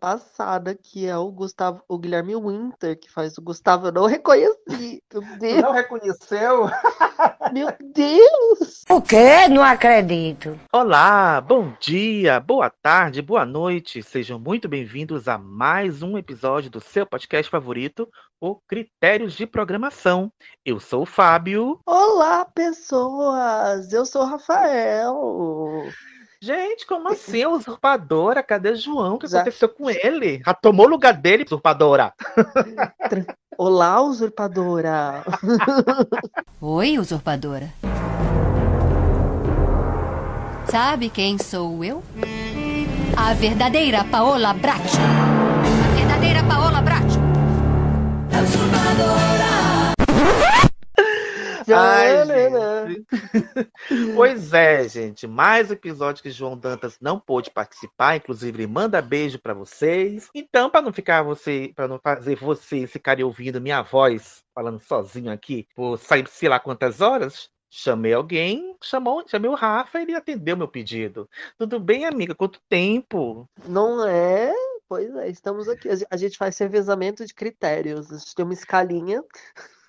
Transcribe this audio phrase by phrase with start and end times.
[0.00, 3.88] passada, que é o Gustavo, o Guilherme Winter, que faz o Gustavo.
[3.88, 5.02] Eu não reconheci.
[5.12, 5.62] Meu Deus.
[5.62, 6.70] Não reconheceu?
[7.52, 8.82] Meu Deus!
[8.88, 9.46] O quê?
[9.48, 10.58] Não acredito.
[10.72, 14.02] Olá, bom dia, boa tarde, boa noite.
[14.02, 18.08] Sejam muito bem-vindos a mais um episódio do seu podcast favorito,
[18.40, 20.32] o Critérios de Programação.
[20.64, 21.78] Eu sou o Fábio.
[21.84, 23.92] Olá, pessoas!
[23.92, 25.84] Eu sou o Rafael.
[26.42, 28.42] Gente, como assim, usurpadora?
[28.42, 29.16] Cadê João?
[29.16, 30.40] O que Já- aconteceu com ele?
[30.44, 32.14] Já tomou o lugar dele, usurpadora?
[33.58, 35.22] Olá, usurpadora.
[36.58, 37.70] Oi, usurpadora.
[40.70, 42.02] Sabe quem sou eu?
[43.14, 44.96] A verdadeira Paola Bracho.
[44.96, 47.18] A verdadeira Paola Bracho.
[48.32, 49.29] Ai, Janana.
[52.26, 53.06] Gente.
[54.14, 55.26] pois é, gente.
[55.26, 58.16] Mais episódio que João Dantas não pôde participar.
[58.16, 60.28] Inclusive, ele manda beijo pra vocês.
[60.34, 65.32] Então, para não ficar você, para não fazer vocês ficarem ouvindo minha voz falando sozinho
[65.32, 67.48] aqui por sair sei lá quantas horas.
[67.72, 71.28] Chamei alguém, chamou, chamei o Rafa e ele atendeu meu pedido.
[71.56, 72.34] Tudo bem, amiga?
[72.34, 73.48] Quanto tempo?
[73.64, 74.52] Não é?
[74.88, 75.88] Pois é, estamos aqui.
[76.10, 78.10] A gente faz revezamento de critérios.
[78.10, 79.22] A gente tem uma escalinha.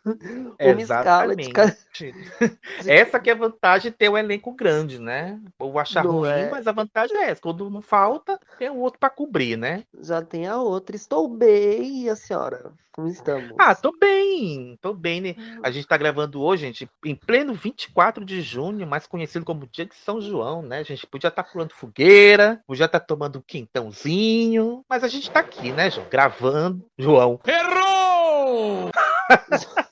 [0.59, 2.15] Uma escala de ca- Exatamente.
[2.87, 5.39] Essa que é a vantagem de ter um elenco grande, né?
[5.59, 6.49] Ou achar Não ruim, é?
[6.49, 7.41] mas a vantagem é essa.
[7.41, 9.83] Quando não falta, tem o outro para cobrir, né?
[10.01, 10.95] Já tem a outra.
[10.95, 12.71] Estou bem, e a senhora?
[12.91, 13.55] Como estamos?
[13.57, 15.35] Ah, tô bem, tô bem, né?
[15.63, 19.85] A gente tá gravando hoje, gente, em pleno 24 de junho, mais conhecido como Dia
[19.85, 20.79] de São João, né?
[20.79, 25.39] A gente podia estar pulando fogueira, podia estar tomando um quintãozinho, mas a gente tá
[25.39, 26.07] aqui, né, João?
[26.09, 26.85] Gravando.
[26.97, 27.39] João.
[27.47, 28.89] Errou!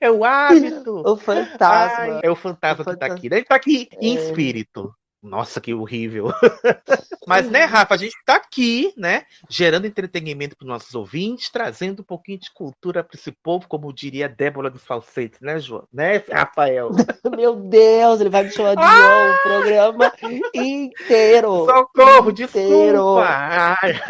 [0.00, 1.02] é o hábito.
[1.06, 2.16] O fantasma.
[2.16, 3.14] Ai, é o fantasma O que tá fantasma.
[3.16, 3.26] aqui.
[3.26, 4.20] Ele tá aqui em É.
[4.30, 4.94] espírito.
[5.22, 6.32] Nossa, que horrível.
[7.26, 12.04] Mas, né, Rafa, a gente tá aqui, né, gerando entretenimento para nossos ouvintes, trazendo um
[12.04, 15.84] pouquinho de cultura para esse povo, como diria Débora dos Falsetes, né, João?
[15.92, 16.88] Né, Rafael?
[17.36, 18.96] Meu Deus, ele vai me chamar de Ah!
[18.96, 20.12] João o programa
[20.54, 21.66] inteiro.
[21.66, 22.32] Socorro, Inteiro.
[22.32, 23.26] desculpa.
[23.28, 24.00] Ai,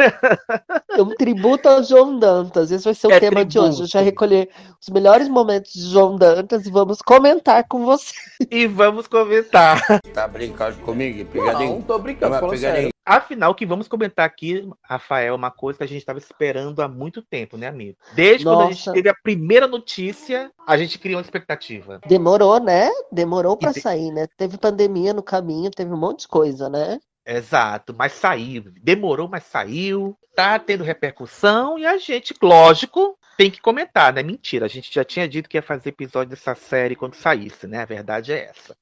[1.01, 2.71] Um tributo ao João Dantas.
[2.71, 3.83] Esse vai ser o É tema de hoje.
[3.83, 4.25] A gente vai tributo.
[4.25, 4.49] recolher
[4.81, 8.13] os melhores momentos de João Dantas e vamos comentar com você.
[8.51, 9.81] e vamos comentar.
[10.13, 10.98] Tá brincando comigo?
[10.99, 11.83] Não, Pegadinho?
[11.87, 12.75] tô brincando, falando pegadinha.
[12.83, 12.93] sério.
[13.07, 16.81] Afinal, o que vamos comentar aqui, Rafael, é uma coisa que a gente estava esperando
[16.83, 17.97] há muito tempo, né, amigo?
[18.13, 18.93] Desde quando a gente Nossa.
[18.93, 22.01] teve a primeira notícia, a gente criou uma expectativa.
[22.07, 22.91] Demorou, né?
[23.11, 24.27] Demorou pra te- sair, né?
[24.37, 26.99] Teve pandemia no caminho, teve um monte de coisa, né?
[27.27, 28.65] Exato, mas saiu.
[28.83, 30.15] Demorou, mas saiu.
[30.35, 34.23] Tá tendo repercussão e a gente, lógico, tem que comentar, né?
[34.23, 37.83] Mentira, a gente já tinha dito que ia fazer episódio dessa série quando saísse, né?
[37.83, 38.77] A verdade é essa.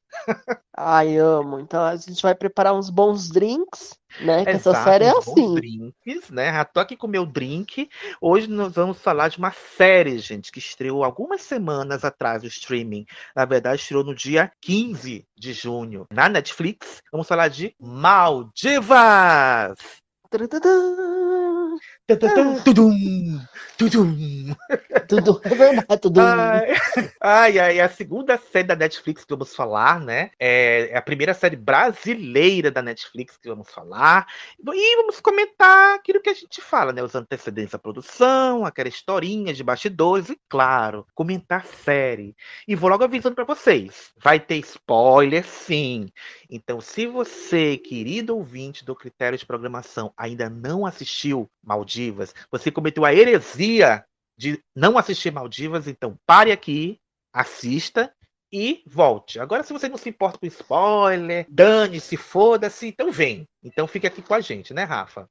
[0.76, 1.58] Ai, amo.
[1.58, 4.44] Então a gente vai preparar uns bons drinks, né?
[4.44, 5.54] Que essa Exato, série é uns bons assim.
[5.54, 6.52] Drinks, né?
[6.52, 7.88] Já tô aqui com o meu drink.
[8.20, 13.06] Hoje nós vamos falar de uma série, gente, que estreou algumas semanas atrás no streaming.
[13.34, 17.00] Na verdade, estreou no dia 15 de junho na Netflix.
[17.10, 19.78] Vamos falar de Maldivas!
[22.06, 23.40] Tudum, Tudum,
[23.76, 24.54] tudum.
[25.08, 26.20] Tudo é verdade, tudo.
[26.20, 26.74] Ai,
[27.20, 30.30] ai, ai, a segunda série da Netflix que vamos falar, né?
[30.38, 34.26] É é a primeira série brasileira da Netflix que vamos falar.
[34.58, 37.02] E vamos comentar aquilo que a gente fala, né?
[37.02, 42.34] Os antecedentes da produção, aquela historinha de bastidores e, claro, comentar a série.
[42.66, 46.08] E vou logo avisando pra vocês: vai ter spoiler, sim.
[46.48, 51.50] Então, se você, querido ouvinte do Critério de Programação, ainda não assistiu
[51.96, 54.04] Maldivas, você cometeu a heresia
[54.38, 56.98] de não assistir Maldivas, então pare aqui,
[57.34, 58.12] assista
[58.52, 59.40] e volte.
[59.40, 63.46] Agora, se você não se importa com spoiler, dane-se, foda-se, então vem.
[63.64, 65.26] Então fique aqui com a gente, né, Rafa?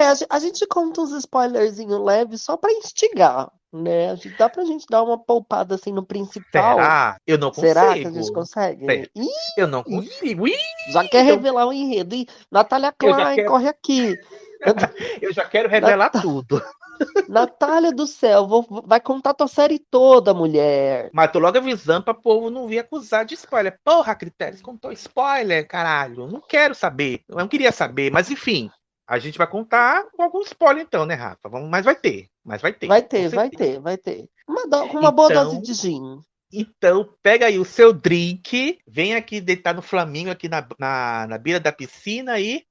[0.00, 4.10] É, a, ge- a gente conta uns spoilerzinhos leves só pra instigar, né?
[4.10, 6.76] A gente, dá pra gente dar uma poupada assim no principal.
[6.76, 7.16] Será?
[7.26, 7.66] Eu não consigo.
[7.68, 9.10] Será que a gente consegue?
[9.16, 10.46] Ih, Eu não consigo.
[10.46, 10.58] Ih,
[10.92, 12.14] já quer revelar o enredo.
[12.14, 14.18] Ih, Natália Klein, quero- corre aqui.
[15.22, 16.62] eu já quero revelar tudo.
[17.28, 21.10] Natália do céu, vou- vai contar tua série toda, mulher.
[21.12, 23.78] Mas tô logo avisando pra povo não vir acusar de spoiler.
[23.84, 26.26] Porra, Critérios, contou spoiler, caralho.
[26.26, 27.22] Não quero saber.
[27.28, 28.70] Eu não queria saber, mas enfim.
[29.08, 31.48] A gente vai contar com algum spoiler então, né, Rafa?
[31.48, 32.28] Vamos, mas vai ter.
[32.44, 32.86] Mas vai ter.
[32.86, 34.26] Vai ter, vai ter, vai ter.
[34.48, 36.20] Uma, do- com uma boa Então- dose de gin.
[36.52, 41.38] Então, pega aí o seu drink, vem aqui deitar no Flamingo, aqui na, na, na
[41.38, 42.64] beira da piscina e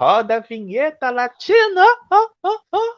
[0.00, 1.84] Roda a vinheta latina.
[2.10, 2.94] Oh, oh, oh.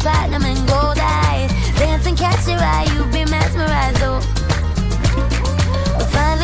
[0.00, 4.39] Platinum and gold eyes Dancing, catch your eye You'd be mesmerized, oh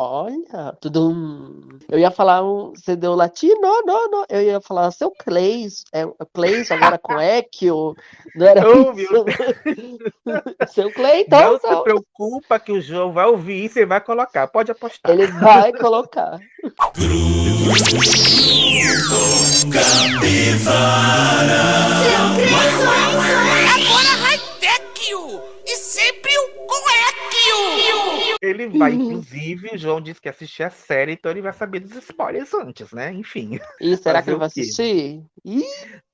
[0.00, 1.60] Olha, tudum.
[1.88, 2.72] Eu ia falar um.
[2.72, 3.60] Você deu latino?
[3.60, 4.24] Não, não, não.
[4.28, 5.82] Eu ia falar seu Cleis.
[5.92, 7.96] É, Cleis agora com Equio.
[8.36, 9.12] Não era Oh, isso?
[9.12, 9.24] meu
[10.68, 11.36] seu Cleiton.
[11.40, 11.82] Não se então.
[11.82, 14.46] preocupa que o João vai ouvir isso e vai colocar.
[14.46, 15.10] Pode apostar.
[15.10, 16.38] Ele vai colocar.
[22.94, 23.87] Agora high-tech!
[28.40, 31.96] Ele vai, inclusive, o João disse que assistir a série, então ele vai saber dos
[31.96, 33.12] spoilers antes, né?
[33.12, 33.58] Enfim.
[33.80, 35.24] E será que ele vai assistir?
[35.44, 35.64] Ih,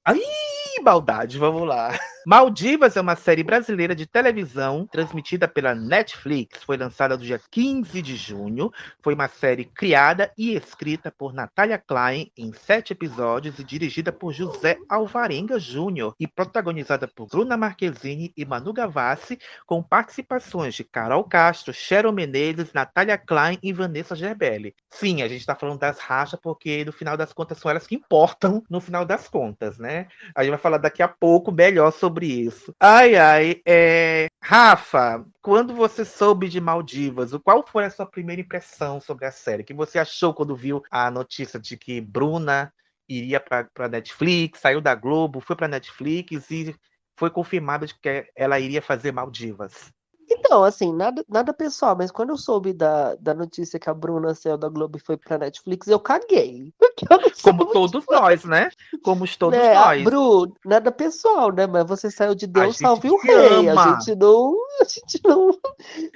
[0.07, 1.99] Ih, maldade, vamos lá.
[2.27, 6.63] Maldivas é uma série brasileira de televisão transmitida pela Netflix.
[6.63, 8.73] Foi lançada no dia 15 de junho.
[9.03, 14.33] Foi uma série criada e escrita por Natália Klein em sete episódios e dirigida por
[14.33, 21.25] José Alvarenga Júnior e protagonizada por Bruna Marquezine e Manu Gavassi, com participações de Carol
[21.25, 24.75] Castro, Sharon Menezes, Natália Klein e Vanessa Gerbelli.
[24.91, 27.95] Sim, a gente está falando das rachas porque no final das contas são elas que
[27.95, 29.94] importam no final das contas, né?
[30.35, 32.75] A gente vai falar daqui a pouco melhor sobre isso.
[32.81, 34.27] Ai, ai, é...
[34.43, 39.63] Rafa, quando você soube de Maldivas, qual foi a sua primeira impressão sobre a série?
[39.63, 42.73] O que você achou quando viu a notícia de que Bruna
[43.09, 46.75] iria para Netflix, saiu da Globo, foi para Netflix e
[47.17, 49.93] foi confirmado de que ela iria fazer Maldivas?
[50.31, 54.35] Então, assim, nada, nada pessoal, mas quando eu soube da, da notícia que a Bruna
[54.35, 56.73] saiu da Globo e foi pra Netflix, eu caguei.
[57.43, 58.71] Como todos nós, né?
[59.03, 59.75] Como todos né?
[59.75, 60.05] A nós.
[60.05, 61.67] Bru, nada pessoal, né?
[61.67, 63.69] Mas você saiu de Deus, salve o rei.
[63.69, 63.99] A ama.
[63.99, 65.59] gente não, a gente não,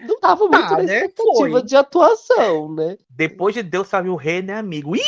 [0.06, 0.94] não tava muito Tá, na né?
[1.06, 1.62] expectativa Foi.
[1.62, 2.96] de atuação, né?
[3.10, 4.94] Depois de Deus salve o rei, né, amigo?
[4.96, 5.02] Ih,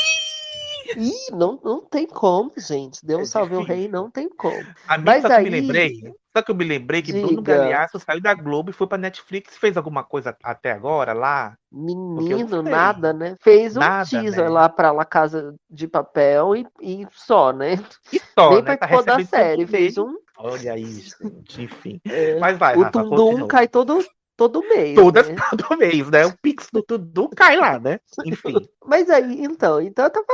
[0.96, 3.04] Ih, não, não tem como, gente.
[3.04, 4.54] Deus É salve o rei, não tem como.
[4.88, 6.14] amigo, Mas sabe o que me aí- lembrei?
[6.32, 7.56] Sabe que eu me lembrei que Bruno Diga.
[7.56, 11.56] Galeasso saiu da Globo e foi pra Netflix, fez alguma coisa até agora lá?
[11.72, 13.34] Menino, nada, né?
[13.40, 14.48] Fez um Nada, teaser né?
[14.48, 17.81] lá pra La Casa de Papel e, e só, né?
[18.12, 18.76] E só, Nem né?
[18.76, 20.14] Tá participou da recebendo série, fez um.
[20.38, 21.16] Olha isso,
[21.58, 22.00] enfim.
[22.06, 23.48] é, Mas vai, o Rafa, Tundum continua.
[23.48, 23.98] cai todo,
[24.37, 24.94] todo mês.
[24.94, 25.34] Todas né?
[25.50, 26.26] todo mês, né?
[26.26, 27.98] O Pix do Tudo cai lá, né?
[28.25, 28.54] Enfim.
[28.87, 30.26] Mas aí, então, então eu tava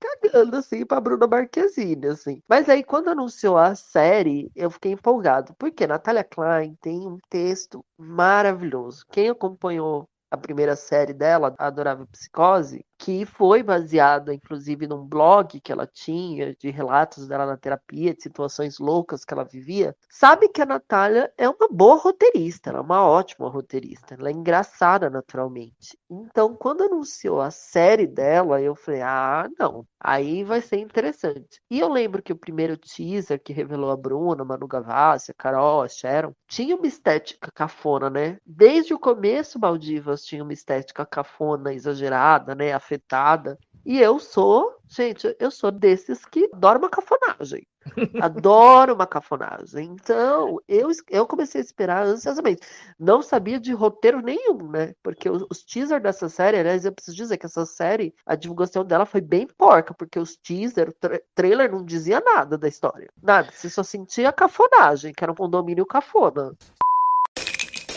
[0.00, 2.42] cagando, assim, pra Bruna Marquezine, assim.
[2.48, 7.84] Mas aí, quando anunciou a série, eu fiquei empolgado, porque Natália Klein tem um texto
[7.98, 9.04] maravilhoso.
[9.10, 15.70] Quem acompanhou a primeira série dela, Adorável Psicose, que foi baseada, inclusive, num blog que
[15.70, 20.60] ela tinha, de relatos dela na terapia, de situações loucas que ela vivia, sabe que
[20.60, 25.96] a Natália é uma boa roteirista, ela é uma ótima roteirista, ela é engraçada naturalmente.
[26.10, 31.60] Então, quando anunciou a série dela, eu falei, ah, não, aí vai ser interessante.
[31.70, 35.34] E eu lembro que o primeiro teaser que revelou a Bruna, a Manu Gavassi, a
[35.34, 38.38] Carol, a Sharon, tinha uma estética cafona, né?
[38.44, 42.72] Desde o começo, Maldivas tinha uma estética cafona, exagerada, né?
[42.88, 43.58] Afetada.
[43.84, 47.66] E eu sou, gente, eu sou desses que adoram uma cafonagem.
[48.20, 49.86] Adoro uma cafonagem.
[49.86, 52.60] Então, eu, eu comecei a esperar ansiosamente.
[52.98, 54.94] Não sabia de roteiro nenhum, né?
[55.02, 58.84] Porque os, os teasers dessa série, aliás, eu preciso dizer que essa série, a divulgação
[58.84, 63.08] dela foi bem porca, porque os teaser, o tra trailer não dizia nada da história.
[63.22, 63.50] Nada.
[63.50, 66.52] Você só sentia a cafonagem, que era um condomínio cafona.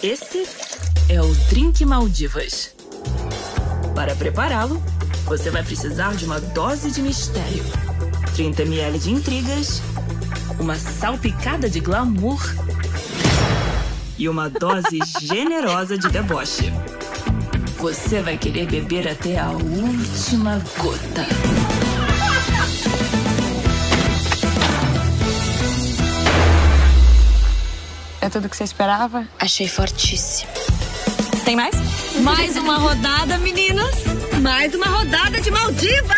[0.02, 0.44] Esse
[1.12, 2.81] é o Drink Maldivas.
[3.96, 4.82] Para prepará-lo,
[5.26, 7.64] você vai precisar de uma dose de mistério,
[8.36, 9.82] 30 ml de intrigas,
[10.60, 12.42] uma salpicada de glamour
[14.18, 16.72] e uma dose generosa de deboche.
[17.78, 21.26] Você vai querer beber até a última gota.
[28.22, 29.28] É tudo que você esperava?
[29.40, 30.52] Achei fortíssimo.
[31.52, 31.76] Tem mais?
[32.24, 33.92] Mais uma rodada, meninas.
[34.42, 36.18] Mais uma rodada de Maldivas.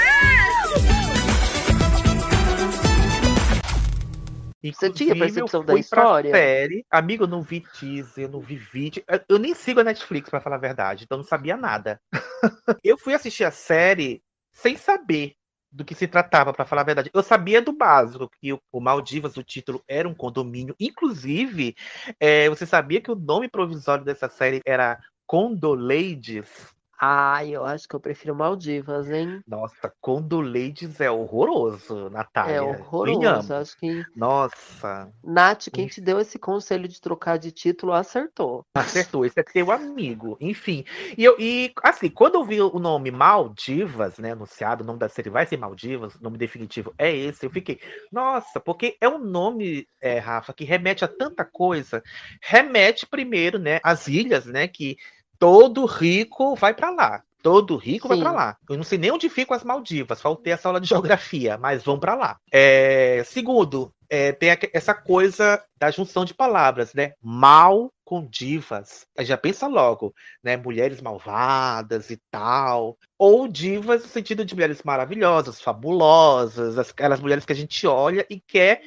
[4.61, 6.29] Você tinha Inclusive, percepção eu da história?
[6.29, 6.85] Série.
[6.87, 9.03] Amigo, eu não vi teaser, eu não vi vídeo.
[9.07, 11.99] Eu- Eu nem sigo a Netflix, pra falar a verdade, então não sabia nada.
[12.83, 14.21] eu fui assistir a série
[14.51, 15.33] sem saber
[15.71, 17.09] do que se tratava, pra falar a verdade.
[17.11, 20.75] Eu sabia do básico, que o, o Maldivas, o título, era um condomínio.
[20.79, 21.73] Inclusive,
[22.19, 26.72] é, você sabia que o nome provisório dessa série era Condoladies?
[27.05, 29.43] Ai, eu acho que eu prefiro Maldivas, hein?
[29.45, 32.53] Nossa, Condolades é horroroso, Natália.
[32.53, 33.53] É horroroso.
[33.53, 38.65] Acho que Nossa, Nath, quem te deu esse conselho de trocar de título, acertou.
[38.73, 39.25] acertou.
[39.25, 40.37] Esse é teu amigo.
[40.39, 40.85] Enfim.
[41.17, 45.09] E, eu, e assim, quando eu vi o nome Maldivas, né, anunciado, o nome da
[45.09, 47.81] série vai ser Maldivas, o nome definitivo é esse, eu fiquei,
[48.13, 52.01] nossa, porque é um nome, é, Rafa, que remete a tanta coisa.
[52.41, 54.95] Remete primeiro, né, às ilhas, né, que
[55.43, 57.21] todo rico vai pra lá.
[57.41, 58.23] Todo rico vai Sim.
[58.23, 58.57] pra lá.
[58.69, 61.99] Eu não sei nem onde ficam as Maldivas, faltei essa aula de geografia, mas vão
[61.99, 62.37] pra lá.
[62.49, 67.11] É, segundo, é, tem essa coisa da junção de palavras, né?
[67.21, 69.05] Mal com divas.
[69.17, 70.55] Aí já pensa logo, né?
[70.55, 72.97] Mulheres malvadas e tal.
[73.17, 78.25] Ou divas no sentido de mulheres maravilhosas, fabulosas, as- aquelas mulheres que a gente olha
[78.29, 78.81] e quer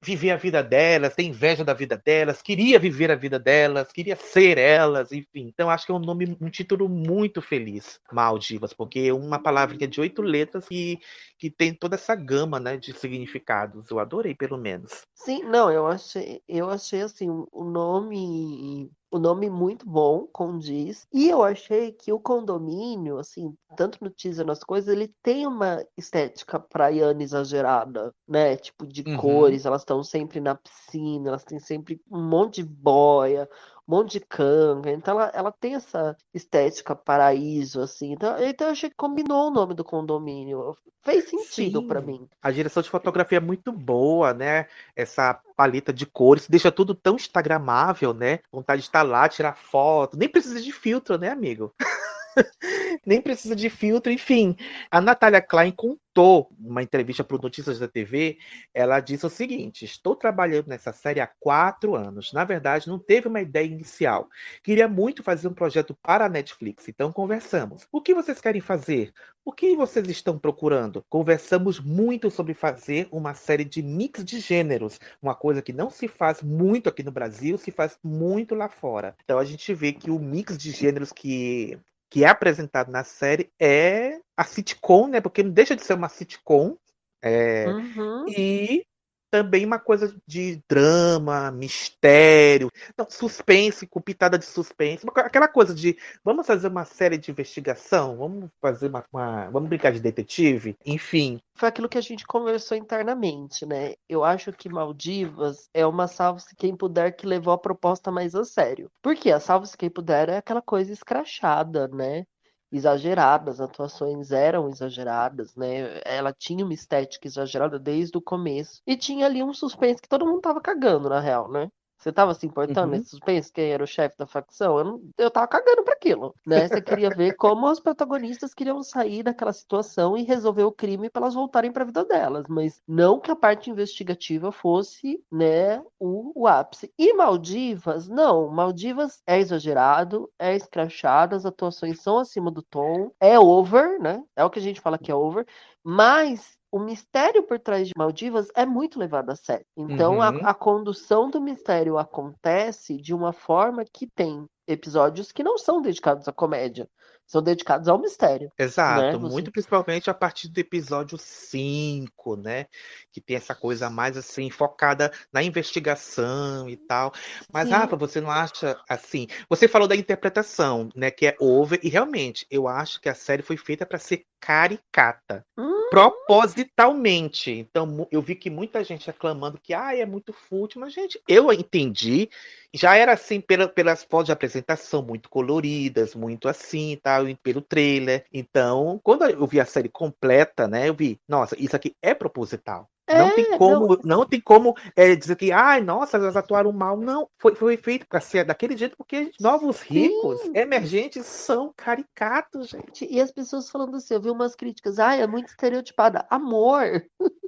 [0.00, 4.16] viver a vida delas, tem inveja da vida delas, queria viver a vida delas, queria
[4.16, 5.48] ser elas, enfim.
[5.48, 9.88] Então acho que é um nome, um título muito feliz, Maldivas, porque é uma palavrinha
[9.88, 10.98] de oito letras que,
[11.36, 13.90] que tem toda essa gama, né, de significados.
[13.90, 15.02] Eu adorei, pelo menos.
[15.14, 21.06] Sim, não, eu achei, eu achei assim, o nome, o nome muito bom, condiz.
[21.12, 25.84] E eu achei que o condomínio, assim, tanto no teaser nas coisas, ele tem uma
[25.96, 28.56] estética praiana exagerada, né?
[28.56, 29.14] Tipo de Uhum.
[29.14, 33.48] cores, elas estão sempre na piscina, elas têm sempre um monte de boia,
[33.88, 34.90] monte de canga.
[34.92, 38.12] Então ela, ela tem essa estética paraíso, assim.
[38.12, 40.76] Então, então eu achei que combinou o nome do condomínio.
[41.02, 42.06] Fez sentido pra Sim.
[42.06, 42.28] mim.
[42.42, 44.66] A direção de fotografia é muito boa, né?
[44.94, 48.40] Essa paleta de cores deixa tudo tão instagramável, né?
[48.52, 50.18] Vontade de estar lá, tirar foto.
[50.18, 51.72] Nem precisa de filtro, né, amigo?
[53.04, 54.56] Nem precisa de filtro, enfim.
[54.90, 58.38] A Natália Klein contou uma entrevista para o Notícias da TV.
[58.74, 62.32] Ela disse o seguinte: Estou trabalhando nessa série há quatro anos.
[62.32, 64.28] Na verdade, não teve uma ideia inicial.
[64.62, 67.86] Queria muito fazer um projeto para a Netflix, então conversamos.
[67.92, 69.12] O que vocês querem fazer?
[69.44, 71.02] O que vocês estão procurando?
[71.08, 76.06] Conversamos muito sobre fazer uma série de mix de gêneros, uma coisa que não se
[76.06, 79.16] faz muito aqui no Brasil, se faz muito lá fora.
[79.24, 81.78] Então a gente vê que o mix de gêneros que
[82.10, 85.20] que é apresentado na série é a sitcom, né?
[85.20, 86.76] Porque não deixa de ser uma sitcom.
[87.22, 88.24] é, Uhum.
[88.28, 88.84] e
[89.30, 95.96] também uma coisa de drama, mistério, não, suspense, com pitada de suspense, aquela coisa de
[96.24, 101.40] vamos fazer uma série de investigação, vamos fazer uma, uma- vamos brincar de detetive, enfim.
[101.54, 103.94] Foi aquilo que a gente conversou internamente, né?
[104.08, 108.44] Eu acho que Maldivas é uma salve-se quem puder que levou a proposta mais a
[108.44, 108.90] sério.
[109.02, 112.24] Porque a salve-se quem puder é aquela coisa escrachada, né?
[112.72, 116.00] Exagerada, as atuações eram exageradas, né?
[116.04, 118.80] Ela tinha uma estética exagerada desde o começo.
[118.86, 121.70] E tinha ali um suspense que todo mundo tava cagando, na real, né?
[121.98, 122.92] Você tava se importando Uhum.
[122.92, 123.52] nesse suspense?
[123.52, 124.78] Quem era o chefe da facção?
[124.78, 126.68] Eu, não, eu tava cagando pra aquilo, né?
[126.68, 131.22] Você queria ver como os protagonistas queriam sair daquela situação e resolver o crime para
[131.22, 136.46] elas voltarem pra vida delas, mas não que a parte investigativa fosse, né, o, o
[136.46, 136.92] ápice.
[136.98, 138.48] E Maldivas, não.
[138.48, 144.22] Maldivas é exagerado, é escrachado, as atuações são acima do tom, é over, né?
[144.36, 145.46] É o que a gente fala que é over,
[145.82, 149.64] mas o mistério por trás de Maldivas é muito levado a sério.
[149.76, 150.46] Então, a, Uhum.
[150.46, 156.28] a condução do mistério acontece de uma forma que tem episódios que não são dedicados
[156.28, 156.86] à comédia,
[157.26, 158.50] são dedicados ao mistério.
[158.58, 162.66] Exato, Né, muito principalmente a partir do episódio 5, né?
[163.12, 167.12] Que tem essa coisa mais assim, focada na investigação e tal.
[167.52, 167.74] Mas, Sim.
[167.74, 169.26] Rafa, você não acha assim?
[169.48, 171.10] Você falou da interpretação, né?
[171.10, 175.44] Que é over, e realmente, eu acho que a série foi feita para ser caricata.
[175.56, 175.88] Hum.
[175.90, 177.50] Propositalmente.
[177.50, 181.50] Então, eu vi que muita gente reclamando que ah, é muito fútil, mas, gente, eu
[181.52, 182.28] entendi.
[182.74, 187.62] Já era assim pela- pelas fotos de apresentação, muito coloridas, muito assim, tal, e pelo
[187.62, 188.24] trailer.
[188.32, 192.88] Então, quando eu vi a série completa, né, eu vi, nossa, isso aqui é proposital.
[193.08, 196.96] Não É, tem como, não, tem como é, dizer que, ai, nossa, elas atuaram mal.
[196.96, 200.52] Não, foi, foi feito para ser daquele jeito, porque novos ricos, Sim.
[200.54, 203.06] emergentes, são caricatos, gente.
[203.10, 206.26] E as pessoas falando assim, eu vi umas críticas, ai, é muito estereotipada.
[206.30, 207.04] Amor!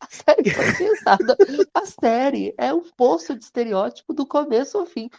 [0.00, 1.36] A série foi pensada.
[1.74, 5.10] A série é um poço de estereótipo do começo ao fim.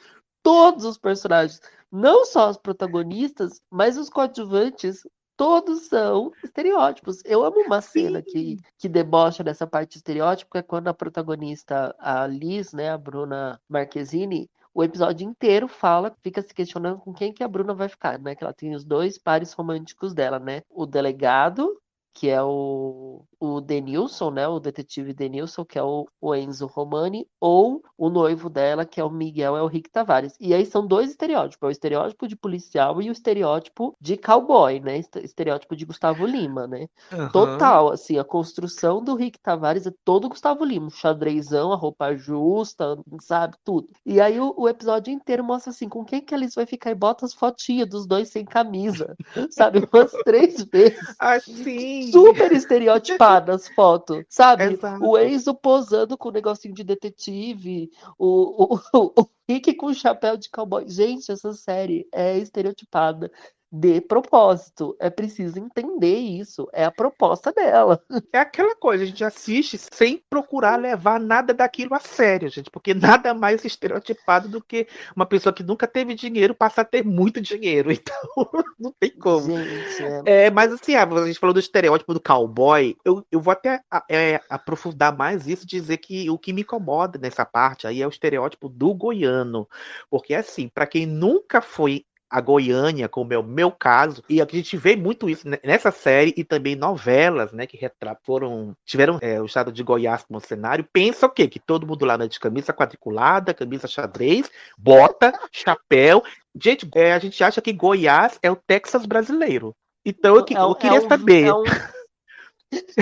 [0.42, 5.06] Todos os personagens, não só os protagonistas, mas os coadjuvantes,
[5.40, 7.22] todos são estereótipos.
[7.24, 11.96] Eu amo uma cena que, que debocha dessa parte estereótipo, que é quando a protagonista,
[11.98, 17.32] a Liz, né, a Bruna Marquezine, o episódio inteiro fala, fica se questionando com quem
[17.32, 18.36] que a Bruna vai ficar, né?
[18.36, 20.62] Que ela tem os dois pares românticos dela, né?
[20.70, 21.82] O delegado,
[22.20, 24.46] que é o, o Denilson, né?
[24.46, 29.04] O detetive Denilson, que é o, o Enzo Romani, ou o noivo dela, que é
[29.06, 30.36] o Miguel, é o Rick Tavares.
[30.38, 34.82] E aí são dois estereótipos: é o estereótipo de policial e o estereótipo de cowboy,
[34.82, 34.98] né?
[34.98, 36.90] este- Estereótipo de Gustavo Lima, né?
[37.10, 37.30] Aham.
[37.30, 42.14] Total, assim, a construção do Rick Tavares é todo Gustavo Lima, o xadrezão, a roupa
[42.16, 43.88] justa, sabe, tudo.
[44.06, 46.96] E aí o, o episódio inteiro mostra assim, com quem que eles vai ficar e
[46.96, 49.16] bota as fotinhas dos dois sem camisa,
[49.52, 51.16] sabe, umas três vezes.
[51.18, 52.09] Assim.
[52.12, 54.74] Super estereotipadas as fotos, sabe?
[54.74, 55.04] Exato.
[55.04, 60.38] O Enzo posando com o negocinho de detetive, o, o, o Rick com o chapéu
[60.38, 60.88] de cowboy.
[60.88, 63.32] Gente, essa série é estereotipada
[63.72, 64.96] de propósito.
[65.00, 66.68] É preciso entender isso.
[66.74, 68.02] É a proposta dela.
[68.34, 72.94] É aquela coisa, a gente assiste sem procurar levar nada daquilo a sério, gente, porque
[73.24, 77.40] nada mais estereotipado do que uma pessoa que nunca teve dinheiro passar a ter muito
[77.42, 77.90] dinheiro.
[78.00, 79.46] Então, não tem como.
[79.46, 83.52] Gente, é- É, mas assim, a gente falou do estereótipo do cowboy, eu, eu vou
[83.52, 88.08] até é, aprofundar mais isso, dizer que o que me incomoda nessa parte aí é
[88.08, 89.68] o estereótipo do goiano.
[90.10, 94.46] Porque assim, para quem nunca foi a Goiânia, como é o meu caso, e a
[94.50, 99.18] gente vê muito isso ne- nessa série e também novelas, né, que retratam, foram, tiveram
[99.22, 101.48] é, o estado de Goiás como cenário, pensa o quê?
[101.48, 106.24] Que todo mundo lá anda de camisa quadriculada, camisa xadrez, bota, chapéu.
[106.62, 109.76] Gente, é, a gente acha que Goiás é o Texas brasileiro.
[110.06, 111.46] Então eu, que- é um- eu queria é um- saber.
[111.48, 111.64] É um,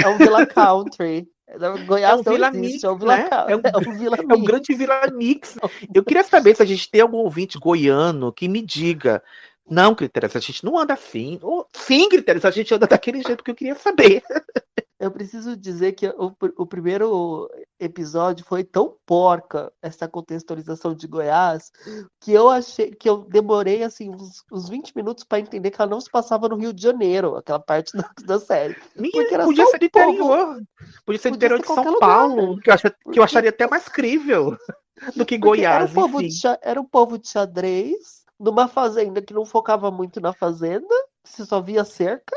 [0.04, 1.28] é um Villa Country.
[1.86, 3.30] Goiás É um não Villa existe, Mix, é um Villa né?
[3.48, 5.58] É um- É um Villa É um grande Vila Mix.
[5.94, 9.24] Eu queria saber se a gente tem algum ouvinte goiano que me diga.
[9.70, 11.40] Não, Critérios, a gente não anda assim.
[11.42, 14.24] Ou, sim, Critérios, a gente anda daquele jeito que eu queria saber.
[15.00, 17.48] Eu preciso dizer que o, o primeiro
[17.80, 21.72] episódio foi tão porca, essa contextualização de Goiás,
[22.20, 25.92] que eu achei que eu demorei assim uns, uns 20 minutos para entender que ela
[25.92, 28.76] não se passava no Rio de Janeiro, aquela parte da, da série.
[28.96, 30.62] Minha, podia ser do interior.
[31.06, 32.00] Podia ser do interior de São lugar.
[32.00, 34.58] Paulo, que eu, acha- que eu acharia até mais crível
[35.16, 35.92] do que Porque era Goiás.
[35.92, 40.34] um povo de, era um povo de xadrez, numa fazenda que não focava muito na
[40.34, 40.88] fazenda,
[41.24, 42.36] você só via cerca,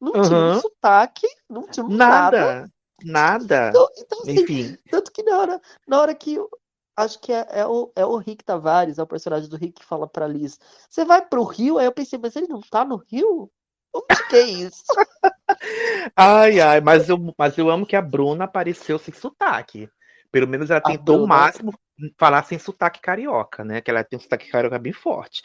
[0.00, 2.38] não tinha um sotaque, não tinha um nada.
[2.38, 2.70] Nada,
[3.04, 3.68] nada.
[3.70, 4.78] Então, então, assim, Enfim.
[4.90, 6.34] Tanto que na hora, na hora que.
[6.34, 6.48] eu-
[6.96, 9.84] Acho que é, é o, é o Rick Tavares, é o personagem do Rick que
[9.86, 10.58] fala pra Liz:
[10.90, 11.78] Você vai pro Rio?
[11.78, 13.50] Aí eu pensei, mas ele não tá no Rio?
[13.94, 14.82] Onde que é isso?
[16.16, 19.88] Ai, ai, mas eu, mas eu amo que a Bruna apareceu sem sotaque.
[20.30, 21.72] Pelo menos ela A tentou o Bruna- máximo
[22.18, 23.80] falar sem sotaque carioca, né?
[23.80, 25.42] Que ela tem um sotaque carioca bem forte.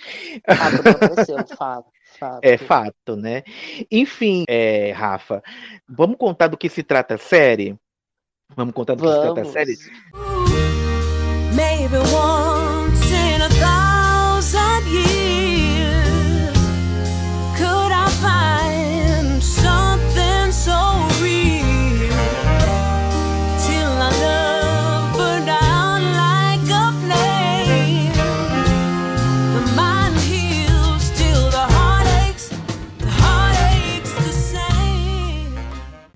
[0.47, 2.39] Ah, não apareceu, fato, fato.
[2.43, 3.43] É fato, né?
[3.91, 5.41] Enfim, é, Rafa,
[5.87, 7.75] vamos contar do que se trata a série?
[8.55, 9.51] Vamos contar do que se trata a Vamos.
[9.51, 9.75] série?
[11.55, 12.44] Maybe once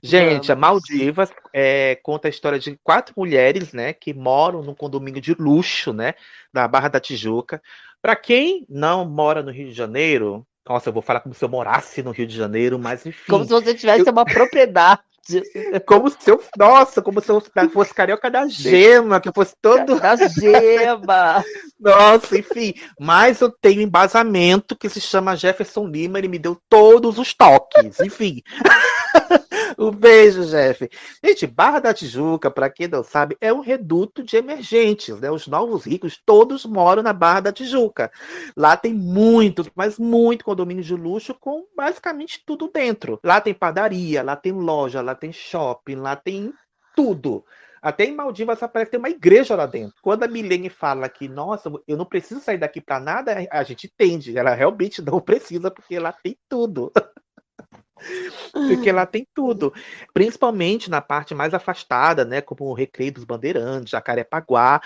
[0.10, 0.56] Gente, a.
[0.56, 5.94] Maldivas é, conta a história de quatro mulheres, né, que moram num condomínio de luxo,
[5.94, 6.14] né,
[6.54, 7.62] da Barra da Tijuca.
[8.02, 11.50] Para quem não mora no Rio de Janeiro, nossa, eu vou falar como se eu
[11.50, 13.32] morasse no Rio de Janeiro, mas enfim.
[13.32, 15.02] Como se você tivesse uma propriedade.
[15.86, 17.40] Como se eu, nossa, como se eu
[17.72, 20.00] fosse carioca da gema, que eu fosse todo.
[20.00, 21.44] Da gema.
[21.80, 22.74] Nossa, enfim.
[23.00, 28.00] Mas eu tenho embasamento que se chama Jefferson Lima, ele me deu todos os toques.
[28.00, 28.42] Enfim.
[29.80, 30.90] um beijo, Jeff.
[31.24, 35.32] Gente, Barra da Tijuca, para quem não sabe, é um reduto de emergentes, né?
[35.32, 38.12] Os novos ricos todos moram na Barra da Tijuca.
[38.58, 43.20] Lá tem muitos, mas muito condomínio de luxo com basicamente tudo dentro.
[43.24, 46.54] Lá tem padaria, lá tem loja, lá tem shopping, lá tem
[46.96, 47.46] tudo.
[47.82, 49.96] Até em Maldivas parece que tem uma igreja lá dentro.
[50.02, 53.88] Quando a Milene fala que, nossa, eu não preciso sair daqui para nada, a gente
[53.88, 54.38] entende.
[54.38, 56.92] Ela realmente não precisa, porque lá tem tudo.
[58.52, 59.74] porque lá tem tudo.
[60.14, 62.42] Principalmente na parte mais afastada, né?
[62.42, 64.82] Como o Recreio dos Bandeirantes, Jacarepaguá.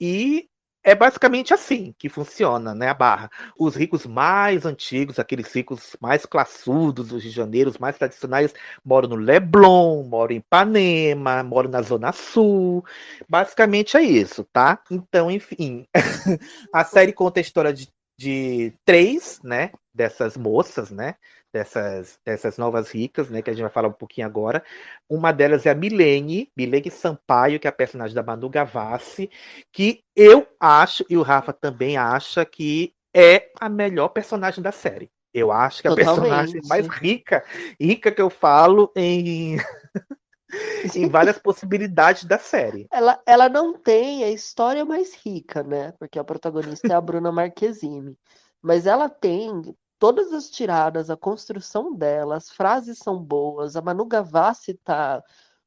[0.00, 0.48] E
[0.86, 3.28] é basicamente assim que funciona, né, a Barra.
[3.58, 8.54] Os ricos mais antigos, aqueles ricos mais classudos dos Rio de Janeiro, os mais tradicionais,
[8.84, 12.84] moram no Leblon, moram em Ipanema, moram na Zona Sul.
[13.28, 14.80] Basicamente é isso, tá?
[14.88, 15.88] Então, enfim,
[16.72, 21.16] a série conta a história de, de três, né, dessas moças, né,
[21.56, 24.62] dessas, dessas novas ricas, né, que a gente vai falar um pouquinho agora.
[25.08, 29.30] Uma delas é a Milene, Milene Sampaio, que é a personagem da Manu Gavassi,
[29.72, 35.10] que eu acho, e o Rafa também acha, que é a melhor personagem da série.
[35.32, 36.20] Eu acho que a Totalmente.
[36.20, 37.44] personagem mais rica,
[37.80, 39.56] rica que eu falo em,
[40.94, 42.86] em várias possibilidades da série.
[42.90, 45.92] Ela, ela não tem a história mais rica, né?
[45.98, 48.16] Porque a protagonista é a Bruna Marquezine.
[48.62, 54.06] Mas ela tem todas as tiradas, a construção dela, as frases são boas, a Manu
[54.06, 55.22] Gavassi tá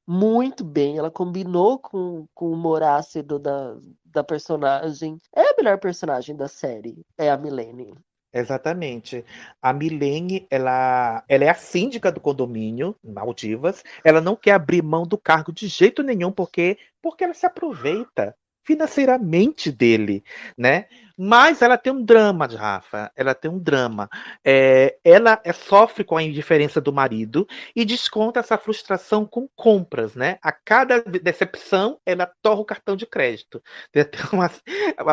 [0.08, 5.18] muito bem, ela combinou com, com o humor ácido da, da personagem.
[5.36, 7.94] É a melhor personagem da série, é a Milene.
[8.32, 9.26] Exatamente.
[9.62, 13.84] A Milene, ela, ela é a síndica do condomínio, Maldivas.
[14.04, 18.36] Ela não quer abrir mão do cargo de jeito nenhum, porque, porque ela se aproveita
[18.70, 20.24] financeiramente dele,
[20.56, 20.86] né?
[21.22, 23.12] Mas ela tem um drama, Rafa.
[23.14, 24.08] Ela tem um drama.
[24.46, 30.16] É, ela é- sofre com a indiferença do marido e desconta essa frustração com compras,
[30.16, 30.38] né?
[30.42, 33.62] A cada decepção, ela torra o cartão de crédito.
[33.92, 34.50] Tem até uma,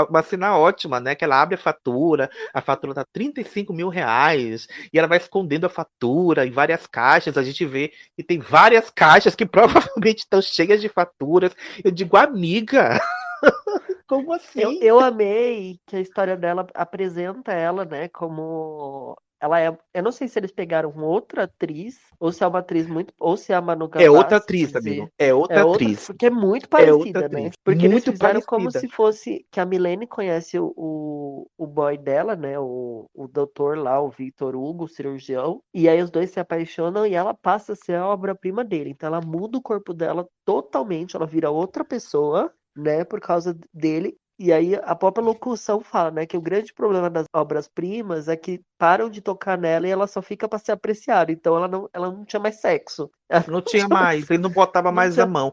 [0.08, 1.16] uma, cena ótima, né?
[1.16, 5.66] Que ela abre a fatura, a fatura tá 35 mil reais, e ela vai escondendo
[5.66, 7.36] a fatura em várias caixas.
[7.36, 11.52] A gente vê que tem várias caixas que provavelmente estão cheias de faturas.
[11.82, 13.00] Eu digo, amiga,
[14.06, 14.60] como assim?
[14.60, 19.76] Eu, eu amei que a história dela apresenta ela, né, como ela é.
[19.94, 23.12] Eu não sei se eles pegaram outra atriz, ou se é uma atriz muito.
[23.18, 25.10] Ou se é a Manu É outra Gavassi, atriz, amigo.
[25.18, 26.04] É outra É outra, atriz.
[26.04, 27.52] porque é muito É parecida, né?
[27.52, 27.54] atriz.
[27.64, 28.72] Porque eles Muito fizeram como parecida.
[28.72, 32.58] se fosse que a Milene conhece o, o, o boy dela, né?
[32.58, 35.62] O, o doutor lá, o Victor Hugo, o cirurgião.
[35.74, 38.90] E aí os dois se apaixonam e ela passa a ser a obra-prima dele.
[38.90, 43.04] Então ela muda o corpo dela totalmente, ela vira outra pessoa, né?
[43.04, 44.16] Por causa dele.
[44.38, 48.60] E aí a própria locução fala, né, que o grande problema das obras-primas é que
[48.78, 51.32] param de tocar nela e ela só fica para ser apreciada.
[51.32, 53.10] Então ela não, ela não tinha mais sexo.
[53.28, 55.52] Ela Não tinha mais, ele não botava Não mais tinha- a mão.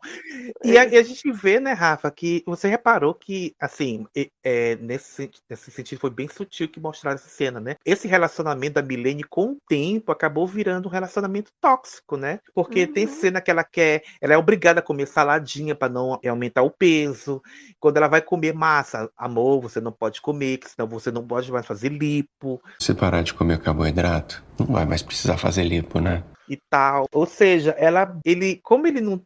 [0.64, 4.06] E a, e a gente vê, né, Rafa, que você reparou que, assim,
[4.44, 7.76] é, nesse, nesse sentido foi bem sutil que mostraram essa cena, né?
[7.84, 12.40] Esse relacionamento da Milene, com o tempo, acabou virando um relacionamento tóxico, né?
[12.54, 13.12] Porque tem Uhum.
[13.12, 17.42] cena que ela quer, ela é obrigada a comer saladinha para não aumentar o peso.
[17.80, 21.66] Quando ela vai comer massa, amor, você não pode comer, senão você não pode mais
[21.66, 22.62] fazer lipo.
[22.80, 26.24] Se parar de comer carboidrato, não vai mais precisar fazer lipo, né?
[26.50, 27.06] e tal.
[27.14, 29.22] Ou seja, ela, ele, como ele não,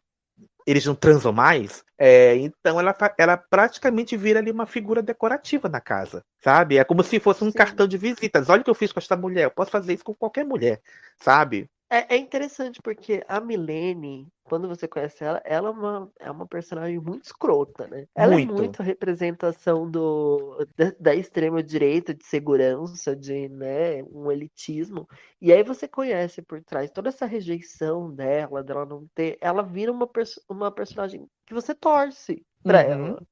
[0.66, 5.68] eles não transam mais, é, então ela, fa- ela praticamente vira ali uma figura decorativa
[5.68, 6.76] na casa, sabe?
[6.76, 7.56] É como se fosse um Sim.
[7.56, 8.48] cartão de visitas.
[8.48, 9.44] Olha o que eu fiz com esta mulher.
[9.44, 10.80] Eu posso fazer isso com qualquer mulher,
[11.18, 11.68] sabe?
[11.90, 16.46] É, é interessante porque a Milene, quando você conhece ela, ela é uma, é uma
[16.46, 18.06] personagem muito escrota, né?
[18.14, 18.42] Ela Muito.
[18.42, 25.06] é muito a representação do, da, da extrema-direita, de segurança, de né, um elitismo.
[25.40, 29.38] E aí você conhece por trás toda essa rejeição dela, dela não ter.
[29.40, 32.82] Ela vira uma, perso- uma personagem que você torce pra Uhum.
[32.82, 33.22] ela.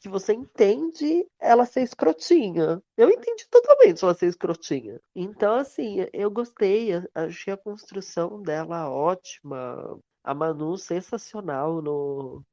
[0.00, 2.82] Que você entende ela ser escrotinha.
[2.96, 5.00] Eu entendi totalmente ela ser escrotinha.
[5.14, 10.00] Então, assim, eu gostei, achei a construção dela ótima.
[10.24, 12.44] A Manu sensacional no,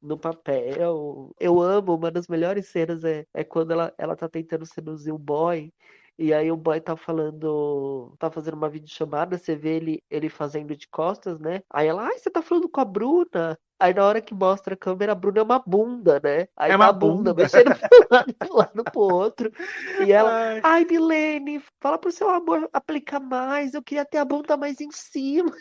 [0.00, 1.34] no papel.
[1.38, 5.18] Eu amo, uma das melhores cenas é, é quando ela, ela tá tentando seduzir o
[5.18, 5.72] boy.
[6.18, 10.74] E aí o boy tá falando, tá fazendo uma videochamada, você vê ele, ele fazendo
[10.74, 11.62] de costas, né?
[11.70, 13.58] Aí ela, ai, você tá falando com a Bruna?
[13.78, 16.48] Aí na hora que mostra a câmera, a Bruna é uma bunda, né?
[16.56, 17.34] Aí É tá uma bunda, bunda.
[17.34, 19.52] mexendo pro lado, pro lado pro outro.
[19.98, 24.56] E ela, Ai, Milene, fala pro seu amor aplicar mais, eu queria ter a bunda
[24.56, 25.52] mais em cima.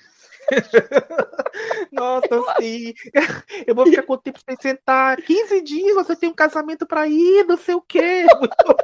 [1.92, 2.28] nossa,
[2.60, 2.94] sim.
[3.68, 5.18] Eu vou ficar com o tempo sem sentar.
[5.22, 8.26] 15 dias, você tem um casamento pra ir, não sei o quê.
[8.40, 8.76] Muito bom,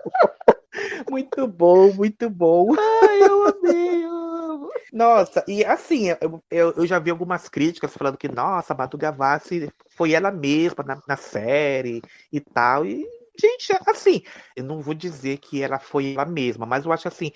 [1.10, 1.92] muito bom.
[1.94, 2.70] muito bom.
[2.78, 4.70] Ai, eu amei, amo.
[4.92, 9.72] Nossa, e assim, eu, eu, já vi algumas críticas falando que, nossa, a Matu Gavassi
[9.90, 12.86] foi ela mesma na, na série e tal.
[12.86, 13.08] E,
[13.40, 14.24] gente, assim,
[14.56, 17.32] eu não vou dizer que ela foi ela mesma, mas eu acho assim,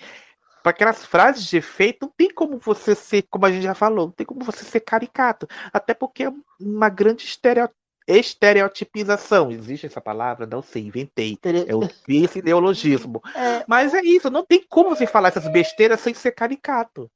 [0.62, 4.06] para aquelas frases de efeito, não tem como você ser, como a gente já falou,
[4.06, 5.46] não tem como você ser caricato.
[5.72, 7.24] Até porque é uma grande
[8.06, 9.50] estereotipização.
[9.50, 10.46] Existe essa palavra?
[10.46, 11.38] Não sei, inventei.
[11.66, 13.20] Eu vi esse neologismo.
[13.34, 17.10] É, Mas é isso, não tem como você falar essas besteiras sem ser caricato.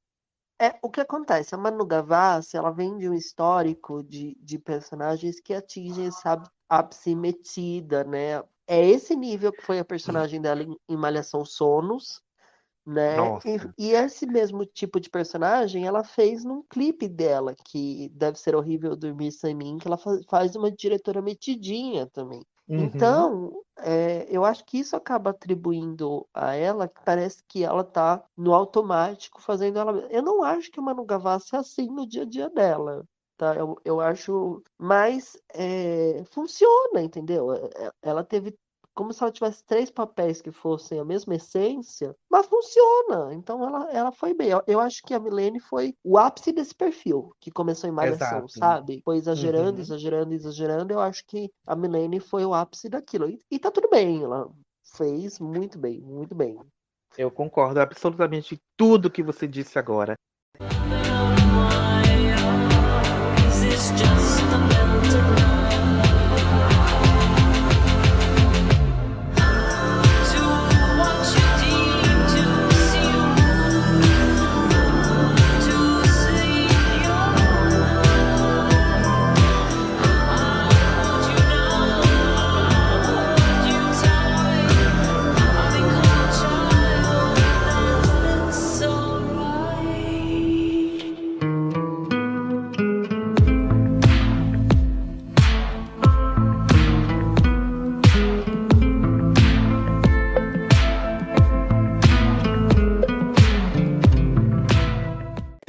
[0.60, 1.54] É, o que acontece?
[1.54, 7.14] A Manu Gavassi, ela vem de um histórico de, de personagens que atingem ápice- ápice
[7.14, 8.42] metida, né?
[8.66, 12.22] É esse nível que foi a personagem dela em, em Malhação Sonos,
[12.86, 13.32] né?
[13.44, 18.54] E, e esse mesmo tipo de personagem ela fez num clipe dela, que deve ser
[18.56, 22.44] horrível dormir sem mim, que ela fa- faz uma diretora metidinha também.
[22.68, 22.80] Uhum.
[22.84, 28.24] Então, é, eu acho que isso acaba atribuindo a ela que parece que ela tá
[28.36, 30.06] no automático fazendo ela.
[30.10, 33.04] Eu não acho que a Manu Gavassi é assim no dia a dia dela,
[33.36, 33.54] tá?
[33.56, 37.52] Eu, eu acho, mas é, funciona, entendeu?
[37.52, 38.56] É- é- Ela teve
[38.94, 43.32] como se ela tivesse três papéis que fossem a mesma essência, mas funciona.
[43.34, 44.48] Então ela, ela foi bem.
[44.48, 48.46] Eu, eu acho que a Milene foi o ápice desse perfil, que começou em Malhação,
[48.48, 49.00] sabe?
[49.04, 49.80] Foi exagerando, Uhum.
[49.80, 50.92] exagerando, exagerando.
[50.92, 53.28] Eu acho que a Milene foi o ápice daquilo.
[53.28, 54.50] E, e tá tudo bem, ela
[54.96, 56.58] fez muito bem, muito bem.
[57.16, 60.14] Eu concordo absolutamente tudo que você disse agora.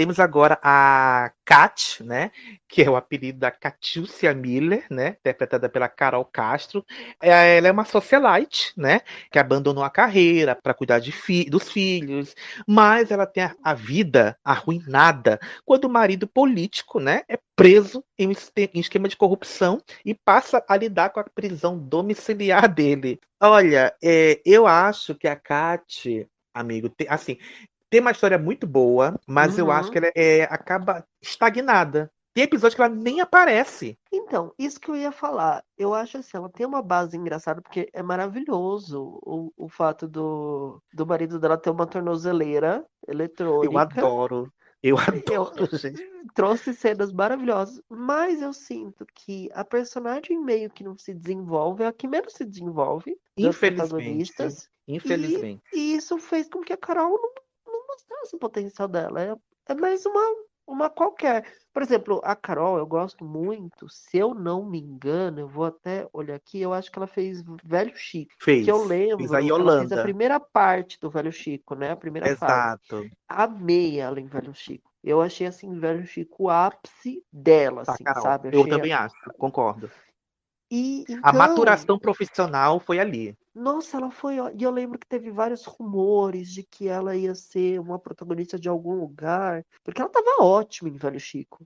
[0.01, 2.31] Temos agora a Kat, né?
[2.67, 5.09] Que é o apelido da Catiúcia Miller, né?
[5.19, 6.83] Interpretada pela Carol Castro.
[7.21, 9.01] É, Ela é uma socialite, né?
[9.31, 12.33] Que abandonou a carreira para cuidar fi- dos filhos,
[12.67, 17.21] mas ela tem a, vida arruinada quando o marido político, né?
[17.29, 18.31] É preso em um
[18.79, 23.19] esquema de corrupção e passa a lidar com a prisão domiciliar dele.
[23.39, 27.37] Olha, é, eu acho que a Kat, amigo, assim,
[27.91, 29.71] tem uma história muito boa, mas eu Uhum.
[29.73, 32.09] acho que ela é, acaba estagnada.
[32.33, 33.99] Tem episódio que ela nem aparece.
[34.09, 35.61] Então, isso que eu ia falar.
[35.77, 40.81] Eu acho assim, ela tem uma base engraçada, porque é maravilhoso o, o fato do,
[40.93, 43.73] do marido dela ter uma tornozeleira eletrônica.
[43.73, 44.53] Eu adoro.
[44.81, 44.95] Eu
[45.29, 46.01] Eu- adoro, gente.
[46.33, 51.87] trouxe cenas maravilhosas, mas eu sinto que a personagem meio que não se desenvolve, é
[51.87, 54.33] a que menos se desenvolve Infelizmente.
[54.87, 55.61] Infelizmente.
[55.73, 57.31] e isso fez com que a Carol não
[57.91, 59.21] mostrasse o potencial dela.
[59.21, 59.35] É,
[59.69, 60.21] é mais uma,
[60.67, 61.45] uma qualquer.
[61.73, 66.07] Por exemplo, a Carol, eu gosto muito, se eu não me engano, eu vou até
[66.11, 68.33] olhar aqui, eu acho que ela fez Velho Chico.
[68.39, 68.65] Fez.
[68.65, 70.03] Que eu lembro, Fez a ela fez a Yolanda.
[70.03, 71.91] primeira parte do Velho Chico, né?
[71.91, 73.09] A primeira fase Exato.
[73.27, 74.89] amei ela em Velho Chico.
[75.03, 78.21] Eu achei assim, Velho Chico, o ápice dela, Tá, assim, Carol.
[78.23, 78.49] sabe?
[78.51, 79.89] Eu achei também acho, concordo.
[80.71, 83.35] E A então, maturação profissional foi ali.
[83.53, 84.35] nossa, ela foi.
[84.57, 88.69] E eu lembro que teve vários rumores de que ela ia ser uma protagonista de
[88.69, 91.65] algum lugar, porque ela tava ótima em Velho Chico.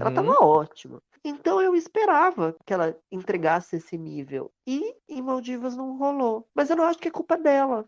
[0.00, 0.12] Ela Uhum.
[0.12, 1.00] tava ótima.
[1.24, 4.52] Então eu esperava que ela entregasse esse nível.
[4.66, 6.46] E em Maldivas não rolou.
[6.54, 7.86] Mas eu não acho que é culpa dela.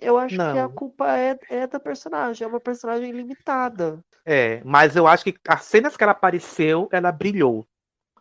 [0.00, 0.70] Eu acho que a Não.
[0.70, 2.44] culpa é, é da personagem.
[2.44, 4.04] É uma personagem limitada.
[4.26, 7.66] É, mas eu acho que as cenas que ela apareceu, ela brilhou.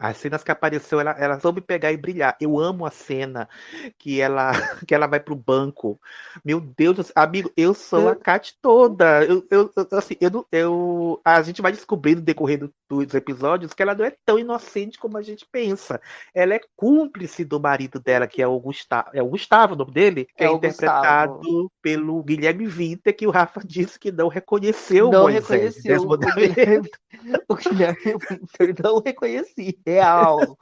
[0.03, 2.35] As cenas que apareceu, ela, ela soube pegar e brilhar.
[2.41, 3.47] Eu amo a cena
[3.97, 4.51] que ela
[4.87, 5.99] que ela vai pro banco.
[6.43, 9.23] Meu Deus, do céu, amigo, eu sou a Kat toda.
[9.23, 13.13] Eu, eu, eu- assim, eu, não- eu, a gente vai descobrindo no decorrer do- dos
[13.13, 15.99] episódios que ela não é tão inocente como a gente pensa.
[16.33, 19.09] Ela é cúmplice do marido dela, que é o Gustavo.
[19.13, 20.27] É o Gustavo o nome dele?
[20.35, 21.71] Que É é, interpretado Gustavo.
[21.81, 25.75] pelo Guilherme Vinter, que o Rafa disse que não reconheceu não Moisés.
[25.77, 26.17] reconheceu o.
[26.17, 26.89] Guilherme,
[27.49, 27.97] o Guilherme
[28.29, 30.57] Winter, não reconheci, real.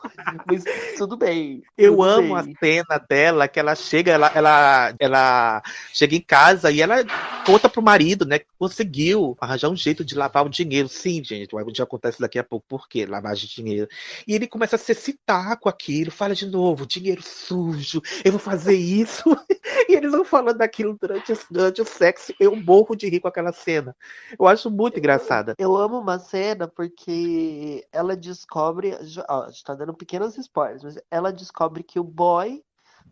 [0.45, 0.63] Mas
[0.97, 1.63] tudo bem.
[1.77, 2.55] Eu tudo amo a bem.
[2.59, 5.63] cena dela, que ela chega, ela, ela, ela
[5.93, 6.97] chega em casa e ela
[7.45, 10.87] conta pro marido, né, que conseguiu arranjar um jeito de lavar o dinheiro.
[10.87, 12.65] Sim, gente, vai já acontece daqui a pouco.
[12.67, 13.05] Por quê?
[13.05, 13.87] Lavagem de dinheiro.
[14.27, 18.39] E ele começa a se excitar com aquilo, fala de novo, dinheiro sujo, eu vou
[18.39, 19.23] fazer isso.
[19.87, 22.33] e eles vão falando daquilo durante, durante o sexo.
[22.39, 23.95] Eu morro de rir com aquela cena.
[24.37, 25.55] Eu acho muito engraçada.
[25.57, 28.97] Eu amo uma cena porque ela descobre.
[29.27, 32.63] A gente tá dando pequenos spoilers, mas ela descobre que o boy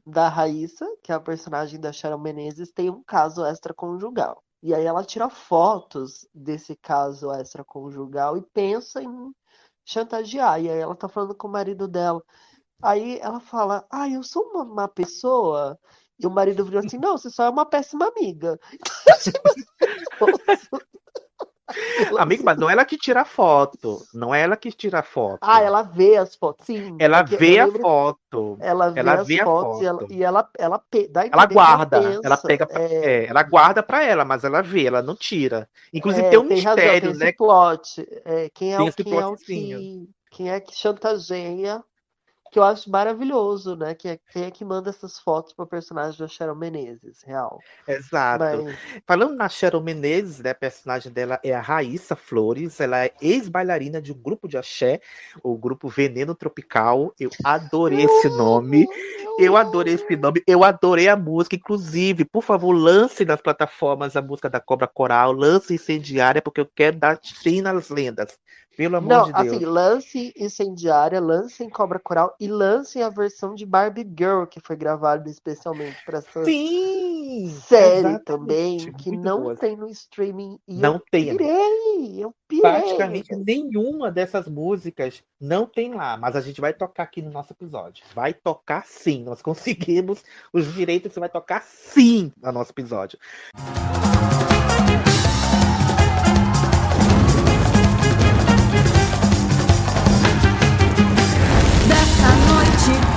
[0.06, 4.44] da Raíssa, que é a personagem da Sharon Menezes, tem um caso extraconjugal.
[4.62, 9.34] E aí ela tira fotos desse caso extraconjugal e pensa em
[9.86, 10.62] chantagear.
[10.62, 12.22] E aí ela tá falando com o marido dela.
[12.82, 15.80] Aí ela fala: Ah, eu sou uma má pessoa.
[16.20, 18.60] E o marido virou assim: Não, você só é uma péssima amiga.
[22.20, 24.02] Amigo, mas não é ela que tira a foto.
[24.14, 25.40] Não é ela que tira a foto.
[25.42, 26.96] Ah, ela vê as fotos, sim.
[27.00, 28.58] Ela vê a foto.
[28.60, 30.14] Ela vê ela as vê a fotos e ela, foto.
[30.14, 30.84] e ela, ela
[31.32, 35.02] Ela guarda, ela pega, pra- é, é, ela guarda pra ela, mas ela vê, ela
[35.02, 35.70] não tira.
[35.94, 37.26] Inclusive é, tem um tem razão, mistério, tem né?
[37.28, 38.08] esse plot.
[38.26, 41.84] É, quem é o quem é o que quem é que chantageia
[42.52, 43.94] que eu acho maravilhoso, né?
[43.94, 47.60] Que é quem é que manda essas fotos pro personagem da Sharon Menezes, real.
[47.88, 48.44] Exato.
[48.44, 53.12] Mas Falando na Cheryl Menezes, né, a personagem dela é a Raíssa Flores, ela é
[53.22, 55.00] ex-bailarina de um grupo de axé,
[55.44, 57.14] o grupo Veneno Tropical.
[57.20, 58.88] Eu adorei esse nome.
[59.40, 61.56] Eu adorei esse nome, eu adorei a música.
[61.56, 66.66] Inclusive, por favor, lance nas plataformas a música da Cobra Coral, lance incendiária, porque eu
[66.66, 68.38] quero dar sim nas lendas.
[68.78, 69.48] Pelo amor Não, de Deus.
[69.56, 74.60] assim, lance incendiária, lance em Cobra Coral e lance a versão de Barbie Girl, que
[74.62, 77.50] foi gravada especialmente para essa Sim!
[77.68, 79.56] série exatamente, também, que muito não boa.
[79.56, 80.60] tem no streaming.
[80.68, 82.62] E Não eu tem, pirei, eu pirei.
[82.62, 87.54] Praticamente nenhuma dessas músicas não tem lá, mas a gente vai tocar aqui no nosso
[87.54, 88.04] episódio.
[88.14, 93.20] Vai tocar sim, nós conseguimos os direitos, você vai tocar sim no nosso episódio.
[93.56, 94.49] Dessa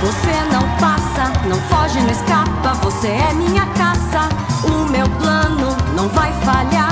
[0.03, 4.27] você não passa, não foge, não escapa, você é minha caça.
[4.65, 6.82] O meu plano não vai falhar,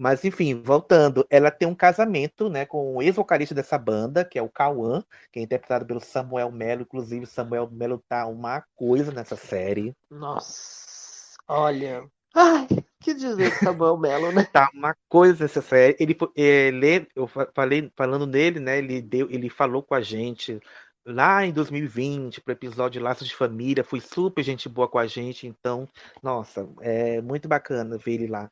[0.00, 4.42] Mas enfim, voltando, ela tem um casamento, né, com o ex-vocalista dessa banda, que é
[4.42, 6.80] o Cauã, que é interpretado pelo Samuel Melo.
[6.80, 9.94] Inclusive, Samuel Melo tá uma coisa nessa série.
[10.10, 12.08] Nossa, olha.
[12.34, 12.66] Ai,
[12.98, 14.48] que dizer Samuel Melo, né?
[14.50, 15.96] Tá uma coisa nessa série.
[16.00, 20.58] Ele, ele eu fa- falei, falando nele, né, ele deu, ele falou com a gente
[21.04, 25.46] lá em 2020, pro episódio Laços de Família, foi super gente boa com a gente,
[25.46, 25.86] então,
[26.22, 28.50] nossa, é muito bacana ver ele lá.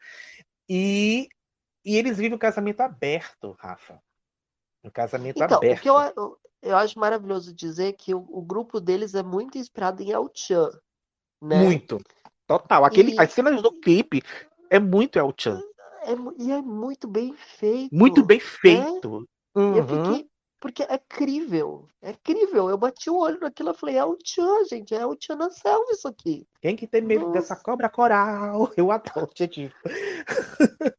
[0.68, 1.28] E,
[1.84, 4.02] e eles vivem um casamento aberto, Rafa.
[4.84, 5.82] Um casamento Então, o aberto.
[5.82, 10.02] que eu, eu, eu acho maravilhoso dizer que o, o grupo deles é muito inspirado
[10.02, 10.70] em El Chan,
[11.42, 11.62] né?
[11.62, 12.00] Muito.
[12.46, 12.84] Total.
[12.84, 14.22] Aquele, E- As cenas do clipe
[14.70, 15.60] é muito El Chan.
[16.02, 17.94] É, mu- e é muito bem feito.
[17.94, 19.28] Muito bem feito.
[19.54, 20.04] Eu Uhum.
[20.04, 20.27] fiquei.
[20.60, 21.88] Porque é crível.
[22.02, 22.68] É crível.
[22.68, 24.94] Eu bati o olho naquilo e falei, é o Tchan, gente.
[24.94, 26.46] É o Tchan na selva isso aqui.
[26.60, 27.64] Quem que tem medo dessa Nossa.
[27.64, 28.72] cobra coral?
[28.76, 29.72] Eu adoro, gente.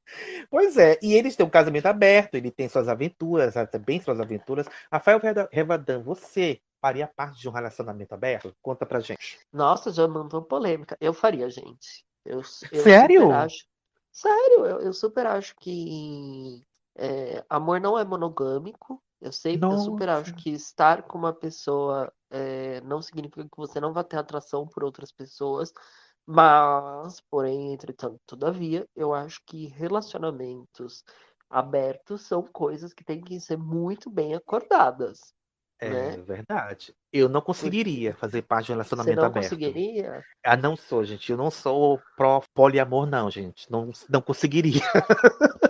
[0.50, 4.20] pois é, e eles têm um casamento aberto, ele tem suas aventuras, ela também suas
[4.20, 4.68] aventuras.
[4.92, 5.20] Rafael
[5.52, 8.56] Revadan, você faria parte de um relacionamento aberto?
[8.62, 9.40] Conta pra gente.
[9.52, 10.98] Nossa, já mandou polêmica.
[11.02, 12.06] Eu faria, gente.
[12.24, 12.42] Eu,
[12.72, 13.32] eu Sério?
[13.32, 13.66] acho.
[14.12, 16.64] Sério, eu, eu super acho que
[16.96, 19.02] é, amor não é monogâmico.
[19.22, 20.22] Eu sei, eu super Nossa.
[20.22, 24.66] acho que estar com uma pessoa é, não significa que você não vai ter atração
[24.68, 25.74] por outras pessoas.
[26.26, 31.04] Mas, porém, entretanto, todavia, eu acho que relacionamentos
[31.50, 35.34] abertos são coisas que têm que ser muito bem acordadas.
[35.82, 36.18] É Né?
[36.18, 36.94] verdade.
[37.12, 39.44] Eu não conseguiria fazer parte de um Você relacionamento não aberto.
[39.44, 40.24] conseguiria?
[40.46, 41.32] Ah, não sou, gente.
[41.32, 43.70] Eu não sou pró poliamor, não, gente.
[43.72, 44.82] Não, não conseguiria.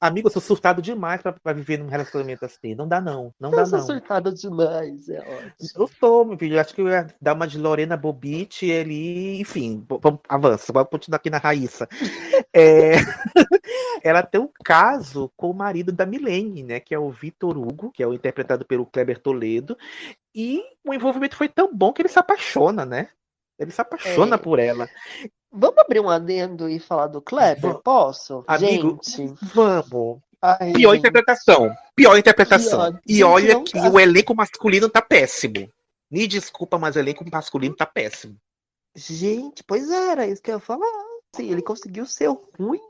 [0.00, 2.74] Amigo, eu sou surtado demais pra, pra viver num relacionamento assim.
[2.74, 3.32] Não dá, não.
[3.38, 3.86] Não dá, Eu sou não.
[3.86, 5.52] surtada demais, é ótimo.
[5.76, 6.60] Eu sou, meu filho.
[6.60, 9.40] Acho que eu ia dar uma de Lorena Bobbitt ali.
[9.40, 10.72] Enfim, vamos, avança.
[10.72, 11.88] Vamos continuar aqui na Raíssa.
[12.54, 12.92] É,
[14.04, 16.80] Ela tem um caso com o marido da Milene, né?
[16.80, 19.74] Que é o Vitor Hugo, que é o interpretado pelo Kleber Toledo.
[20.34, 23.08] E o envolvimento foi tão bom que ele se apaixona, né?
[23.58, 24.38] Ele se apaixona É.
[24.38, 24.86] por ela.
[25.52, 27.74] Vamos abrir um adendo e falar do Kleber?
[27.82, 28.42] Posso?
[28.46, 30.20] Amigo, Gente, Vamos.
[30.40, 31.70] ai, Pior gente, interpretação.
[31.94, 32.80] Pior interpretação.
[32.92, 33.00] Pior.
[33.06, 35.68] E olha que o elenco masculino tá péssimo.
[36.10, 38.36] Me desculpa, mas o elenco masculino tá péssimo.
[38.94, 40.86] gente, pois era isso que eu ia falar.
[41.34, 42.80] Assim, ele conseguiu ser ruim.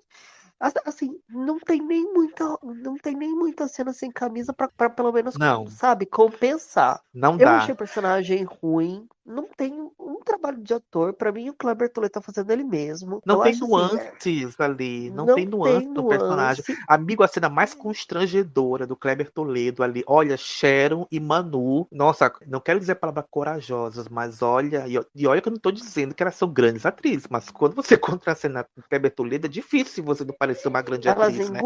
[0.59, 5.13] As- Assim, não tem nem muita, não tem nem muita cena sem camisa pra pelo
[5.13, 5.67] menos, Não.
[5.69, 7.01] sabe, compensar.
[7.13, 7.59] Não Eu dá.
[7.59, 9.07] achei o personagem ruim.
[9.25, 11.13] Não tem um trabalho de ator.
[11.13, 13.23] Pra mim, o Kleber Toledo tá fazendo ele mesmo.
[13.25, 15.11] Não Eu tem assim, é- nuances ali.
[15.11, 16.65] Não, não tem nuance do personagem.
[16.69, 16.85] nuance.
[16.89, 20.03] Amigo, a cena mais constrangedora do Kleber Toledo ali.
[20.07, 21.87] Olha, Sharon e Manu.
[21.91, 24.85] Nossa, não quero dizer a palavra corajosas, mas olha.
[25.15, 27.29] E, olha que eu não tô dizendo que elas são grandes atrizes.
[27.31, 31.07] Mas quando você contracena com o Kleber Toledo, é difícil você não parecer uma grande
[31.09, 31.61] Elas atriz, né?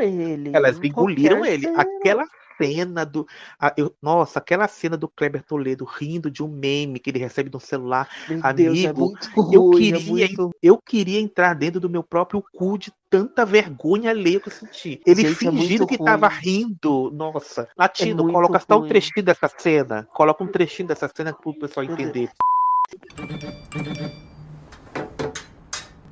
[0.00, 0.50] Engoliram ele.
[0.54, 1.62] Elas engoliram ele.
[1.62, 1.82] cena.
[1.82, 2.24] Aquela
[2.56, 3.26] cena do.
[3.60, 7.50] a- eu- nossa, aquela cena do Kleber Toledo rindo de um meme que ele recebe
[7.52, 8.08] no celular.
[8.28, 11.90] Meu Deus, é Amigo, muito eu ruim, é queria- muito Eu queria entrar dentro do
[11.90, 15.00] meu próprio cu de tanta vergonha alheia que eu senti.
[15.04, 16.38] Ele Gente, é fingindo muito que tava ruim.
[16.42, 17.10] rindo.
[17.12, 17.68] Nossa.
[17.76, 20.08] Latino, muito coloca só um trechinho dessa cena.
[20.14, 22.30] Coloca um trechinho dessa cena pro pessoal entender.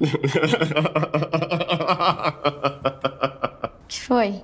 [3.93, 4.41] que foi?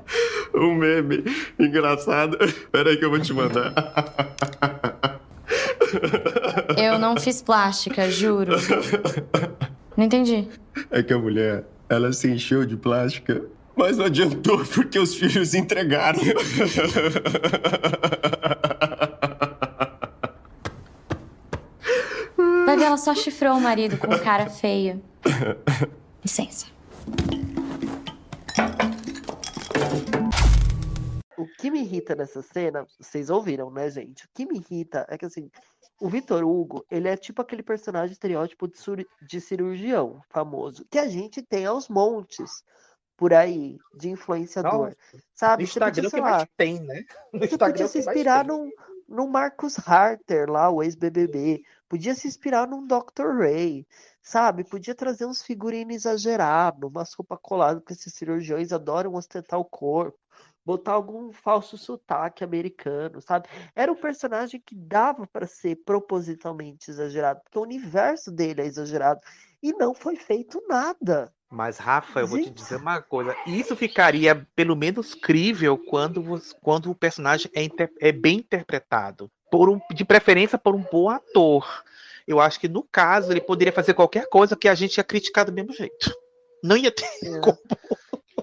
[0.54, 1.24] um meme
[1.58, 2.36] engraçado.
[2.70, 3.72] Pera aí que eu vou te mandar.
[6.76, 8.52] Eu não fiz plástica, juro.
[9.96, 10.46] Não entendi.
[10.90, 13.42] É que a mulher, ela se encheu de plástica,
[13.74, 16.20] mas não adiantou porque os filhos entregaram.
[22.66, 25.02] Vai ver, ela só chifrou o marido com cara feio.
[26.22, 26.66] Licença.
[31.38, 34.24] O que me irrita nessa cena, vocês ouviram, né, gente?
[34.24, 35.50] O que me irrita é que, assim,
[36.00, 41.08] o Vitor Hugo, ele é tipo aquele personagem estereótipo de, de cirurgião famoso, que a
[41.08, 42.62] gente tem aos montes
[43.16, 44.90] por aí, de influenciador.
[44.90, 45.64] Nossa, Sabe?
[45.64, 47.04] No podia, Instagram o que sei mais lá, tem, né?
[47.32, 48.70] No você Instagram podia se inspirar num,
[49.08, 51.62] num Marcus Harter lá, o ex-BBB.
[51.88, 53.38] Podia se inspirar num Dr.
[53.38, 53.84] Ray,
[54.22, 54.62] sabe?
[54.62, 60.16] Podia trazer uns figurinos exagerados, umas roupas coladas, porque esses cirurgiões adoram ostentar o corpo.
[60.68, 63.48] Botar algum falso sotaque americano, sabe?
[63.74, 69.18] Era um personagem que dava para ser propositalmente exagerado, porque o universo dele é exagerado.
[69.62, 71.32] E não foi feito nada.
[71.50, 72.56] Mas, Rafa, eu vou te Gente.
[72.56, 73.34] dizer uma coisa.
[73.46, 76.22] Isso ficaria pelo menos crível quando,
[76.60, 79.30] quando o personagem é, inter- é bem interpretado.
[79.50, 81.82] Por um, de preferência por um bom ator.
[82.26, 85.46] Eu acho que no caso ele poderia fazer qualquer coisa que a gente ia criticar
[85.46, 86.14] do mesmo jeito.
[86.62, 87.40] Não ia ter É.
[87.40, 87.56] como.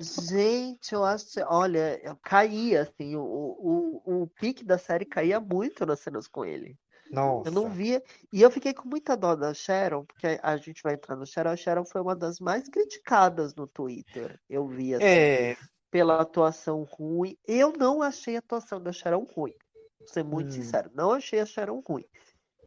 [0.02, 5.86] Gente, eu acho, olha, eu caía, assim, o, o, o, pique da série caía muito
[5.86, 6.78] nas cenas com ele.
[7.12, 7.50] Nossa.
[7.50, 10.82] Eu não via, e eu fiquei com muita dó da Sharon, porque a a gente
[10.84, 14.94] vai entrar no Sharon, a Sharon foi uma das mais criticadas no Twitter, eu vi,
[14.96, 15.56] assim, É,
[15.92, 17.38] pela atuação ruim.
[17.48, 19.54] Eu não achei a atuação da Sharon ruim,
[20.00, 20.52] vou ser muito Hum.
[20.52, 22.06] sincero, não achei a Sharon ruim,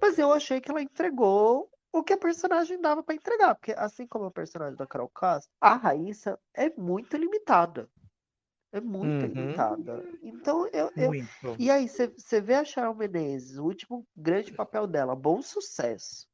[0.00, 4.06] mas eu achei que ela entregou o que a personagem dava pra entregar, porque assim
[4.06, 7.88] como a personagem da Carol Castro, a Raíssa é muito limitada.
[8.70, 9.32] É muito Uhum.
[9.32, 10.04] limitada.
[10.22, 11.12] Então, eu, eu...
[11.58, 16.28] E aí, você vê a Sharon Menezes, o último grande papel dela, Bom Sucesso.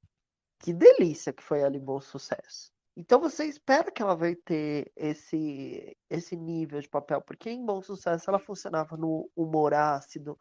[0.59, 2.74] Que delícia que foi em Bom Sucesso.
[2.97, 7.83] Então você espera que ela vai ter esse, esse nível de papel, porque em Bom
[7.83, 10.39] Sucesso ela funcionava no humor ácido,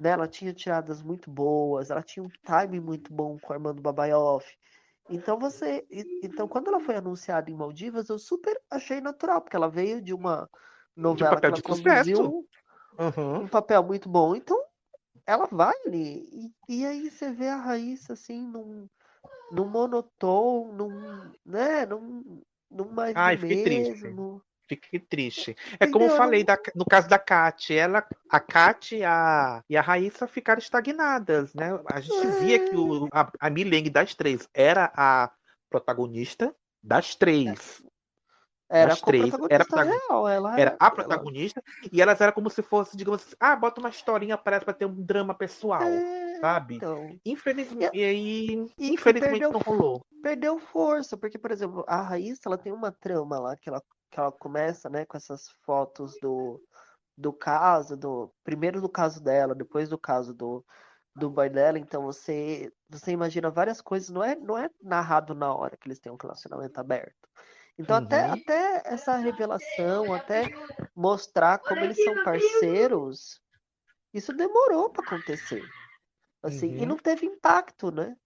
[0.00, 0.10] né?
[0.10, 4.56] Ela tinha tiradas muito boas, ela tinha um timing muito bom com Armando Babaioff.
[5.08, 5.86] Então você,
[6.22, 10.14] então quando ela foi anunciada em Maldivas, eu super achei natural, porque ela veio de
[10.14, 10.48] uma
[10.96, 12.46] novela que papel ela de conduziu
[12.98, 13.42] Uhum.
[13.42, 14.34] um papel muito bom.
[14.34, 14.58] Então,
[15.26, 16.52] ela vai ali.
[16.68, 18.88] E, e aí você vê a Raíssa assim, num,
[19.52, 24.04] num monotone, num, né, num, num mais Ai, fiquei triste.
[24.04, 24.42] mesmo.
[24.66, 25.56] Fiquei triste.
[25.78, 26.16] É como eu Entendeu?
[26.16, 27.74] falei da- no caso da Kat.
[27.74, 31.78] Ela, a Kat e a, e a Raíssa ficaram estagnadas, né?
[31.86, 35.30] A gente via que o, a, a Milene das três era a
[35.68, 37.82] protagonista das três.
[38.70, 42.62] Era das três, era real, ela Era a ela- protagonista e elas eram como se
[42.62, 46.82] fosse, digamos assim, ah, bota uma historinha pra ter um drama pessoal, É, sabe?
[46.82, 50.02] então, Infelizmente, e aí, e infelizmente perdeu não rolou.
[50.22, 54.20] perdeu força, porque, por exemplo, a Raíssa, ela tem uma trama lá que ela, que
[54.20, 56.62] ela começa, né, com essas fotos do,
[57.18, 60.64] do caso, do primeiro do caso dela, depois do caso do,
[61.16, 65.54] do boy dela, então você você imagina várias coisas, não é não é narrado na
[65.54, 67.28] hora que eles têm um relacionamento aberto.
[67.78, 68.30] Então até Uhum.
[68.30, 70.50] até essa revelação, até
[70.96, 73.40] mostrar como eles são parceiros,
[74.14, 75.72] isso demorou para acontecer.
[76.42, 76.86] Assim, e Uhum.
[76.86, 78.16] não teve impacto, né?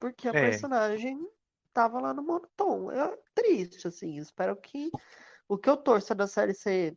[0.00, 0.34] Porque a É.
[0.34, 1.18] personagem
[1.74, 2.90] tava lá no monotom.
[2.92, 4.18] É triste, assim.
[4.18, 4.90] Espero que
[5.48, 6.96] o que eu torço é da série ser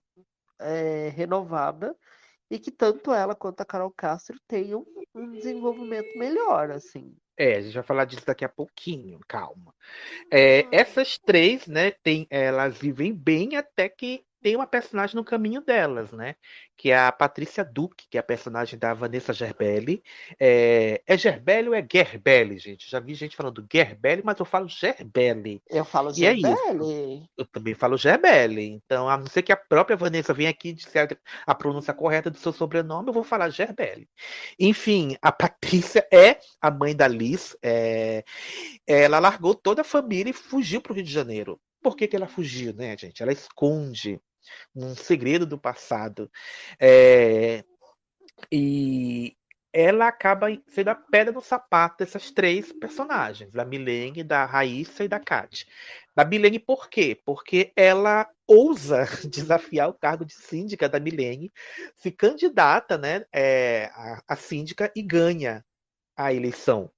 [0.59, 1.97] é, renovada
[2.51, 7.15] e que tanto ela quanto a Carol Castro tenham um desenvolvimento melhor, assim.
[7.37, 9.73] É, a gente vai falar disso daqui a pouquinho, calma.
[10.31, 15.61] É, essas três, né, tem, elas vivem bem até que tem uma personagem no caminho
[15.61, 16.35] delas, né?
[16.75, 20.03] Que é a Patrícia Duque, que é a personagem da Vanessa Gerbelli.
[20.37, 22.89] É, é Gerbelli ou é Gerbelli, gente?
[22.89, 25.61] Já vi gente falando Gerbelli, mas eu falo Gerbelli.
[25.69, 26.35] Eu falo E é.
[26.35, 27.25] Gerbelli.
[27.37, 28.81] Eu também falo Gerbelli.
[28.85, 31.17] Então, a não ser que a própria Vanessa venha aqui e disser
[31.47, 34.09] a pronúncia correta do seu sobrenome, eu vou falar Gerbelli.
[34.59, 37.55] Enfim, a Patrícia é a mãe da Liz.
[37.63, 38.25] é,
[38.85, 41.61] Ela largou toda a família e fugiu para o Rio de Janeiro.
[41.81, 43.21] Por que, que ela fugiu, né, gente?
[43.21, 44.19] Ela esconde
[44.75, 46.31] um segredo do passado.
[46.79, 47.63] É,
[48.51, 49.35] E
[49.71, 55.07] ela acaba sendo a pedra no sapato dessas três personagens, da Milene, da Raíssa e
[55.07, 55.67] da Kat.
[56.15, 57.19] Da Milene por quê?
[57.25, 61.51] Porque ela ousa desafiar o cargo de síndica da Milene,
[61.97, 65.65] se candidata né, é, a, a síndica e ganha
[66.15, 66.91] a eleição.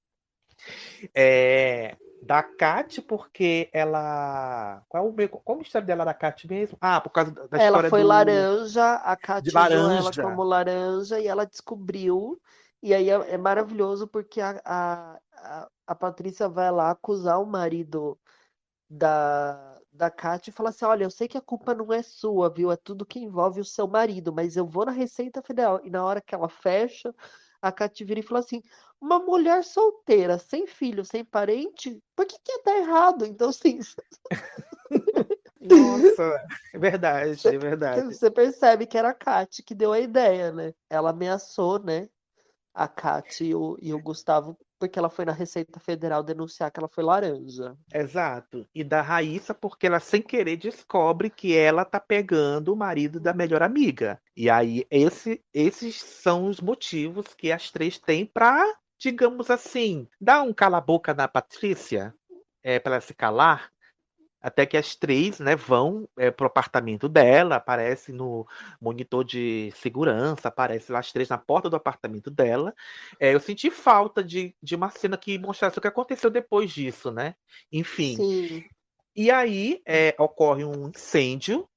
[1.13, 4.81] É, Da Kat, porque ela.
[4.89, 6.77] Qual, é o qual o mistério dela da Kat mesmo?
[6.81, 8.07] Ah, por causa da Ela história foi do.
[8.07, 12.41] laranja, a Kat usou ela como laranja e ela descobriu.
[12.81, 17.45] E aí é, é maravilhoso porque a, a, a, a Patrícia vai lá acusar o
[17.45, 18.17] marido
[18.89, 22.49] da, da Kat e fala assim: Olha, eu sei que a culpa não é sua,
[22.49, 22.71] viu?
[22.71, 25.79] É tudo que envolve o seu marido, mas eu vou na Receita Federal.
[25.83, 27.13] E na hora que ela fecha,
[27.61, 28.61] a Kat vira e fala assim:
[29.01, 33.25] Uma mulher solteira, sem filho, sem parente, por que que ia dar errado?
[33.25, 33.79] Então, assim,
[35.61, 38.13] Nossa, é verdade, é verdade.
[38.13, 40.73] Você percebe que era a Kat que deu a ideia, né?
[40.89, 42.07] Ela ameaçou, né?
[42.73, 46.79] A Kat e o, e o Gustavo, porque ela foi na Receita Federal denunciar que
[46.79, 47.75] ela foi laranja.
[47.93, 48.67] Exato.
[48.75, 53.33] E da Raíssa, porque ela sem querer descobre que ela tá pegando o marido da
[53.33, 54.21] melhor amiga.
[54.35, 58.61] E aí, esse, esses são os motivos que as três têm pra,
[59.05, 62.11] digamos assim, dar um cala-boca na Patrícia,
[62.63, 63.71] é, para ela se calar.
[64.41, 68.47] Até que as três, né, vão é, pro apartamento dela, aparece no
[68.81, 72.73] monitor de segurança, aparece lá as três na porta do apartamento dela.
[73.19, 77.11] É, eu senti falta de, de uma cena que mostrasse o que aconteceu depois disso,
[77.11, 77.35] né?
[77.71, 78.15] Enfim.
[78.15, 78.65] Sim,
[79.15, 81.67] E aí é, ocorre um incêndio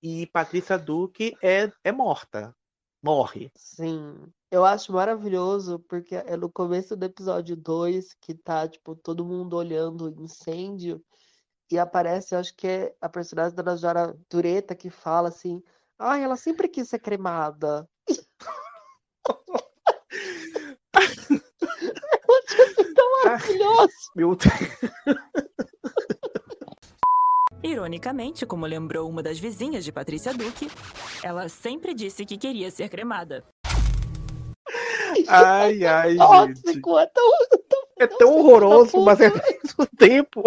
[0.00, 2.54] e Patrícia Duque é, é morta.
[3.02, 3.50] Morre.
[3.56, 4.32] sim.
[4.50, 9.56] Eu acho maravilhoso, porque é no começo do episódio 2 que tá, tipo, todo mundo
[9.56, 11.02] olhando o incêndio
[11.70, 15.62] e aparece, acho que é a personagem da Najara Tureta que fala assim:
[15.98, 17.88] Ai, ela sempre quis ser cremada.
[22.28, 23.92] Eu tão maravilhoso.
[24.14, 24.52] Meu Deus.
[27.62, 30.70] Ironicamente, como lembrou uma das vizinhas de Patrícia Duque,
[31.22, 33.44] ela sempre disse que queria ser cremada.
[35.28, 36.62] Ai, ai, gente.
[36.62, 37.30] Tóxico, é tão
[37.98, 40.42] É tão horroroso, mas é ao mesmo tempo.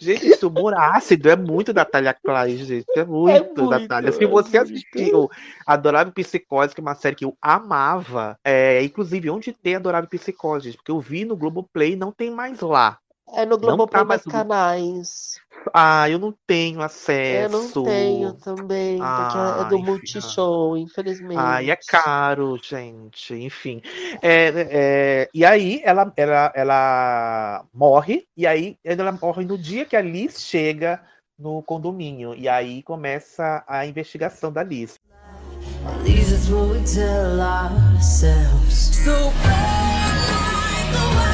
[0.00, 2.86] Gente, esse humor ácido é muito Natália Klein, gente.
[2.96, 4.10] É muito, muito, Natália.
[4.10, 4.72] Se é você muito.
[4.72, 5.30] assistiu
[5.66, 10.66] Adorável Psicose, que é uma série que eu amava, é, inclusive, onde tem Adorável Psicose,
[10.66, 10.76] gente?
[10.76, 12.98] Porque eu vi no Globoplay, não tem mais lá.
[13.34, 15.40] É no Globoplay tá mais canais.
[15.72, 17.80] Ah, eu não tenho Eu acesso.
[17.80, 19.84] não tenho também, porque é Ai, do filha.
[19.84, 21.38] Multishow, infelizmente.
[21.38, 23.34] Ai, é caro, gente.
[23.34, 23.80] Enfim.
[24.20, 29.96] É, é, e aí ela, ela, ela morre, e aí ela morre no dia que
[29.96, 31.00] a Liz chega
[31.38, 32.34] no condomínio.
[32.34, 34.98] E aí começa a investigação da Liz.
[36.04, 38.96] Least that's what we tell ourselves.
[39.04, 41.31] So like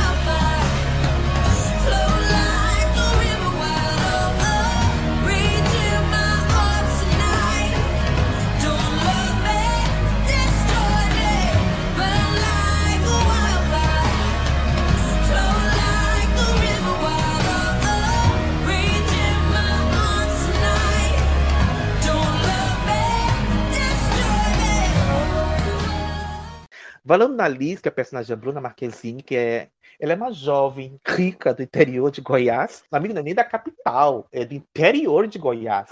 [27.08, 29.70] Falando na Liz, que é a personagem da Bruna Marquezine, que é.
[29.98, 32.84] Ela é uma jovem rica do interior de Goiás.
[32.92, 35.88] Não é nem da capital, é do interior de Goiás.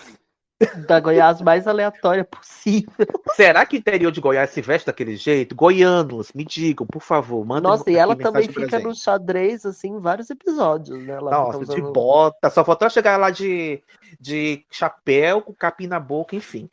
[0.87, 2.91] Da Goiás mais aleatória possível.
[3.35, 5.55] Será que o interior de Goiás se veste daquele jeito?
[5.55, 10.01] Goianos, me digam, por favor, mandem Nossa, e ela também fica no xadrez, assim, em
[10.01, 11.13] vários episódios, né?
[11.13, 13.83] Ela Nossa, fica de bota, só faltou chegar lá de,
[14.19, 16.71] de chapéu, com capim na boca, enfim.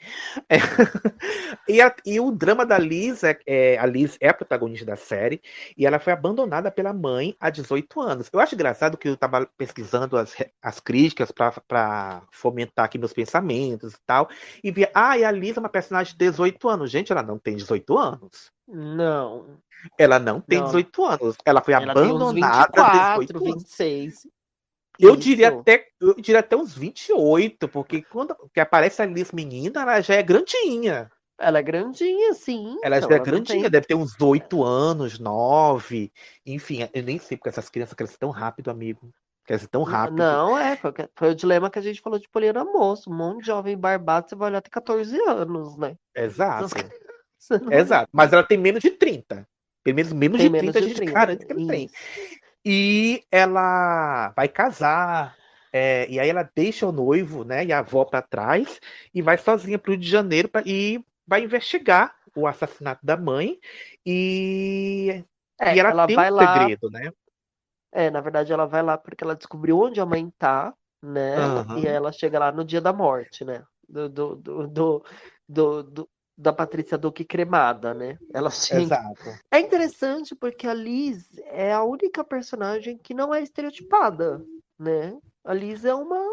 [0.49, 0.57] É.
[1.67, 4.95] E, a- e o drama da Liz, é, é- a Liz é a protagonista da
[4.95, 5.41] série,
[5.77, 8.29] e ela foi abandonada pela mãe há 18 anos.
[8.34, 13.72] Eu acho engraçado que eu estava pesquisando as, as críticas para fomentar aqui meus pensamentos
[13.76, 14.30] e tal,
[14.63, 16.91] e vi, ah, e a Liz é uma personagem de 18 anos.
[16.91, 18.51] Gente, ela não tem 18 anos.
[18.67, 19.57] Não.
[19.97, 20.65] Ela não tem Não.
[20.67, 21.36] 18 anos.
[21.45, 23.63] Ela foi Ela tem uns abandonada 24, 18 anos.
[23.63, 24.28] 26.
[24.99, 29.82] Eu diria até, eu diria até uns 28, porque quando que aparece a Liz menina,
[29.82, 31.11] ela já é grandinha.
[31.39, 32.78] Ela é grandinha, sim.
[32.84, 36.11] Ela então já é não grandinha, tem- deve ter uns 8 anos, 9.
[36.45, 39.11] Enfim, eu nem sei porque essas crianças crescem tão rápido, amigo.
[39.45, 40.17] Crescem tão rápido.
[40.17, 43.09] Não, é, foi, o que- foi o dilema que a gente falou de Poliana Moço.
[43.11, 45.95] Um monte de jovem barbado, você vai olhar até 14 anos, né?
[46.15, 46.69] Exato.
[47.37, 48.09] Você não- Exato.
[48.13, 49.45] Mas ela tem menos de 30.
[49.83, 51.89] Pelo menos menos Tem de menos 30 a de gente 30, garante que ela tem.
[52.65, 55.35] E ela vai casar.
[55.73, 58.79] é, e aí ela deixa o noivo, né, e a avó para trás
[59.13, 63.17] e vai sozinha para o Rio de Janeiro pra, e vai investigar o assassinato da
[63.17, 63.59] mãe
[64.05, 65.23] e,
[65.59, 67.11] É, e ela, ela tem vai um lá, segredo, né?
[67.93, 71.35] É, na verdade ela vai lá porque ela descobriu onde a mãe tá, né?
[71.37, 71.79] Aham.
[71.79, 73.63] E ela chega lá no dia da morte, né?
[73.87, 75.05] Do, do, do, do,
[75.47, 78.17] do, do- da Patrícia Duque cremada, né?
[78.33, 79.35] Ela tinha Exato.
[79.51, 84.43] É interessante porque a Liz é a única personagem que não é estereotipada,
[84.79, 85.15] né?
[85.43, 86.25] A Liz é uma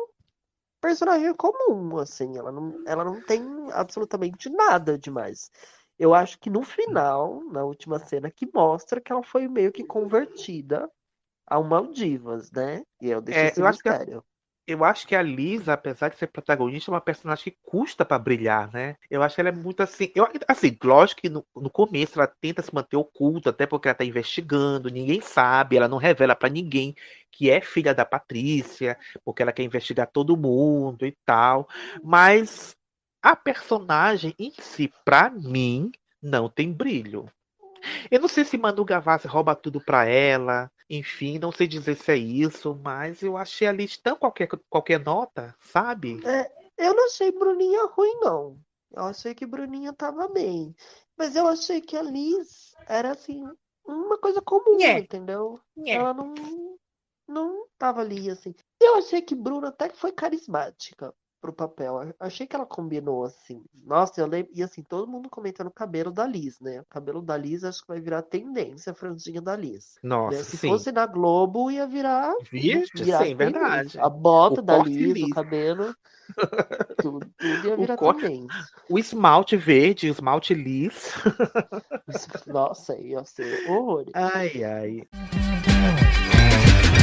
[0.80, 3.42] personagem comum, assim, ela não, ela não tem
[3.72, 5.50] absolutamente nada demais.
[5.98, 9.84] Eu acho que no final, na última cena, que mostra que ela foi meio que
[9.84, 10.90] convertida
[11.50, 12.82] ao Maldivas, né?
[13.02, 13.90] E eu deixo É, esse eu acho que.
[14.66, 18.20] Eu acho que a Lisa, apesar de ser protagonista, é uma personagem que custa pra
[18.20, 18.96] brilhar, né?
[19.10, 20.12] Eu acho que ela é muito assim.
[20.14, 23.96] Eu, assim, lógico que no, no começo ela tenta se manter oculta, até porque ela
[23.96, 26.94] tá investigando, ninguém sabe, ela não revela pra ninguém
[27.32, 31.68] que é filha da Patrícia, porque ela quer investigar todo mundo e tal.
[32.00, 32.76] Mas
[33.20, 35.90] a personagem em si, pra mim,
[36.22, 37.26] não tem brilho.
[38.10, 42.10] Eu não sei se Manu Gavassi rouba tudo pra ela, enfim, não sei dizer se
[42.10, 46.20] é isso, mas eu achei a Liz tão qualquer, qualquer nota, sabe?
[46.26, 48.58] É, eu não achei Bruninha ruim, não.
[48.90, 50.74] Eu achei que Bruninha tava bem.
[51.16, 53.46] Mas eu achei que a Liz era, assim,
[53.86, 55.60] uma coisa comum, entendeu?
[55.86, 56.34] Ela não,
[57.28, 58.52] não tava ali, assim.
[58.80, 62.02] Eu achei que Bruna até que foi carismática pro papel.
[62.02, 63.62] Eu achei que ela combinou, assim.
[63.84, 64.50] Nossa, eu lembro.
[64.54, 66.80] E, assim, todo mundo comentando o cabelo da Liz, né?
[66.80, 69.94] O cabelo da Liz acho que vai virar tendência, a franjinha da Liz.
[70.02, 70.08] né?
[70.10, 70.68] Nossa, Se sim.
[70.68, 72.32] fosse na Globo, ia virar.
[72.50, 73.98] Vixe, virar sim, verdade.
[73.98, 75.26] A bota O da Liz, liso.
[75.26, 75.94] o cabelo.
[77.02, 78.64] Tudo, tudo ia O virar corte- tendência.
[78.88, 81.12] O esmalte verde, o esmalte lis.
[82.46, 84.04] Nossa, ia ser horror.
[84.14, 85.08] Ai, ai.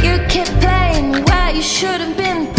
[0.04, 2.54] You keep playing where you shouldn't been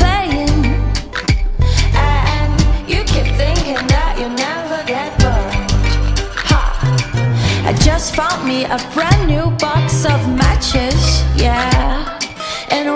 [7.69, 12.19] I just found me a brand new box of matches, yeah.
[12.71, 12.89] And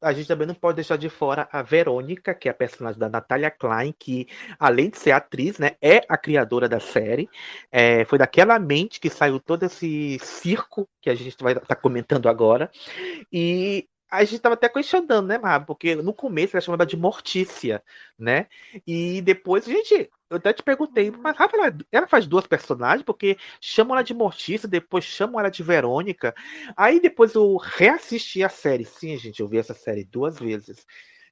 [0.00, 3.08] a gente também não pode deixar de fora a Verônica, que é a personagem da
[3.08, 4.26] Natalia Klein, que,
[4.58, 7.28] além de ser atriz, né, é a criadora da série.
[7.70, 12.28] É, foi daquela mente que saiu todo esse circo que a gente vai estar comentando
[12.28, 12.70] agora.
[13.32, 15.64] E a gente estava até questionando, né, Mar?
[15.66, 17.82] Porque no começo ela chamava de Mortícia,
[18.18, 18.46] né?
[18.86, 23.36] E depois, gente, eu até te perguntei, mas Rafa, ela, ela faz duas personagens, porque
[23.60, 26.34] chamam ela de Mortícia, depois chamam ela de Verônica.
[26.76, 28.84] Aí depois eu reassisti a série.
[28.84, 30.86] Sim, gente, eu vi essa série duas vezes.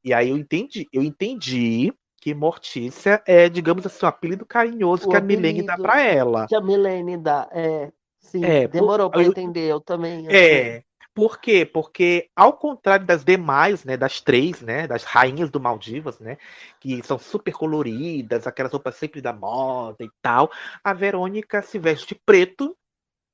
[0.04, 5.10] E aí eu entendi, eu entendi que Mortícia é, digamos assim, um apelido carinhoso O
[5.10, 6.46] que a Milene dá pra ela.
[6.46, 7.48] Que a Milene dá.
[7.52, 10.26] É, sim, É, demorou pra eu- entender, eu também.
[10.26, 10.36] assim.
[10.36, 10.85] É.
[11.16, 11.64] Por quê?
[11.64, 16.36] Porque, ao contrário das demais, né, das três, né, das rainhas do Maldivas, né,
[16.78, 20.50] que são super coloridas, aquelas roupas sempre da moda e tal,
[20.84, 22.76] a Verônica se veste de preto,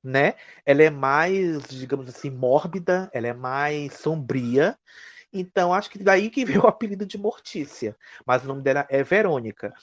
[0.01, 0.35] né?
[0.65, 4.77] Ela é mais, digamos assim, mórbida, ela é mais sombria.
[5.33, 7.97] Então, acho que daí que veio o apelido de Mortícia.
[8.25, 9.73] Mas o nome dela é Verônica.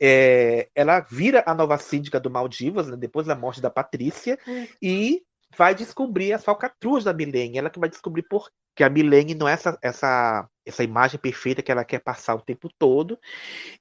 [0.00, 4.66] É, ela vira a nova síndica do Maldivas, né, depois da morte da Patrícia, Hum.
[4.82, 5.22] e
[5.56, 7.58] vai descobrir as falcatruas da Milene.
[7.58, 11.62] Ela que vai descobrir por que a Milene não é essa, essa, essa imagem perfeita
[11.62, 13.18] que ela quer passar o tempo todo.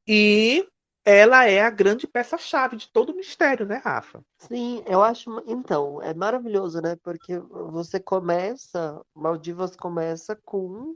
[0.08, 0.68] E
[1.06, 4.22] ela é a grande peça-chave de todo o mistério, né, Rafa?
[4.40, 5.44] Sim, eu acho.
[5.46, 6.96] Então, é maravilhoso, né?
[7.04, 10.96] Porque você começa, Maldivas começa com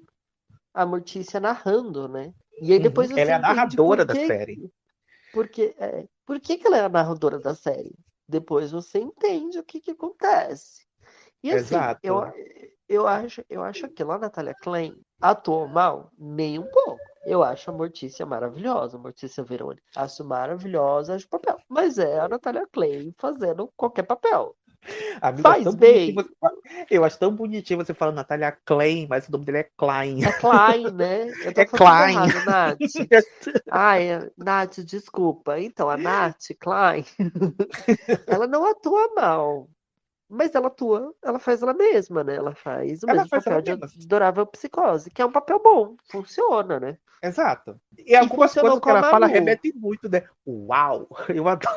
[0.74, 2.34] a Mortícia narrando, né?
[2.62, 3.16] E aí depois Uhum.
[3.16, 4.72] você Ela é a narradora da série.
[5.34, 7.94] Porque, é, por que que ela é a narradora da série?
[8.28, 10.86] Depois você entende o que que acontece.
[11.44, 12.00] E assim, Exato.
[12.04, 12.24] eu,
[12.90, 17.00] eu acho, eu acho que a Natália Klein atuou mal, nem um pouco.
[17.26, 19.84] Eu acho a Mortícia maravilhosa, a Mortícia Verônica.
[19.96, 21.58] Acho maravilhosa, acho papel.
[21.68, 24.56] Mas é a Natália Klein fazendo qualquer papel.
[25.22, 26.14] Amigo, Faz bem.
[26.14, 26.30] você-
[26.90, 30.24] Eu acho tão bonitinho você falando Natália Klein, mas o nome dele é Klein.
[30.24, 31.28] É Klein, né?
[31.44, 32.16] Eu tô É Klein.
[32.16, 32.78] errado, Nath.
[33.72, 35.60] Ai, é- Nath, desculpa.
[35.60, 37.04] Então, a Nath Klein,
[38.28, 39.68] ela não atua mal.
[40.30, 42.36] Mas ela atua, ela faz ela mesma, né?
[42.36, 43.88] Ela faz o Ela mesmo faz papel de mesma.
[44.04, 46.98] adorável psicose, que é um papel bom, funciona, né?
[47.24, 47.80] Exato.
[47.98, 50.24] E algumas funcionou coisas que ela fala remetem muito, né?
[50.46, 51.08] Uau!
[51.34, 51.74] Eu adoro.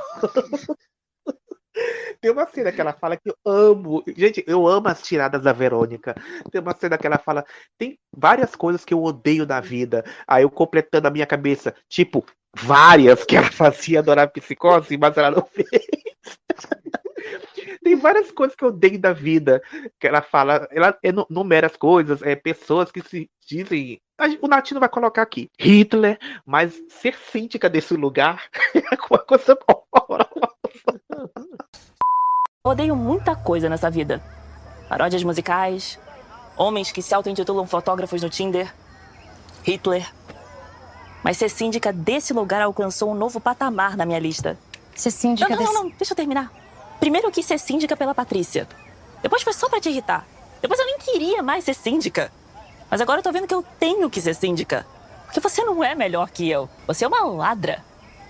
[2.20, 4.02] Tem uma cena que ela fala que eu amo.
[4.16, 6.14] Gente, eu amo as tiradas da Verônica.
[6.50, 7.44] Tem uma cena que ela fala:
[7.78, 10.04] tem várias coisas que eu odeio na vida.
[10.26, 15.30] Aí eu completando a minha cabeça, tipo, várias que ela fazia adorar psicose, mas ela
[15.30, 15.68] não fez.
[17.82, 19.62] Tem várias coisas que eu odeio da vida.
[19.98, 24.00] Que ela fala, ela enu- enumera as coisas, é, pessoas que se dizem.
[24.42, 28.44] O Natino vai colocar aqui, Hitler, mas ser síndica desse lugar
[28.74, 30.49] é uma coisa horrorosa.
[32.64, 34.22] Odeio muita coisa nessa vida.
[34.88, 35.98] Paródias musicais,
[36.56, 38.72] homens que se auto-intitulam fotógrafos no Tinder,
[39.64, 40.06] Hitler.
[41.22, 44.58] Mas ser síndica desse lugar alcançou um novo patamar na minha lista.
[44.94, 45.74] Ser síndica Não, não, desse...
[45.74, 46.52] não, não, deixa eu terminar.
[46.98, 48.68] Primeiro eu quis ser síndica pela Patrícia.
[49.22, 50.26] Depois foi só pra te irritar.
[50.60, 52.30] Depois eu nem queria mais ser síndica.
[52.90, 54.86] Mas agora eu tô vendo que eu tenho que ser síndica.
[55.24, 56.68] Porque você não é melhor que eu.
[56.86, 57.84] Você é uma ladra.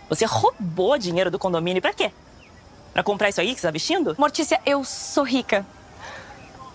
[0.08, 2.12] Você roubou dinheiro do condomínio pra quê?
[2.93, 4.14] Pra comprar isso aí que você tá vestindo?
[4.18, 5.64] Mortícia, eu sou rica.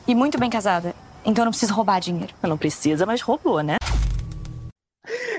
[0.08, 0.96] E muito bem casada.
[1.26, 2.34] Então eu não preciso roubar dinheiro.
[2.42, 3.76] Não precisa, mas roubou, né?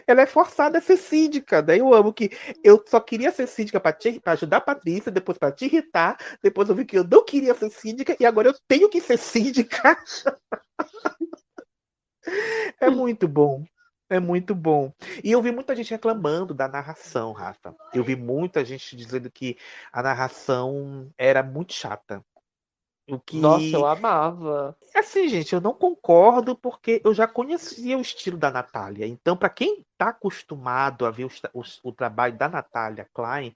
[0.07, 1.63] Ela é forçada a ser síndica.
[1.63, 2.31] Daí eu amo que
[2.63, 6.17] eu só queria ser síndica pra, te, pra ajudar a Patrícia, depois pra te irritar,
[6.43, 9.19] depois eu vi que eu não queria ser síndica e agora eu tenho que ser
[9.19, 9.97] síndica.
[12.81, 13.65] É muito bom.
[14.09, 14.93] É muito bom.
[15.23, 17.75] E eu vi muita gente reclamando da narração, Rafa.
[17.93, 19.57] Eu vi muita gente dizendo que
[19.93, 22.25] a narração era muito chata.
[23.09, 24.77] O que Nossa, eu amava.
[24.95, 29.07] Assim, gente, eu não concordo porque eu já conhecia o estilo da Natália.
[29.07, 33.55] Então, para quem está acostumado a ver tra- os- o, trabalho da Natália Klein,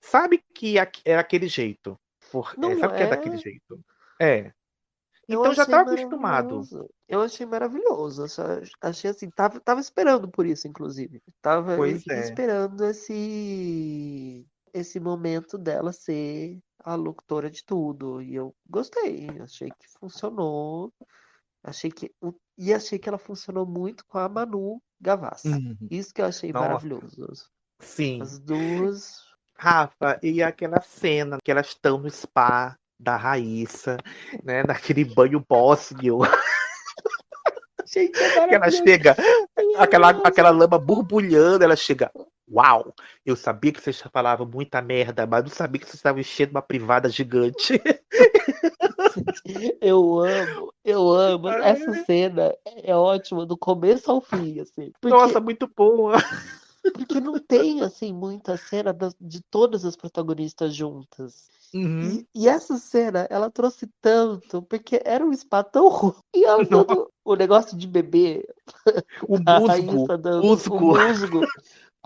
[0.00, 1.98] sabe que era aquele jeito.
[2.32, 3.10] Por, é, sabe que é é?
[3.10, 3.80] daquele jeito.
[4.18, 4.52] É.
[5.28, 6.62] Eu Então já estava acostumado.
[7.08, 8.24] Eu achei maravilhoso.
[8.80, 11.20] Achei assim, tava, tava esperando por isso, inclusive.
[11.42, 11.90] Tava é.
[11.90, 18.22] esperando esse esse momento dela ser a locutora de tudo.
[18.22, 19.28] E eu gostei.
[19.40, 20.92] Achei que funcionou.
[21.62, 22.12] Achei que
[22.56, 25.48] e achei que ela funcionou muito com a Manu Gavassi.
[25.48, 25.76] Uhum.
[25.90, 26.68] Isso que eu achei Nossa.
[26.68, 27.50] maravilhoso.
[27.80, 28.22] Sim.
[28.22, 29.26] As duas.
[29.58, 33.96] Rafa, e aquela cena que elas estão no spa da Raíssa,
[34.42, 34.62] né?
[34.62, 36.20] Naquele banho bósnio.
[37.86, 39.16] Gente, é que ela chega,
[39.76, 42.10] aquela, aquela lama borbulhando, ela chega.
[42.50, 42.94] Uau!
[43.24, 46.62] Eu sabia que vocês falavam muita merda, mas não sabia que vocês estavam enchendo uma
[46.62, 47.80] privada gigante.
[49.80, 51.48] Eu amo, eu amo.
[51.48, 54.92] Essa cena é ótima do começo ao fim, assim.
[55.00, 56.16] Porque, Nossa, muito boa.
[56.92, 61.48] Porque não tem, assim, muita cena de todas as protagonistas juntas.
[61.74, 62.24] Uhum.
[62.34, 66.14] E, e essa cena, ela trouxe tanto, porque era um spa tão ruim.
[66.34, 68.46] E ela dando o negócio de beber,
[69.28, 70.06] O musgo.
[70.18, 70.76] Dando musgo.
[70.76, 71.40] o musgo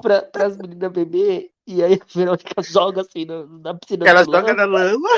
[0.00, 4.54] para as meninas beber, e aí a Verônica joga assim na, na piscina jogam lama.
[4.54, 5.08] na lama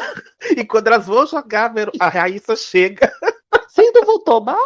[0.56, 3.12] e quando elas vão jogar, a Raíssa chega.
[3.68, 4.58] Vocês não vão tomar?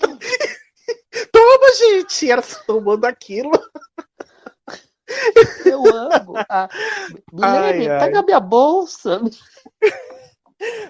[0.00, 2.30] Toma, gente!
[2.30, 3.50] Elas tomando aquilo.
[5.64, 6.34] Eu amo.
[6.48, 6.68] Ah,
[7.42, 7.98] Ai, ai.
[8.00, 9.20] pega minha bolsa.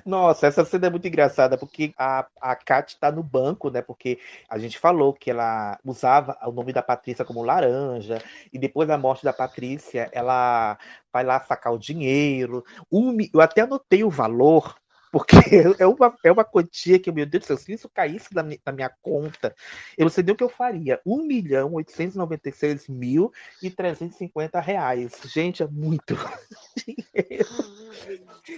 [0.04, 3.82] Nossa, essa cena é muito engraçada, porque a, a Kat tá no banco, né?
[3.82, 8.88] Porque a gente falou que ela usava o nome da Patrícia como laranja, e depois
[8.88, 10.78] da morte da Patrícia, ela
[11.12, 12.64] vai lá sacar o dinheiro.
[12.90, 14.74] Um eu até anotei o valor,
[15.10, 15.36] porque
[15.78, 18.72] é uma, é uma quantia que, meu Deus do céu, se isso caísse na, na
[18.72, 19.54] minha conta,
[19.96, 21.00] eu não sei nem o que eu faria.
[21.04, 23.32] 1 milhão 896 mil
[23.62, 25.12] e 350 reais.
[25.24, 26.14] Gente, é muito
[26.76, 27.48] dinheiro.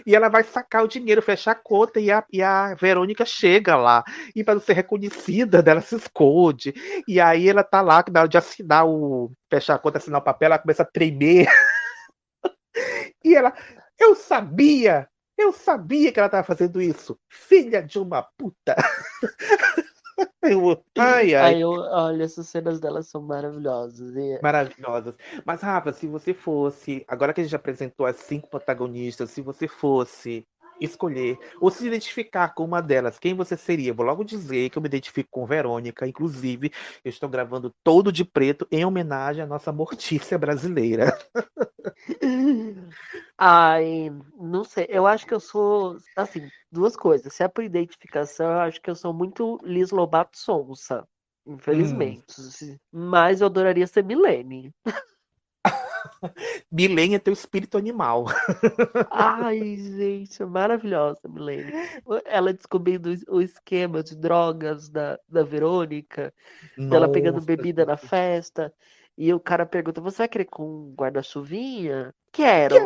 [0.06, 3.76] E ela vai sacar o dinheiro, fechar a conta, e a, e a Verônica chega
[3.76, 4.04] lá.
[4.34, 6.74] E para não ser reconhecida, ela se esconde.
[7.06, 9.32] E aí ela tá lá, na hora de assinar o.
[9.48, 11.46] fechar a conta, assinar o papel, ela começa a tremer.
[13.22, 13.52] E ela,
[13.98, 15.09] eu sabia!
[15.40, 17.18] Eu sabia que ela estava fazendo isso!
[17.28, 18.76] Filha de uma puta!
[20.42, 21.54] Eu- ai, ai.
[21.54, 24.14] Aí eu, olha, essas cenas delas são maravilhosas.
[24.14, 25.14] E Maravilhosas.
[25.46, 29.66] Mas, Rafa, se você fosse, agora que a gente apresentou as cinco protagonistas, se você
[29.66, 30.46] fosse
[30.80, 33.92] escolher ou se identificar com uma delas, quem você seria?
[33.92, 36.72] Vou logo dizer que eu me identifico com Verônica, inclusive,
[37.04, 41.16] eu estou gravando todo de preto em homenagem à nossa Mortícia brasileira.
[43.38, 44.86] Ai, não sei.
[44.88, 47.32] Eu acho que eu sou, assim, duas coisas.
[47.32, 51.06] Se é por identificação, eu acho que eu sou muito Liz Lobato Sonsa,
[51.46, 52.24] infelizmente.
[52.92, 54.72] Mas eu adoraria ser Milene.
[56.70, 58.26] Milene é teu espírito animal.
[59.10, 61.72] Ai, gente, é maravilhosa, Milene.
[62.24, 66.32] Ela descobrindo o o esquema de drogas da, da Verônica,
[66.76, 68.72] dela pegando Nossa, bebida na festa.
[69.16, 72.14] E o cara pergunta: Você vai querer com um guarda-chuvinha?
[72.32, 72.76] Quero.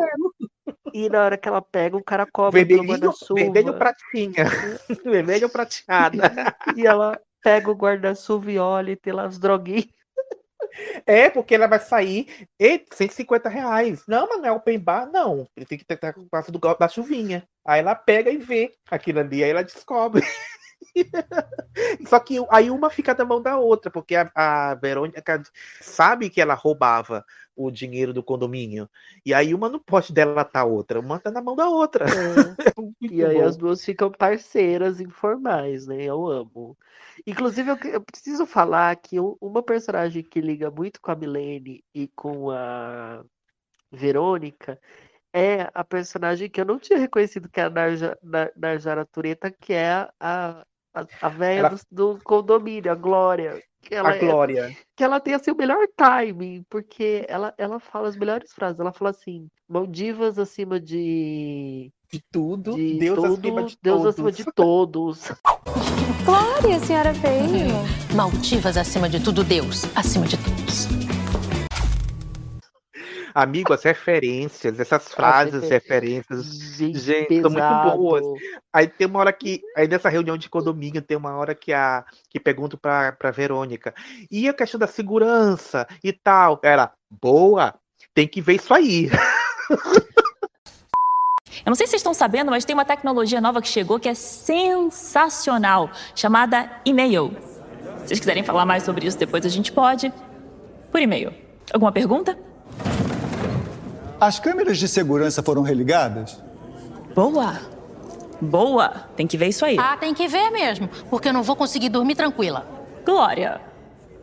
[0.92, 3.40] E na hora que ela pega, o cara cobra pelo Vermelhinho, guarda-chuva.
[3.40, 4.44] vermelho pratinha.
[5.04, 6.32] vermelho prateada.
[6.76, 10.03] E ela pega o guarda-chuva e olha e tem lá as droguinhas.
[11.06, 14.04] É, porque ela vai sair e 150 reais.
[14.06, 15.48] Não, mas não é open bar, não.
[15.56, 17.46] Ele tem que ter com a do da chuvinha.
[17.66, 20.22] Aí ela pega e vê aquilo ali, aí ela descobre.
[22.08, 25.42] Só que aí uma fica na mão da outra, porque a, a Verônica
[25.80, 27.24] sabe que ela roubava
[27.56, 28.88] o dinheiro do condomínio.
[29.24, 32.06] E aí uma não pode delatar a outra, uma tá na mão da outra.
[32.64, 32.72] É
[33.10, 33.42] E aí bom.
[33.42, 36.02] as duas ficam parceiras informais, né?
[36.02, 36.76] Eu amo.
[37.26, 41.84] Inclusive, eu, eu preciso falar que um- uma personagem que liga muito com a Milene
[41.94, 43.24] e com a
[43.92, 44.80] Verônica
[45.32, 49.50] é a personagem que eu não tinha reconhecido que é a Narja, Na- Narjara Tureta,
[49.50, 53.60] que é a, a, a véia Ela- do, do condomínio, a Glória.
[53.82, 54.76] Que ela A é- Glória.
[54.96, 58.80] que ela tem assim, o melhor timing, porque ela, ela fala as melhores frases.
[58.80, 64.06] Ela fala assim: Maldivas acima de, De tudo, de Deus tudo, acima de Deus todos.
[64.14, 65.32] acima de todos.
[66.24, 67.74] Glória, senhora veio.
[68.14, 70.88] Maldivas acima de tudo, Deus acima de todos.
[73.34, 76.46] Amigo, as referências, essas frases, refer- referências.
[76.76, 78.22] Gente, Gente, são muito boas.
[78.72, 79.60] Aí tem uma hora que.
[79.76, 83.92] Aí nessa reunião de condomínio, tem uma hora que a que pergunto pra, pra Verônica.
[84.30, 86.60] E a questão da segurança e tal?
[86.62, 87.74] Ela, boa,
[88.14, 89.10] tem que ver isso aí.
[91.64, 94.08] Eu não sei se vocês estão sabendo, mas tem uma tecnologia nova que chegou que
[94.08, 97.36] é sensacional, chamada e-mail.
[98.02, 100.12] Se vocês quiserem falar mais sobre isso depois, a gente pode.
[100.92, 101.32] Por e-mail.
[101.72, 102.38] Alguma pergunta?
[104.24, 106.42] As câmeras de segurança foram religadas?
[107.14, 107.60] Boa!
[108.40, 108.88] Boa!
[109.14, 109.76] Tem que ver isso aí.
[109.78, 112.66] Ah, tem que ver mesmo, porque eu não vou conseguir dormir tranquila.
[113.04, 113.60] Glória!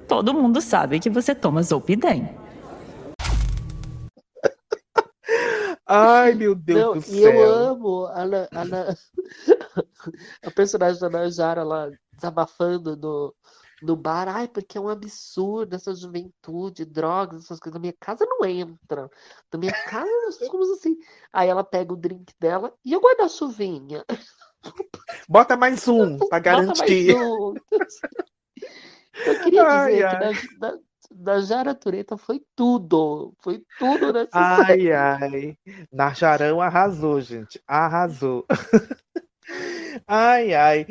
[0.07, 2.35] Todo mundo sabe que você toma Zolpidem.
[5.85, 7.31] Ai, meu Deus Não, do e céu.
[7.31, 8.23] eu amo a,
[8.59, 8.95] a, Na-
[10.47, 13.35] a personagem da Najara lá desabafando no,
[13.81, 14.27] no bar.
[14.27, 17.73] Ai, porque é um absurdo essa juventude, drogas, essas coisas.
[17.73, 19.09] Na minha casa não entra.
[19.51, 20.97] Na minha casa somos assim.
[21.33, 24.05] Aí ela pega o drink dela e eu guardo a chuvinha.
[25.27, 27.15] Bota mais um, pra garantir.
[27.15, 27.53] um.
[29.25, 30.33] Eu queria Ai, dizer ai.
[30.35, 30.79] que da, da,
[31.11, 33.33] da Jara Tureta foi tudo.
[33.39, 34.91] Foi tudo nessa Ai, série.
[34.91, 35.57] ai.
[35.91, 37.61] Narjarão arrasou, gente.
[37.67, 38.45] Arrasou.
[40.07, 40.85] Ai, ai.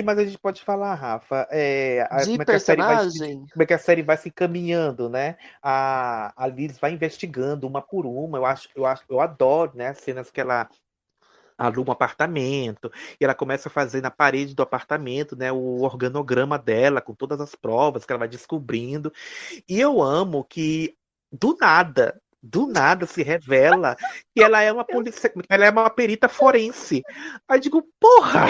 [0.00, 1.46] Que mais a gente pode falar, Rafa?
[1.50, 3.08] É, a- como, é que a série vai,
[3.52, 5.36] como é que a série vai se encaminhando, né?
[5.62, 8.38] A, a Liz vai investigando uma por uma.
[8.38, 9.88] Eu acho, eu acho, eu adoro, né?
[9.88, 10.68] As cenas que ela
[11.56, 12.90] aluga um apartamento
[13.20, 15.52] e ela começa a fazer na parede do apartamento, né?
[15.52, 19.12] O organograma dela com todas as provas que ela vai descobrindo.
[19.68, 20.96] E eu amo que
[21.30, 23.96] do nada do nada se revela
[24.34, 27.02] que ela é uma polícia, ela é uma perita forense.
[27.46, 28.46] Aí eu digo, porra!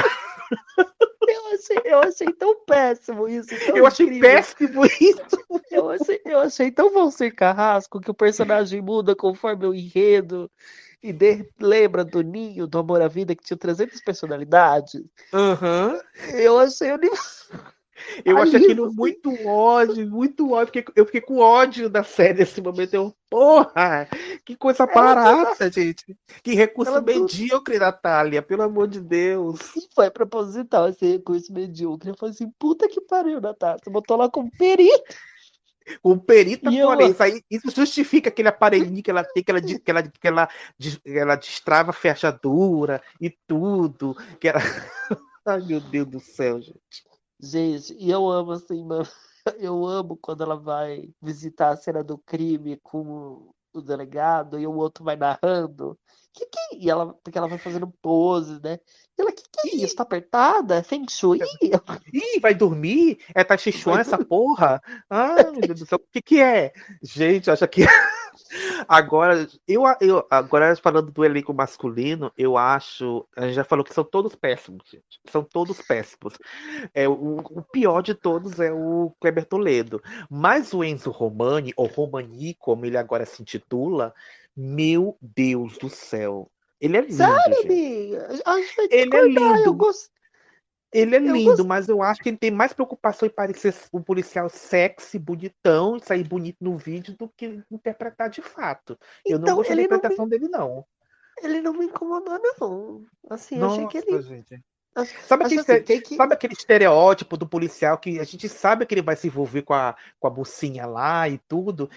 [1.28, 3.48] Eu achei, eu achei tão péssimo isso.
[3.66, 4.30] tão Eu achei incrível.
[4.30, 5.46] péssimo isso.
[5.70, 10.50] Eu achei, eu achei tão Valser Carrasco que o personagem muda conforme o enredo.
[11.02, 15.02] E de- lembra do Ninho, do Amor à Vida, que tinha 300 personalidades.
[15.32, 15.98] Aham.
[16.34, 17.10] Eu achei anim-
[18.24, 20.66] Eu Aí, aquilo muito ódio, muito ódio.
[20.72, 22.94] Fiquei- Eu fiquei com ódio da série nesse momento.
[22.94, 24.08] Eu, porra,
[24.44, 26.16] que coisa barata, gente.
[26.42, 29.60] Que recurso ela medíocre, Natália, pelo amor de Deus.
[29.76, 32.10] E foi proposital esse recurso medíocre.
[32.10, 33.78] Eu falei assim, puta que pariu, Natália.
[33.82, 35.14] Você botou lá como perito.
[36.04, 39.60] O perita E eu- forense, aí isso justifica aquele aparelhinho que ela tem, que ela,
[39.60, 40.48] que ela, que ela,
[40.78, 44.16] que ela destrava a fechadura e tudo.
[44.38, 44.60] Que ela...
[45.44, 47.09] Ai, meu Deus do céu, gente.
[47.42, 49.06] Gente, e eu amo assim, mano.
[49.58, 54.74] Eu amo quando ela vai visitar a cena do crime com o, delegado e o
[54.74, 55.98] outro vai narrando.
[56.32, 56.76] Que que é?
[56.76, 58.78] E ela, porque ela vai fazendo pose, né?
[59.18, 59.96] E ela, que que é isso?
[59.96, 60.76] Tá apertada?
[60.76, 61.38] É Feng Shui?
[62.12, 63.18] Ih, vai dormir?
[63.34, 64.82] É Tai Chi Chuan essa porra?
[65.08, 66.72] Ai, meu Deus do céu, o que que é?
[67.02, 67.82] Gente, acha que.
[68.88, 73.26] Agora, eu, eu, agora falando do elenco masculino, eu acho.
[73.36, 75.20] A gente já falou que são todos péssimos, gente.
[75.30, 76.38] São todos péssimos.
[76.94, 80.02] É, o, o pior de todos é o Kleber Toledo.
[80.30, 84.14] Mas o Enzo Romani, ou Romani, como ele agora se intitula,
[84.56, 86.50] meu Deus do céu.
[86.80, 87.68] Ele é lindo, Sério, gente.
[87.68, 89.58] gente Ele é discordar.
[89.60, 89.74] Eu lindo.
[90.92, 93.74] Ele é Eu lindo, gost- mas eu acho que ele tem mais preocupação em parecer
[93.92, 98.98] um policial sexy, bonitão, e sair bonito no vídeo do que interpretar de fato.
[99.24, 100.84] Eu não Então, gostei da ele não me- interpretação dele, não.
[101.42, 103.06] Ele não me incomodou, não.
[103.28, 104.10] Assim, eu achei que ele.
[104.16, 104.60] Nossa, gente.
[104.96, 106.16] Acho, Sabe aquele, assim, tem que.
[106.16, 109.72] sabe aquele estereótipo do policial que a gente sabe que ele vai se envolver com
[109.72, 111.88] a, com a mocinha lá e tudo?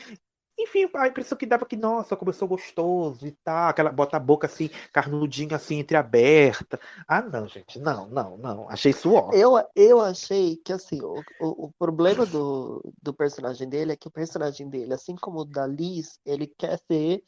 [0.58, 4.46] Enfim, a impressão que dava que, nossa, começou gostoso e tal, aquela bota a boca
[4.46, 6.80] assim, carnudinha assim, entreaberta.
[7.08, 8.70] Ah, não, gente, não, não, não.
[8.70, 9.10] Achei isso.
[9.34, 14.08] Eu, eu achei que assim, o, o, o problema do, do personagem dele é que
[14.08, 17.24] o personagem dele, assim como o da Liz, ele quer ser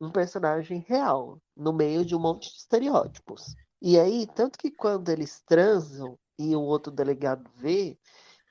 [0.00, 3.54] um personagem real, no meio de um monte de estereótipos.
[3.82, 7.98] E aí, tanto que quando eles transam e o outro delegado vê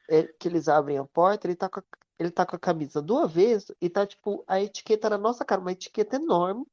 [0.10, 1.84] é, que eles abrem a porta, ele tá com a,
[2.20, 5.62] ele tá com a camisa do avesso e tá, tipo, a etiqueta na nossa cara,
[5.62, 6.66] uma etiqueta enorme,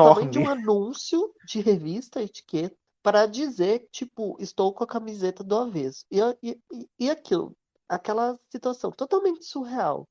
[0.00, 0.48] tamanho de um Enorme.
[0.48, 6.04] anúncio de revista, etiqueta, para dizer, tipo, estou com a camiseta do avesso.
[6.10, 6.60] E, e,
[6.98, 7.56] e- aquilo,
[7.88, 10.08] aquela situação totalmente surreal.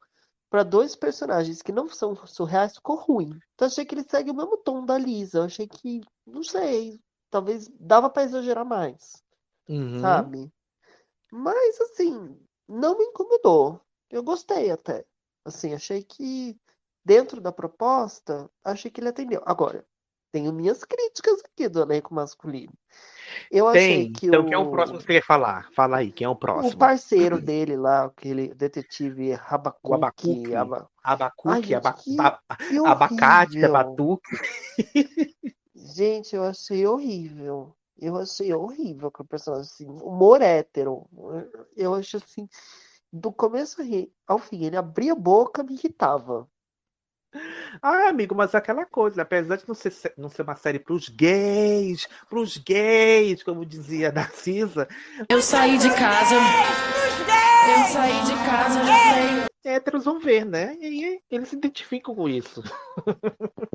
[0.49, 3.39] Para dois personagens que não são surreais, ficou ruim.
[3.55, 5.39] Então achei que ele segue o mesmo tom da Lisa.
[5.39, 7.01] Eu achei que, não sei,
[7.32, 9.24] talvez dava para exagerar mais,
[9.69, 10.32] Uhum.
[10.32, 10.51] sabe?
[11.32, 13.82] Mas assim, não me incomodou.
[14.12, 15.05] Eu gostei até.
[15.45, 16.57] Assim, achei que
[17.03, 19.41] dentro da proposta, achei que ele atendeu.
[19.45, 19.86] Agora,
[20.32, 22.74] tenho minhas críticas aqui do elenco masculino.
[23.51, 24.12] Eu achei Tem.
[24.14, 25.70] que Então, o, quem é o próximo que você quer falar?
[25.74, 26.80] Fala aí, quem é o o próximo?
[26.80, 30.55] parceiro dele lá, aquele detetive O Rabacuque, abacuque.
[30.55, 30.89] aba...
[31.03, 33.66] Abacuque, Ai, gente, aba- que, ba- que abacate, horrível.
[33.66, 34.36] abatuque.
[35.76, 37.76] Gente, eu achei horrível.
[37.97, 41.07] Eu achei horrível com o personagem, assim, humor hétero.
[41.76, 42.47] Eu acho assim,
[43.12, 43.82] do começo
[44.28, 46.47] ao fim, ele abria a boca, me irritava.
[47.82, 52.07] Ah, amigo, mas aquela coisa, apesar de não ser, não ser uma série pros gays,
[52.30, 54.88] pros gays, como dizia a Narcisa,
[55.30, 56.36] Eu saí de casa.
[56.36, 59.51] Eu saí de casa já.
[59.64, 60.76] Héteros vão ver, né?
[60.80, 62.64] E aí eles se identificam com isso.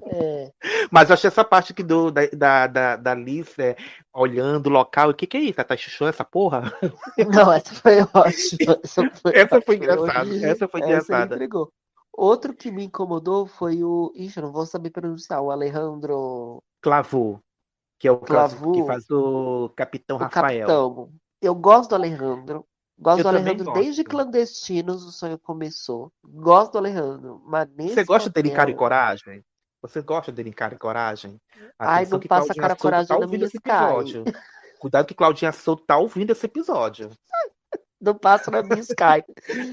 [0.04, 0.52] É.
[0.90, 3.76] Mas eu achei essa parte aqui do, da, da, da, da Liz é,
[4.14, 5.60] olhando o local, o que que é isso?
[5.60, 6.72] Ela tá chuchou essa porra?
[7.34, 8.80] Não, essa foi ótima.
[8.82, 11.38] Essa foi, Essa foi engraçada, essa foi engraçada.
[12.16, 14.10] Outro que me incomodou foi o.
[14.14, 15.42] Ixi, eu não vou saber pronunciar.
[15.42, 17.40] O Alejandro Clavou,
[17.98, 20.66] que é o Clavou, que faz o Capitão o Rafael.
[20.66, 21.12] capitão.
[21.42, 22.66] Eu gosto do Alejandro.
[22.98, 24.04] Gosto Eu do Alejandro desde.
[24.04, 26.10] Clandestinos, o sonho começou.
[26.24, 28.78] Gosto do Alejandro, mas Você nesse gosta dele em Cara e papel.
[28.78, 29.44] Coragem?
[29.82, 31.40] Você gosta dele Cara e Coragem?
[31.78, 34.24] Ai, Atenção não que passa Claudinha cara Souto coragem tá na minha episódio.
[34.78, 37.10] Cuidado que Claudinha Souto tá ouvindo esse episódio.
[37.98, 39.24] Não passa na minha Sky.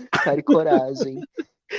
[0.09, 1.19] Cara e coragem.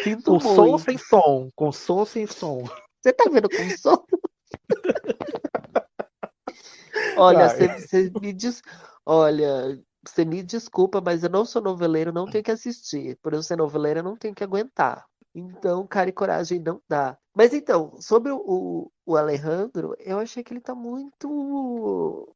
[0.03, 0.85] Sinto Com som ou muito.
[0.85, 1.49] sem som?
[1.57, 2.65] Com som sem som?
[3.01, 4.05] Você tá vendo com som?
[7.17, 8.61] Olha, você, você me diz,
[9.07, 13.19] olha, você me desculpa, mas eu não sou noveleiro, não tenho que assistir.
[13.23, 15.07] Por eu ser noveleiro, eu não tenho que aguentar.
[15.35, 17.19] Então, cara e coragem não dá.
[17.35, 22.33] Mas então, sobre o, o, Alejandro, eu achei que ele tá muito,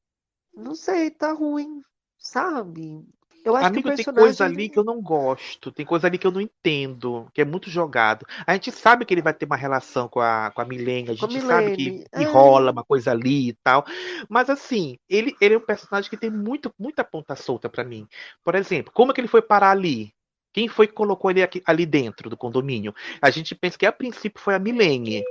[0.52, 1.80] não sei, tá ruim,
[2.18, 3.06] sabe?
[3.44, 6.06] Eu acho que o Amigo, tem coisa personagem ali que eu não gosto, tem coisa
[6.06, 8.26] ali que eu não entendo, que é muito jogado.
[8.46, 11.14] A gente sabe que ele vai ter uma relação com a, com a Milene, a
[11.14, 13.84] gente sabe que, que é, rola uma coisa ali e tal,
[14.28, 18.06] mas assim, ele, ele é um personagem que tem muito, muita ponta solta pra mim.
[18.44, 20.12] Por exemplo, como é que ele foi parar ali?
[20.52, 22.94] Quem foi que colocou ele aqui- ali dentro do condomínio?
[23.22, 25.22] A gente pensa que a princípio foi a Milene.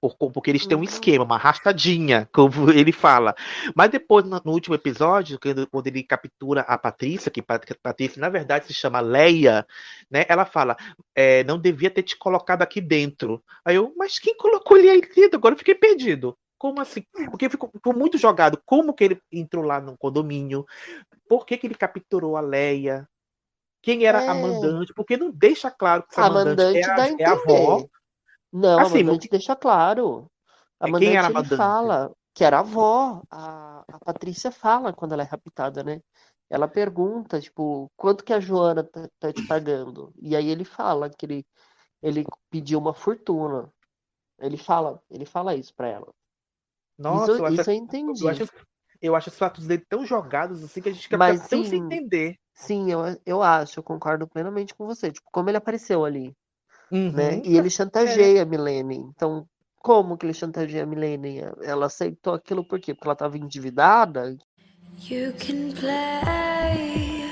[0.00, 0.84] Por- Porque eles têm um uhum.
[0.84, 3.34] esquema, uma arrastadinha, como ele fala.
[3.74, 8.66] Mas depois, no último episódio, quando, ele captura a Patrícia, que Pat- Patrícia na verdade
[8.66, 9.66] se chama Leia,
[10.10, 10.24] né?
[10.28, 10.76] Ela fala,
[11.14, 13.42] é, não devia ter te colocado aqui dentro.
[13.64, 15.36] Aí eu, mas quem colocou ele aí dentro?
[15.36, 16.36] Agora eu fiquei perdido.
[16.58, 17.04] Como assim?
[17.30, 18.60] Porque ficou, ficou muito jogado.
[18.66, 20.66] Como que ele entrou lá no condomínio?
[21.28, 23.08] Por que, que ele capturou a Leia?
[23.80, 24.42] Quem era a É.
[24.42, 24.92] mandante?
[24.92, 27.32] Porque não deixa claro que essa A mandante é mandante a, dá a é a
[27.32, 27.88] avó.
[28.52, 30.30] Não, a Assim, mandante deixa claro.
[30.80, 33.22] A É, a ele fala que era a avó.
[33.30, 36.00] A, a Patrícia fala quando ela é raptada, né?
[36.50, 40.12] Ela pergunta, tipo, quanto que a Joana tá, tá te pagando?
[40.20, 41.46] E aí ele fala que ele,
[42.02, 43.72] ele pediu uma fortuna.
[44.40, 46.08] Ele fala, ele fala isso pra ela.
[46.98, 48.24] Nossa, Isso, eu acho, isso eu entendi.
[48.24, 48.44] eu acho,
[49.00, 51.64] eu acho os fatos dele tão jogados assim que a gente fica Mas tão sem
[51.64, 52.36] sim, entender.
[52.54, 55.12] sim, eu, eu acho, eu concordo plenamente com você.
[55.12, 56.34] Tipo, como ele apareceu ali,
[57.12, 57.36] né?
[57.36, 57.42] Uhum.
[57.44, 57.70] E ele É.
[57.70, 58.96] chantageia a Milene.
[59.14, 59.46] Então,
[59.78, 61.40] como que ele chantageia a Milene?
[61.62, 62.94] Ela aceitou aquilo por quê?
[62.94, 64.36] Porque ela estava endividada?
[65.08, 67.24] You can play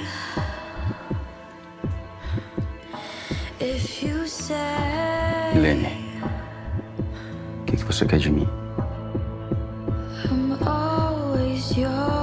[3.61, 4.54] if you say
[5.54, 5.88] Milene,
[7.61, 8.46] o que, que você quer de mim?
[10.30, 12.15] I'm always yours.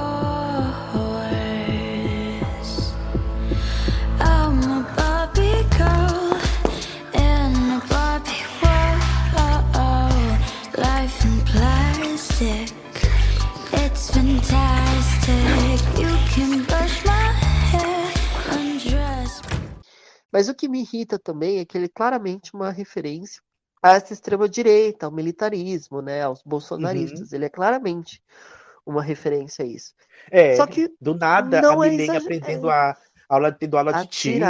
[20.34, 23.40] Mas o que me irrita também é que ele é claramente uma referência
[23.80, 27.32] a essa extrema-direita, ao militarismo, né, aos bolsonaristas.
[27.32, 28.20] Ele é claramente
[28.84, 29.94] uma referência a isso.
[30.32, 32.96] É, Só que do nada a é Milene exager- aprendendo a
[33.28, 34.44] aula, tendo aula de tiro,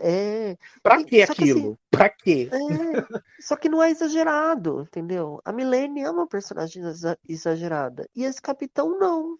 [0.00, 0.56] é.
[0.82, 1.58] Pra que que aquilo?
[1.60, 2.48] assim, Pra quê?
[2.50, 5.42] É, só que não é exagerado, entendeu?
[5.44, 8.08] A Milene é uma personagem exa- exagerada.
[8.16, 9.38] E esse capitão não.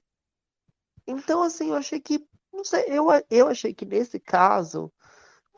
[1.06, 2.22] Então, assim, eu achei que.
[2.52, 4.92] Não sei, eu, eu achei que nesse caso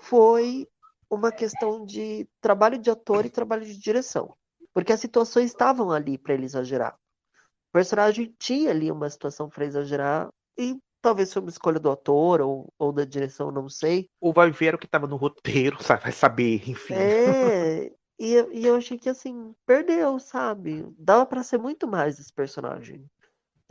[0.04, 0.68] foi
[1.10, 4.34] uma questão de trabalho de ator e trabalho de direção.
[4.72, 6.94] Porque as situações estavam ali para ele exagerar.
[7.70, 10.28] O personagem tinha ali uma situação para exagerar.
[10.58, 14.08] E talvez foi uma escolha do ator ou, ou da direção, não sei.
[14.20, 16.02] Ou vai ver o que tava no roteiro, sabe?
[16.04, 16.96] vai saber, enfim.
[16.96, 17.86] É,
[18.18, 20.84] e, eu- e eu achei que assim, perdeu, sabe?
[20.98, 23.08] Dava pra ser muito mais esse personagem.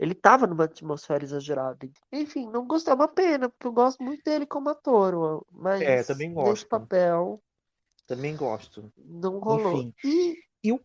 [0.04, 1.88] Ele tava numa atmosfera exagerada.
[2.12, 6.02] Enfim, não gostei, é uma pena, porque eu gosto muito dele como ator, mas É,
[6.02, 6.68] também nesse gosto.
[6.68, 7.42] papel
[8.06, 8.92] Também gosto.
[8.98, 9.72] não rolou.
[9.78, 9.94] Enfim.
[10.04, 10.80] E E, o-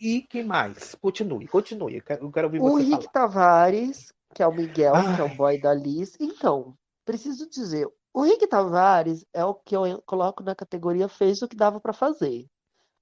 [0.00, 0.94] e quem mais?
[0.94, 1.96] Continue, continue.
[1.96, 3.12] Eu quero, eu quero ouvir o você Rick falar.
[3.12, 5.36] Tavares, que é o Miguel, que é o Ai.
[5.36, 6.16] boy da Liz.
[6.18, 11.48] Então, preciso dizer, o Rick Tavares é o que eu coloco na categoria fez o
[11.48, 12.46] que dava pra fazer.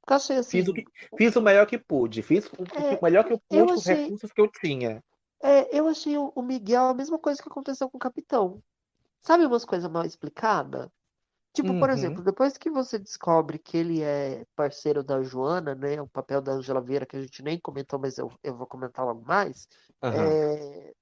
[0.01, 0.85] Porque achei assim, Fiz o, que,
[1.17, 2.23] fiz o melhor que pude.
[2.23, 5.03] Fiz o, É, o melhor que eu pude com os achei- recursos que eu tinha.
[5.43, 8.63] É, eu achei o Miguel a mesma coisa que aconteceu com o Capitão.
[9.23, 10.91] Sabe umas coisas mal explicadas?
[11.55, 11.91] Tipo, por Uhum.
[11.91, 16.01] exemplo, depois que você descobre que ele é parceiro da Joana, né?
[16.03, 19.05] O papel da Angela Vieira, que a gente nem comentou, mas eu, eu vou comentar
[19.07, 19.69] logo mais.
[20.11, 20.93] É,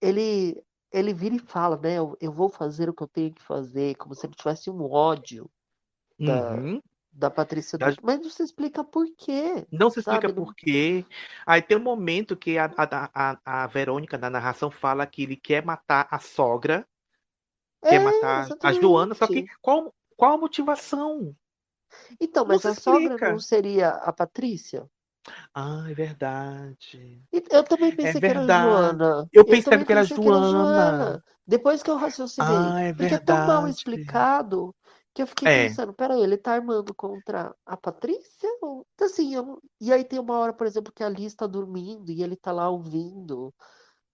[0.00, 0.62] ele,
[0.92, 1.98] ele vira e fala, né?
[1.98, 4.82] Eu, eu vou fazer o que eu tenho que fazer, como se ele tivesse um
[4.90, 5.50] ódio
[6.18, 6.80] da, Uhum.
[7.18, 8.02] Da Patrícia Da- Dutra.
[8.04, 10.32] Mas não se explica por quê, Não se explica sabe?
[10.32, 11.04] Não- por quê.
[11.46, 15.36] Aí tem um momento que a, a, a, a Verônica, na narração, fala que ele
[15.36, 16.86] quer matar a sogra,
[17.86, 19.50] quer É, matar a Joana, só que exatamente.
[19.60, 21.34] qual, qual a motivação?
[22.20, 23.18] Então, mas a sogra explica.
[23.18, 24.88] não seria a Patrícia?
[25.54, 27.22] Ah, é verdade.
[27.50, 28.48] Eu também pensei que era verdade.
[28.48, 29.28] Joana.
[29.32, 31.22] Eu pensei também que era pensei Joana.
[31.46, 32.74] Depois que eu raciocinei.
[32.74, 33.68] Ah, é porque é tão mal verdade.
[33.68, 34.74] explicado
[35.18, 35.68] que eu fiquei É.
[35.68, 38.48] pensando, peraí, ele tá armando contra a Patrícia?
[38.54, 42.12] Então, assim, eu e aí tem uma hora, por exemplo, que a Liz tá dormindo
[42.12, 43.52] e ele tá lá ouvindo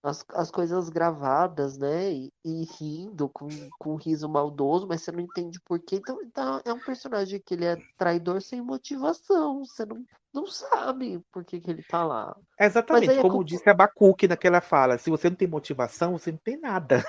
[0.01, 2.11] as, as coisas gravadas, né?
[2.11, 3.47] E, e rindo com,
[3.77, 5.97] com um riso maldoso, mas você não entende por quê.
[5.97, 9.63] Então, então é um personagem que ele é traidor sem motivação.
[9.63, 10.03] Você não,
[10.33, 12.35] não sabe por que, que ele tá lá.
[12.59, 16.31] Exatamente, é como com- disse a Abacuque naquela fala, se você não tem motivação, você
[16.31, 17.05] não tem nada.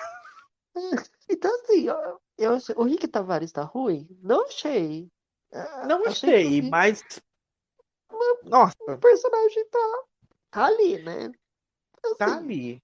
[1.29, 1.89] Então, assim,
[2.39, 4.07] eu, o Rick Tavares tá ruim?
[4.23, 5.09] Não achei.
[5.53, 7.05] É, Não achei achei, mas.
[8.45, 10.03] Nossa, o personagem tá,
[10.51, 11.31] tá ali, né?
[12.19, 12.83] tá Assim, ali.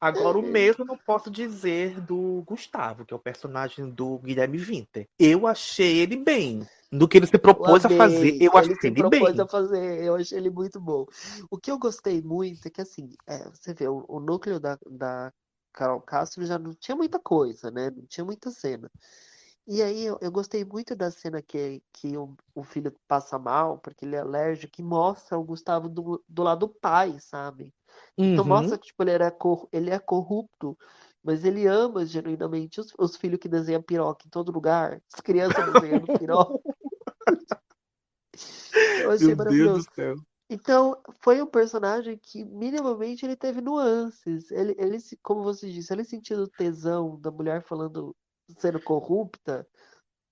[0.00, 0.50] Agora, o É.
[0.50, 5.06] mesmo não posso dizer do Gustavo, que é o personagem do Guilherme Winter.
[5.18, 6.66] Eu achei ele bem.
[6.90, 7.98] Do que ele se propôs a amei.
[7.98, 9.40] fazer, eu achei ele ele propôs bem.
[9.40, 11.06] a fazer, eu achei ele muito bom.
[11.50, 14.78] O que eu gostei muito é que, assim, é, você vê, o, o núcleo da,
[14.90, 15.32] da
[15.72, 17.90] Carol Castro já não tinha muita coisa, né?
[17.90, 18.90] Não tinha muita cena.
[19.66, 23.78] E aí eu, eu gostei muito da cena que, que o, o filho passa mal,
[23.78, 27.72] porque ele é alérgico, e mostra o Gustavo do, do lado do pai, sabe?
[28.18, 28.50] Então Uhum.
[28.50, 30.76] mostra que tipo, ele, era cor, ele é corrupto,
[31.22, 35.64] mas ele ama genuinamente os, os filhos que desenham piroca em todo lugar, as crianças
[35.64, 36.58] desenhando piroca.
[38.98, 39.88] Eu achei Meu Deus maravilhoso.
[39.88, 40.16] do céu.
[40.52, 44.50] Então, foi um personagem que minimamente ele teve nuances.
[44.50, 48.16] Ele, ele, como você disse, ele sentindo tesão da mulher falando,
[48.58, 49.64] sendo corrupta.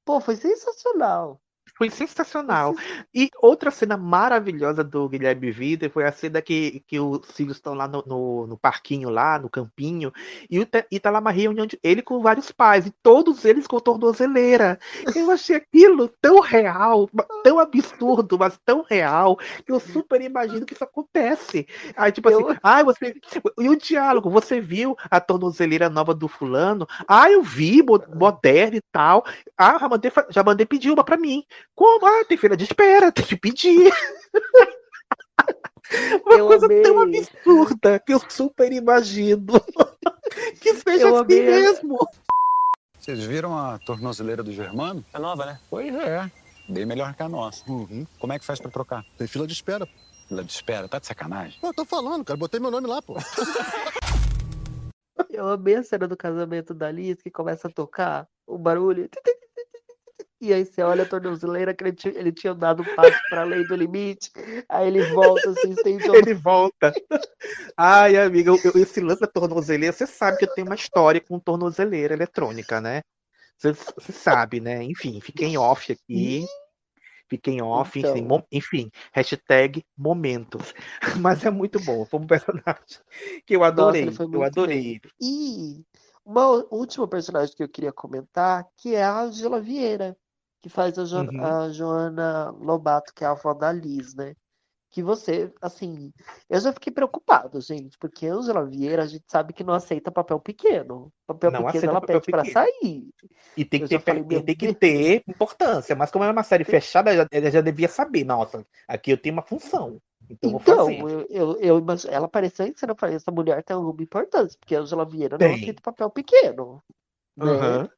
[0.04, 1.40] Pô, foi sensacional.
[1.78, 2.74] Foi sensacional.
[3.14, 7.72] E outra cena maravilhosa do Guilherme Vida foi a cena que, que os filhos estão
[7.72, 10.12] lá no, no, no parquinho, lá no campinho,
[10.50, 13.66] e, o, e tá lá uma reunião de ele com vários pais, e todos eles
[13.66, 14.78] com tornozeleira.
[15.14, 17.08] Eu achei aquilo tão real,
[17.42, 21.66] tão absurdo, mas tão real, que eu super imagino que isso acontece.
[21.96, 23.14] Aí, tipo assim, ai, você.
[23.58, 26.86] E o diálogo, você viu a tornozeleira nova do fulano?
[27.06, 29.24] Ah, eu vi, mo- moderna e tal.
[29.56, 31.44] Ah, já mandei, já mandei pedir uma pra mim.
[31.78, 32.04] Como?
[32.04, 33.92] Ah, tem fila de espera, tem que pedir.
[36.26, 37.20] Uma Eu coisa tão amei.
[37.20, 39.46] absurda que eu super imagino
[40.60, 41.42] que seja Eu assim amei.
[41.46, 41.96] mesmo.
[42.98, 45.04] Vocês viram a tornozeleira do Germano?
[45.14, 45.60] É nova, né?
[45.70, 46.28] Pois é.
[46.68, 47.64] Bem melhor que a nossa.
[47.64, 49.04] Como é que faz pra trocar?
[49.16, 49.88] Tem fila de espera.
[50.26, 50.88] Fila de espera?
[50.88, 51.58] Tá de sacanagem?
[51.60, 52.36] Pô, tô falando, cara.
[52.36, 53.14] Botei meu nome lá, pô.
[55.30, 59.08] Eu amei a cena do casamento da Liz, que começa a tocar o barulho.
[60.40, 63.42] E aí você olha a tornozeleira que ele tinha, ele tinha dado um passo para
[63.42, 64.30] além do limite.
[64.68, 66.92] Aí ele volta, assim, estende o Ele volta.
[67.76, 71.20] Ai, amiga, eu- eu- esse lance da tornozeleira, você sabe que eu tenho uma história
[71.20, 73.02] com tornozeleira eletrônica, né?
[73.58, 74.82] Você, você sabe, né?
[74.84, 76.46] Enfim, fiquei em off aqui.
[77.28, 78.28] Fiquei em off, enfim, Então.
[78.28, 80.74] mo- enfim, hashtag momentos.
[81.20, 83.00] Mas é muito bom, foi um personagem
[83.46, 84.92] que eu Nossa, adorei, foi eu adorei bem.
[84.96, 85.12] ele.
[85.20, 85.84] E
[86.24, 90.16] uma última personagem que eu queria comentar, que é a Angela Vieira,
[90.60, 91.44] que faz a, Jo- Uhum.
[91.44, 94.34] a Joana Lobato, que é a avó da Liz, né?
[94.90, 96.12] Que você, assim,
[96.48, 100.10] eu já fiquei preocupado, gente, porque a Angela Vieira, a gente sabe que não aceita
[100.10, 101.12] papel pequeno.
[101.26, 102.66] Papel Não pequeno ela papel pede pra pequeno.
[102.66, 103.08] sair.
[103.56, 107.10] E tem que, ter, falei, tem que ter importância, mas como é uma série fechada,
[107.12, 110.60] ela já, ela já devia saber, nossa, aqui eu tenho uma função, então eu vou
[110.60, 111.06] Então, fazer.
[111.08, 114.56] eu, eu, eu imag- ela apareceu em cena, eu falei, essa mulher tem alguma importância,
[114.58, 115.54] porque a Angela Vieira não Tem.
[115.54, 116.82] aceita papel pequeno,
[117.36, 117.50] né?
[117.50, 117.88] Aham.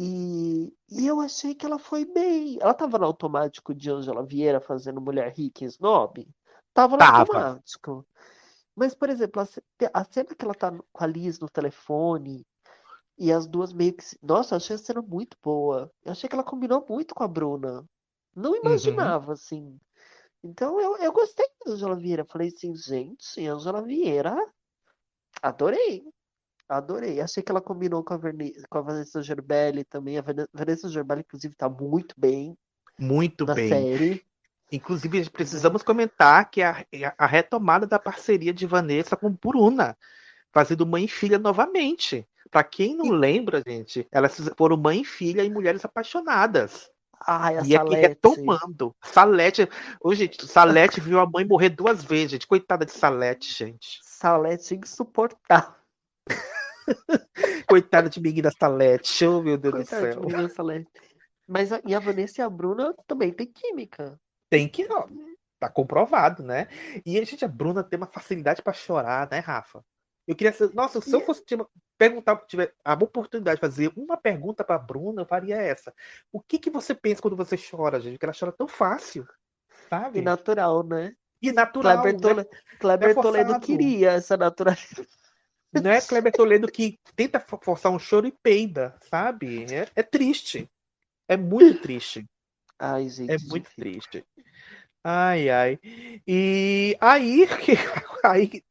[0.00, 2.56] E, e eu achei que ela foi bem.
[2.60, 6.24] Ela tava no automático de Angela Vieira fazendo mulher rica e snob?
[6.72, 7.20] Tava no Tava.
[7.20, 8.06] automático.
[8.76, 9.46] Mas, por exemplo, a,
[9.92, 12.46] a cena que ela tá com a Liz no telefone
[13.18, 14.04] e as duas meio que.
[14.22, 15.90] Nossa, eu achei a cena muito boa.
[16.04, 17.84] Eu achei que ela combinou muito com a Bruna.
[18.36, 18.56] Não Uhum.
[18.58, 19.80] imaginava, assim.
[20.44, 22.24] Então eu, eu gostei da Angela Vieira.
[22.24, 24.36] Falei assim, gente, Angela Vieira,
[25.42, 26.04] adorei.
[26.68, 27.20] Adorei.
[27.20, 30.18] Achei que ela combinou com a, Verne- com a Vanessa Gerbelli também.
[30.18, 32.56] A Vane- Vanessa Gerbelli, inclusive, tá muito bem
[32.98, 33.68] Muito na bem.
[33.68, 34.24] série.
[34.70, 36.84] Inclusive, precisamos comentar que a,
[37.16, 39.96] a retomada da parceria de Vanessa com Bruna,
[40.52, 42.28] fazendo mãe e filha novamente.
[42.50, 46.90] Pra quem não lembra, gente, elas foram mãe e filha em Mulheres Apaixonadas.
[47.26, 48.08] Ai, a E aqui Salete.
[48.08, 48.94] retomando.
[49.02, 49.68] Salete.
[50.00, 52.46] Ô, gente, Salete viu a mãe morrer duas vezes, gente.
[52.46, 53.98] Coitada de Salete, gente.
[54.02, 55.72] Salete insuportável.
[57.68, 59.26] Coitada de menina Salete.
[59.26, 60.22] Oh, meu Deus do Coitada de céu.
[60.22, 60.90] menina Salete.
[61.46, 64.18] Mas a, e a Vanessa e a Bruna também tem química.
[64.50, 64.86] Tem que.
[64.90, 65.06] ó,
[65.60, 66.68] Tá comprovado, né?
[67.04, 69.84] E a gente, a Bruna tem uma facilidade pra chorar, né, Rafa?
[70.26, 70.54] Eu queria.
[70.72, 71.66] Nossa, se eu fosse tiver-
[71.96, 75.92] perguntar, tiver a oportunidade de fazer uma pergunta pra Bruna, eu faria essa.
[76.30, 78.12] O que que você pensa quando você chora, gente?
[78.12, 79.26] Porque ela chora tão fácil,
[79.70, 80.20] E sabe?
[80.22, 81.14] natural, né?
[81.42, 82.44] E natural, Kleber, né?
[82.78, 85.08] Kleber é Toledo queria essa naturalidade.
[85.72, 89.64] Não é Kleber Toledo que tenta fo- forçar um choro e peida, sabe?
[89.72, 90.68] É, é triste.
[91.28, 92.24] É muito triste.
[92.78, 93.30] Ai, gente.
[93.30, 94.24] É muito triste.
[95.10, 95.78] Ai, ai.
[96.26, 97.46] E aí,
[98.24, 98.62] aí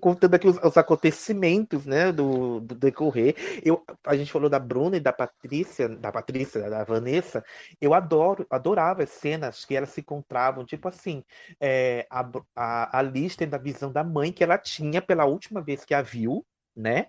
[0.00, 3.36] contando aqui os, os acontecimentos, né, do, do decorrer.
[3.64, 7.44] Eu, a gente falou da Bruna e da Patrícia, da Patrícia, da Vanessa.
[7.80, 11.22] Eu adoro, adorava as cenas que elas se encontravam, tipo assim,
[11.60, 15.94] é, a, a, a Liz visão da mãe que ela tinha pela última vez que
[15.94, 16.44] a viu,
[16.74, 17.06] né?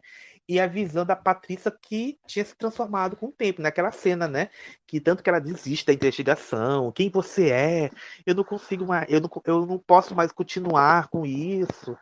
[0.50, 4.50] E a visão da Patrícia que tinha se transformado com o tempo, naquela cena, né?
[4.88, 7.92] Que tanto que ela desiste da investigação, quem você é,
[8.26, 11.96] eu não consigo mais, eu não, eu não posso mais continuar com isso.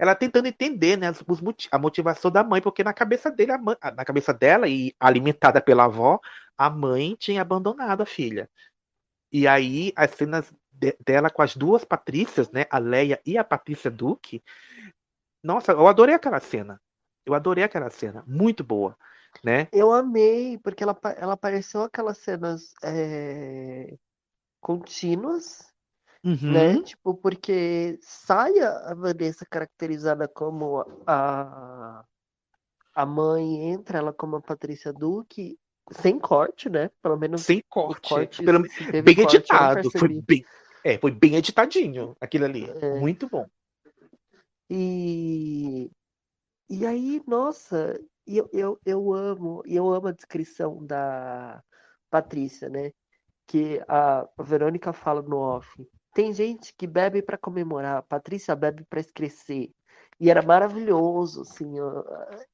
[0.00, 4.04] Ela tentando entender, né, os a motivação da mãe, porque na cabeça dele, mãe- na
[4.04, 6.18] cabeça dela e alimentada pela avó,
[6.58, 8.50] a mãe tinha abandonado a filha.
[9.32, 13.44] E aí as cenas de- dela com as duas Patrícias, né, a Leia e a
[13.44, 14.42] Patrícia Duque,
[15.42, 16.80] nossa, eu adorei aquela cena.
[17.24, 18.96] Eu adorei aquela cena, muito boa,
[19.44, 19.68] né?
[19.72, 23.96] Eu amei, porque ela, ela apareceu aquelas cenas é,
[24.60, 25.72] contínuas,
[26.24, 26.74] né?
[26.74, 26.82] Uhum.
[26.82, 32.04] Tipo, porque sai a Vanessa caracterizada como a,
[32.94, 35.58] a mãe, entra ela como a Patrícia Duque,
[35.90, 36.90] sem corte, né?
[37.02, 38.62] Pelo menos Sem corte, pelo,
[39.02, 40.44] bem corte, editado, foi bem,
[40.84, 43.00] é, foi bem editadinho aquilo ali, É.
[43.00, 43.46] muito bom.
[44.70, 45.90] E,
[46.72, 51.62] e aí, nossa, eu, eu, eu amo, e eu amo a descrição da
[52.08, 52.92] Patrícia, né?
[53.46, 55.68] Que a Verônica fala no off.
[56.14, 59.70] Tem gente que bebe para comemorar, a Patrícia bebe para esquecer.
[60.18, 61.74] E era maravilhoso, assim,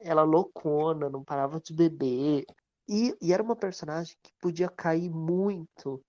[0.00, 2.44] ela loucona, não parava de beber.
[2.88, 6.02] E, e era uma personagem que podia cair muito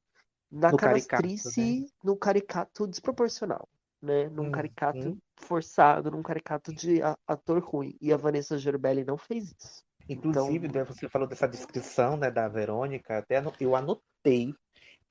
[0.51, 3.69] na No canastrice, no caricato desproporcional,
[4.01, 4.29] né?
[4.29, 4.51] Num Uhum.
[4.51, 7.95] caricato forçado, num caricato de ator ruim.
[8.01, 9.83] E a Vanessa Gerbelli não fez isso.
[10.07, 14.55] Inclusive, Então, você falou dessa descrição, né, da Verônica, até eu anotei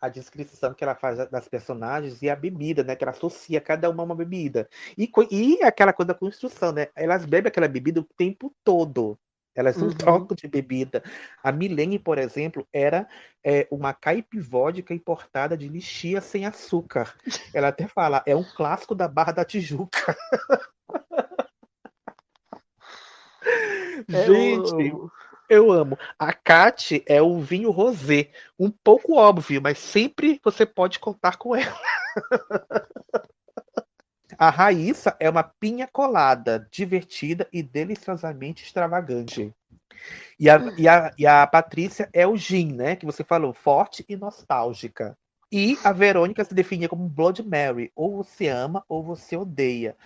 [0.01, 3.91] a descrição que ela faz das personagens e a bebida, né, que ela associa cada
[3.91, 4.69] uma a uma bebida.
[4.97, 6.89] E, e aquela coisa da construção, né?
[6.95, 9.19] Elas bebem aquela bebida o tempo todo.
[9.59, 9.93] Elas não Uhum.
[9.95, 11.03] trocam de bebida.
[11.43, 13.09] A Milene, por exemplo, era
[13.45, 17.13] é, uma caipivódica importada de lixia sem açúcar.
[17.53, 20.17] Ela até fala, é um clássico da Barra da Tijuca.
[24.11, 25.11] É, Gente, o-
[25.49, 25.99] Eu amo.
[26.19, 28.31] A Kat é o vinho rosé.
[28.59, 31.75] Um pouco óbvio, mas sempre você pode contar com ela.
[34.39, 39.53] A Raíssa é uma pinha colada, divertida e deliciosamente extravagante.
[40.39, 42.95] E a, e a, e a Patrícia é o gin, né?
[42.95, 45.19] Que você falou, forte e nostálgica.
[45.51, 47.91] E a Verônica se definia como Blood Mary.
[47.97, 49.97] Ou você ama ou você odeia.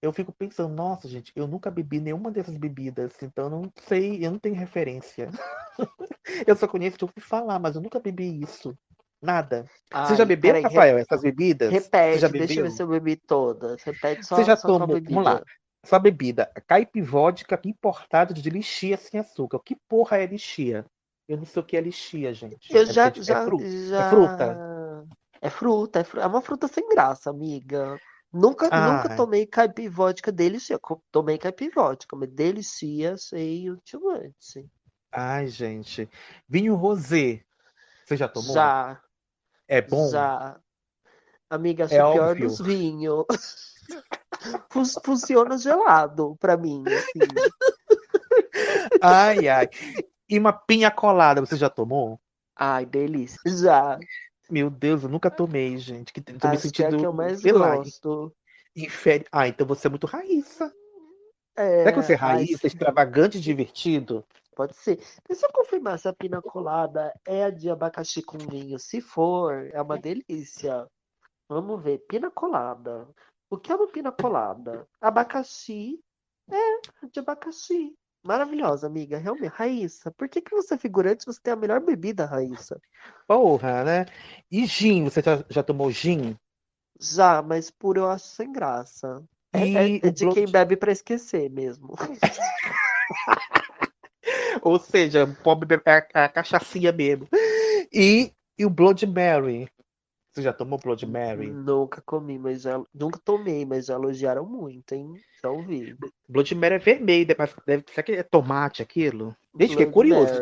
[0.00, 4.24] Eu fico pensando, nossa, gente, eu nunca bebi nenhuma dessas bebidas, então eu não sei,
[4.24, 5.28] eu não tenho referência.
[6.46, 8.78] eu só conheço de ouvir falar, mas eu nunca bebi isso.
[9.22, 9.66] Nada.
[10.02, 11.70] você já Ai, bebeu, peraí, Rafael, re- essas bebidas?
[11.70, 13.82] Repete, deixa eu ver se eu bebi todas.
[13.82, 14.86] Repete só, Você já só tomou?
[14.86, 15.14] bebida.
[15.14, 15.42] Vamos lá.
[15.86, 19.56] Sua bebida, caipivódica importada de lixia sem açúcar.
[19.56, 20.84] O que porra é lixia?
[21.28, 22.58] Eu não sei o que é lixia, gente.
[22.70, 24.00] Eu É já, é já, fru- já...
[24.00, 24.60] É fruta?
[25.42, 26.24] É fruta, é fruta.
[26.24, 27.98] É uma fruta sem graça, amiga.
[28.32, 29.16] Nunca, nunca Ai.
[29.16, 30.78] tomei caipivódica delicia.
[30.78, 34.66] Co- Tomei caipivódica, mas delicia sei ultimamente.
[35.12, 36.08] Ai, gente.
[36.48, 37.44] Vinho rosé.
[38.04, 38.56] Você já tomou?
[38.56, 39.00] Já,
[39.70, 40.10] É bom?
[40.10, 40.58] já.
[41.48, 42.48] Amiga, acho É o pior óbvio.
[42.48, 43.24] dos vinhos.
[44.68, 47.20] Fun- Funciona gelado pra mim, assim.
[49.00, 49.68] Ai, ai.
[50.28, 52.20] E uma pinha colada, você já tomou?
[52.56, 53.38] Ai, delícia.
[53.46, 53.98] Já.
[54.50, 56.12] Meu Deus, eu nunca tomei, gente.
[56.12, 58.34] Que tô me Acho que é sentindo, que eu mais gosto.
[58.74, 59.24] inferi...
[59.30, 60.72] Ah, então você é muito raíça.
[61.56, 64.24] É, Será que você é ai, raíça, extravagante e divertido?
[64.54, 64.96] Pode ser.
[65.28, 68.78] Deixa eu confirmar se a pina colada é a de abacaxi com vinho.
[68.78, 70.86] Se for, é uma delícia.
[71.48, 71.98] Vamos ver.
[72.08, 73.08] Pina colada.
[73.48, 74.86] O que é uma pina colada?
[75.00, 75.98] Abacaxi.
[76.50, 77.94] É, de abacaxi.
[78.22, 79.18] Maravilhosa, amiga.
[79.18, 79.52] Realmente.
[79.52, 81.24] Raíssa, por que que você é figurante?
[81.24, 82.80] Você tem a melhor bebida, Raíssa.
[83.26, 84.06] Porra, né?
[84.50, 86.36] E gin, você já, já tomou gin?
[87.00, 89.24] Já, mas puro eu acho sem graça.
[89.52, 91.94] É, é- é de quem bebe pra esquecer mesmo.
[94.62, 97.26] Ou seja, o pobre é a, a cachaçinha mesmo.
[97.92, 99.68] E, e o Blood Mary.
[100.32, 101.50] Você já tomou Blood Mary?
[101.50, 102.80] Nunca comi, mas já.
[102.94, 105.14] Nunca tomei, mas já elogiaram muito, hein?
[105.42, 105.96] Já ouvi.
[106.28, 109.36] Blood Mary é vermelho, deve, deve, será que é tomate aquilo?
[109.58, 110.40] Gente, que é curioso.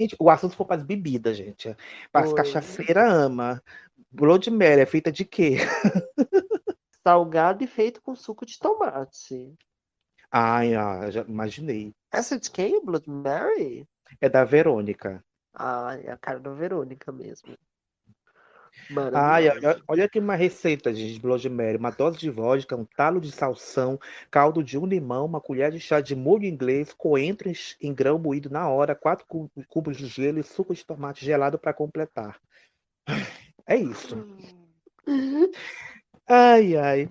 [0.00, 1.76] Gente, o assunto for para as bebidas, gente.
[2.14, 2.34] As Oi.
[2.34, 3.62] cachaceira ama.
[4.10, 5.58] Blood Mary é feita de quê?
[7.06, 9.54] Salgado e feito com suco de tomate.
[10.30, 11.92] Ai, ah, já imaginei.
[12.12, 12.84] Essa é de quem?
[12.84, 13.86] Blood Mary?
[14.20, 15.22] É da Verônica.
[15.54, 17.56] Ah, é a cara da Verônica mesmo.
[19.12, 21.76] Ai, olha, olha aqui uma receita de Blood Mary.
[21.76, 23.98] Uma dose de vodka, um talo de salsão,
[24.30, 27.50] caldo de um limão, uma colher de chá de molho inglês, coentro
[27.80, 31.58] em, grão moído na hora, quatro cu- cubos de gelo e suco de tomate gelado
[31.58, 32.38] para completar.
[33.66, 34.16] É isso.
[36.28, 37.08] Ai, ai.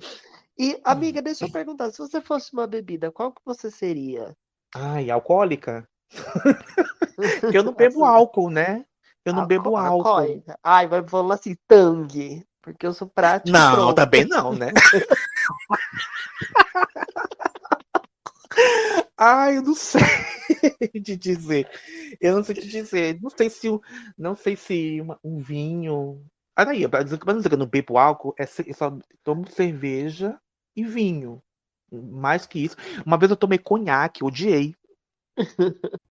[0.58, 4.36] E, amiga, deixa eu perguntar, se você fosse uma bebida, qual que você seria?
[4.74, 5.88] Ai, alcoólica?
[7.54, 8.86] Eu não bebo álcool, né?
[9.24, 10.08] Eu não bebo álcool.
[10.10, 10.60] alcoólica.
[10.64, 12.46] Ai, vai falar assim, tangue.
[12.62, 13.58] Porque eu sou prática.
[13.58, 13.96] Não, pronto.
[13.96, 14.72] também não, né?
[19.18, 20.02] Ai, eu não sei
[21.04, 21.70] te dizer.
[22.20, 23.20] Eu não sei te dizer.
[23.22, 23.68] Não sei se
[24.18, 26.24] não sei se uma- um vinho.
[26.56, 30.40] Ah, daí, pra não que eu não bebo álcool, é eu só tomo cerveja
[30.76, 31.42] e vinho.
[31.92, 32.76] Mais que isso.
[33.06, 34.76] Uma vez eu tomei conhaque, odiei.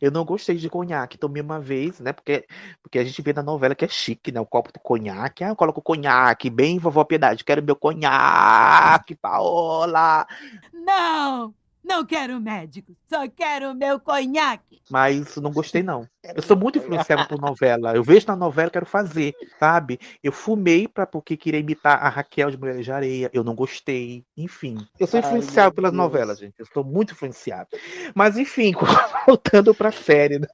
[0.00, 2.12] Eu não gostei de conhaque, tomei uma vez, né?
[2.12, 2.46] Porque,
[2.80, 4.40] porque a gente vê na novela que é chique, né?
[4.40, 5.42] O copo de conhaque.
[5.42, 7.44] Ah, eu coloco conhaque, bem vovó Piedade.
[7.44, 10.26] Quero meu conhaque, Paola.
[10.72, 11.52] Não,
[11.86, 14.82] não quero médico, só quero meu conhaque.
[14.90, 16.06] Mas não gostei, não.
[16.34, 17.94] Eu sou muito influenciado por novela.
[17.94, 19.98] Eu vejo na novela, quero fazer, sabe?
[20.22, 23.30] Eu fumei pra, porque queria imitar a Raquel de Mulheres de Areia.
[23.32, 24.24] Eu não gostei.
[24.36, 24.84] Enfim.
[24.98, 26.02] Eu sou influenciado pelas Deus.
[26.02, 26.54] novelas, gente.
[26.58, 27.68] Eu sou muito influenciado.
[28.14, 28.72] Mas, enfim,
[29.26, 30.48] voltando pra série, né?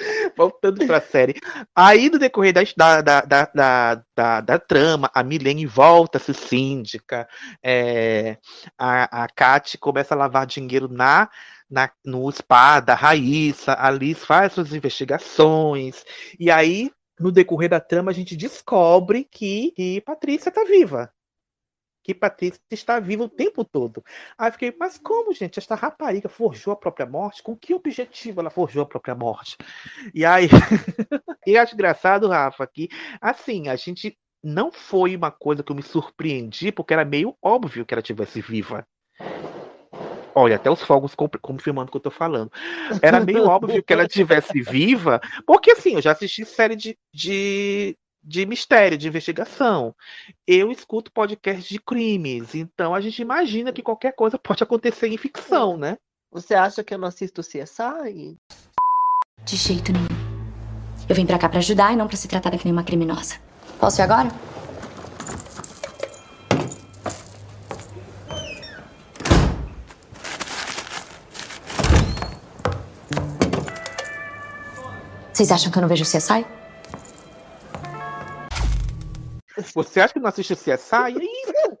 [0.36, 1.34] Voltando pra série.
[1.74, 7.28] Aí, no decorrer da, da, da, da, da, trama, a Milene volta a ser síndica.
[7.62, 8.38] é,
[8.78, 11.28] a, a Kate começa a lavar dinheiro na,
[11.70, 13.76] na, no spa da Raíssa.
[13.78, 16.04] A Liz faz suas investigações.
[16.38, 21.12] E aí, no decorrer da trama, a gente descobre que, que Patrícia tá viva.
[22.02, 24.02] Que Patrícia está viva o tempo todo.
[24.38, 25.58] Aí fiquei, mas como, gente?
[25.58, 27.42] Esta rapariga forjou a própria morte?
[27.42, 29.56] Com que objetivo ela forjou a própria morte?
[30.14, 30.48] E aí,
[31.46, 32.88] e acho engraçado, Rafa, que
[33.20, 37.84] assim, a gente não foi uma coisa que eu me surpreendi, porque era meio óbvio
[37.84, 38.86] que ela tivesse viva.
[40.34, 42.50] Olha, até os fogos confirmando o que eu tô falando.
[43.02, 47.96] Era meio óbvio que ela tivesse viva, porque assim, eu já assisti série de, de,
[48.30, 49.92] de mistério, de investigação.
[50.46, 55.18] Eu escuto podcast de crimes, então a gente imagina que qualquer coisa pode acontecer em
[55.18, 55.98] ficção, né?
[56.30, 58.38] Você acha que eu não assisto CSI?
[59.44, 60.06] De jeito nenhum.
[61.08, 63.34] Eu vim pra cá pra ajudar e não pra ser tratada que nem uma criminosa.
[63.80, 64.28] Posso ir agora?
[75.32, 76.59] Vocês acham que eu não vejo CSI?
[79.74, 81.16] Você acha que não assiste CSI?
[81.16, 81.78] É isso!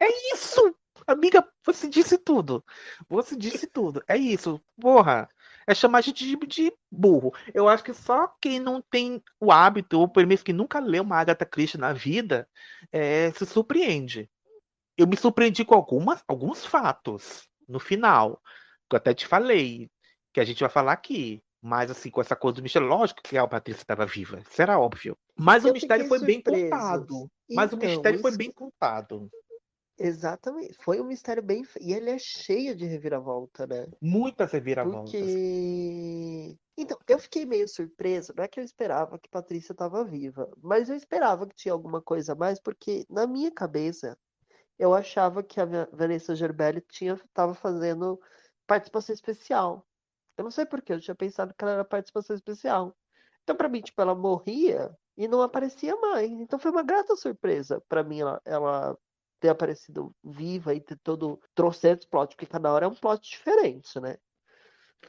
[0.00, 0.76] É isso!
[1.06, 2.64] Amiga, você disse tudo.
[3.08, 4.02] Você disse tudo.
[4.08, 4.60] É isso.
[4.80, 5.28] Porra.
[5.68, 7.32] É chamar a gente de, de burro.
[7.52, 11.02] Eu acho que só quem não tem o hábito, ou pelo menos que nunca leu
[11.02, 12.48] uma Agatha Christie na vida,
[12.92, 14.30] é, se surpreende.
[14.96, 18.40] Eu me surpreendi com algumas, alguns fatos no final.
[18.88, 19.90] Que eu até te falei,
[20.32, 21.42] que a gente vai falar aqui.
[21.66, 24.38] Mas assim, com essa coisa do mistério, lógico que a Patrícia estava viva.
[24.48, 25.18] Isso era óbvio.
[25.36, 27.28] Mas o Eu mistério foi bem contado.
[27.50, 29.28] Mas o Então, mistério foi isso- bem contado.
[29.98, 30.74] Exatamente.
[30.80, 31.66] Foi um mistério bem.
[31.80, 33.88] E ele é cheio de reviravolta, né?
[34.00, 35.12] Muitas reviravoltas.
[35.12, 36.56] Porque.
[36.78, 38.32] Então, eu fiquei meio surpreso.
[38.36, 42.00] Não é que eu esperava que Patrícia estava viva, mas eu esperava que tinha alguma
[42.00, 44.16] coisa a mais, porque na minha cabeça
[44.78, 48.20] eu achava que a Va- Vanessa Gerbelli tinha estava fazendo
[48.68, 49.84] participação especial.
[50.36, 52.96] Eu não sei por quê, eu tinha pensado que ela era participação especial.
[53.42, 56.30] Então, pra mim, tipo, ela morria e não aparecia mais.
[56.30, 58.98] Então, foi uma grata surpresa pra mim ela, ela
[59.40, 64.00] ter aparecido viva e ter todo trocentos plot, porque cada hora é um plot diferente,
[64.00, 64.16] né?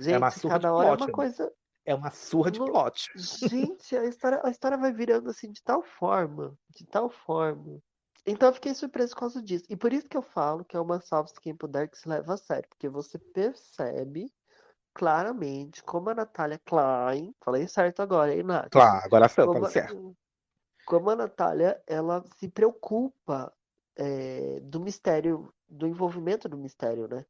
[0.06, 1.02] é uma Gente, surra de cada hora é plot.
[1.02, 1.14] uma né?
[1.14, 1.54] coisa.
[1.86, 3.12] É uma surra de plot.
[3.16, 7.82] Gente, a história, a história vai virando assim de tal forma, de tal forma.
[8.26, 9.64] Então eu fiquei surpreso por causa disso.
[9.70, 12.34] E por isso que eu falo que é uma salve quem puder que se leva
[12.34, 14.30] a sério, porque você percebe
[14.98, 18.72] claramente como a Natália Klein, falei certo agora, hein, Nath?
[18.72, 19.96] Claro, agora foi, Como, certo.
[20.86, 23.54] como a Natália, ela se preocupa
[23.96, 27.26] é, do mistério, do envolvimento do mistério, né?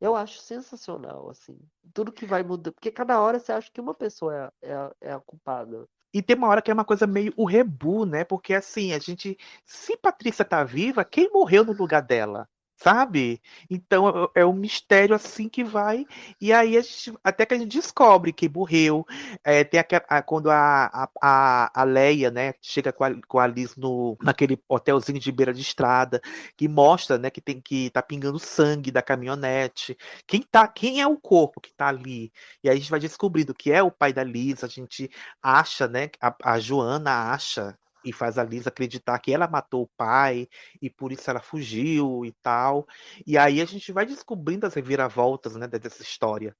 [0.00, 1.58] Eu acho sensacional, assim.
[1.94, 2.74] Tudo que vai mudando.
[2.74, 5.86] Porque cada hora você acha que uma pessoa é, é, a- é a culpada.
[6.12, 8.24] E tem uma hora que é uma coisa meio o rebu, né?
[8.24, 9.36] Porque assim, a gente.
[9.64, 12.48] Se Patrícia tá viva, quem morreu no lugar dela?
[12.76, 13.40] Sabe?
[13.70, 16.04] Então é é um mistério assim que vai.
[16.40, 19.06] E aí gente, até que a gente descobre quem morreu.
[19.42, 23.76] É, tem aquela, quando a, a, a Leia, né, chega com a, com a Liz
[23.76, 26.20] no, naquele hotelzinho de beira de estrada,
[26.56, 29.96] que mostra, né, que tem que tá pingando sangue da caminhonete.
[30.26, 32.32] Quem tá, quem é o corpo que tá ali?
[32.62, 35.10] E aí a gente vai descobrindo que é o pai da Liz, a gente
[35.42, 36.10] acha, né?
[36.20, 40.48] A, a Joana acha e faz a Liz acreditar que ela matou o pai
[40.80, 42.86] e por isso ela fugiu e tal.
[43.26, 46.54] E aí a gente vai descobrindo as reviravoltas, né, dessa história.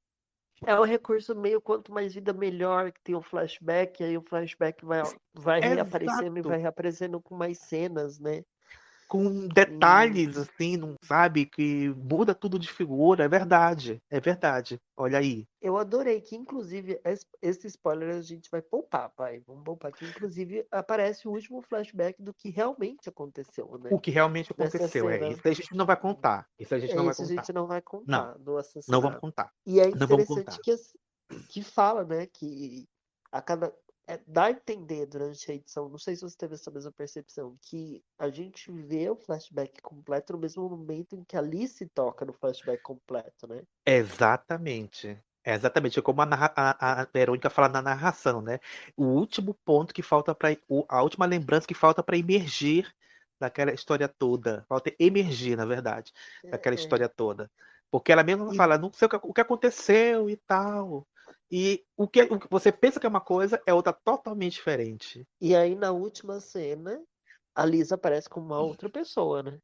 [0.67, 4.85] É um recurso meio quanto mais vida melhor, que tem um flashback, aí o flashback
[4.85, 5.03] vai,
[5.35, 8.43] vai reaparecendo e vai reaparecendo com mais cenas, né?
[9.09, 11.47] Com detalhes, assim, não sabe?
[11.47, 13.25] Que muda tudo de figura.
[13.25, 14.81] É verdade, é verdade.
[14.97, 15.47] Olha aí.
[15.61, 19.43] Eu adorei que, inclusive, es- esse spoiler a gente vai poupar, pai.
[19.47, 23.91] Vamos poupar que, inclusive, aparece o último flashback do que realmente aconteceu, né?
[23.93, 25.41] O que realmente Nessa aconteceu é isso.
[25.45, 26.47] A gente não vai contar.
[26.59, 27.43] Isso a gente É não vai isso a contar.
[27.43, 29.03] gente não vai contar do Não assassinato.
[29.03, 29.53] vamos contar.
[29.67, 30.59] E é Não interessante contar.
[30.63, 30.77] que,
[31.49, 32.87] que fala, né, que
[33.33, 33.73] a cada.
[34.07, 37.57] É, dá a entender durante a edição, não sei se você teve essa mesma percepção,
[37.63, 42.25] que a gente vê o flashback completo no mesmo momento em que a Alice toca
[42.25, 43.63] no flashback completo, né?
[43.87, 45.19] Exatamente.
[45.47, 46.25] É exatamente, é como a,
[46.57, 48.59] a, a Verônica fala na narração, né?
[48.97, 50.57] O último ponto que falta para
[50.89, 52.91] a última lembrança que falta para emergir
[53.39, 54.65] daquela história toda.
[54.69, 56.13] Falta emergir, na verdade,
[56.51, 56.77] daquela É.
[56.77, 57.51] história toda.
[57.91, 61.07] Porque ela mesma E- fala, não sei o que, o que aconteceu e tal.
[61.51, 65.27] E o que, o que você pensa que é uma coisa é outra totalmente diferente.
[65.41, 67.01] E aí, na última cena,
[67.55, 69.59] a Lisa aparece como uma outra pessoa, né?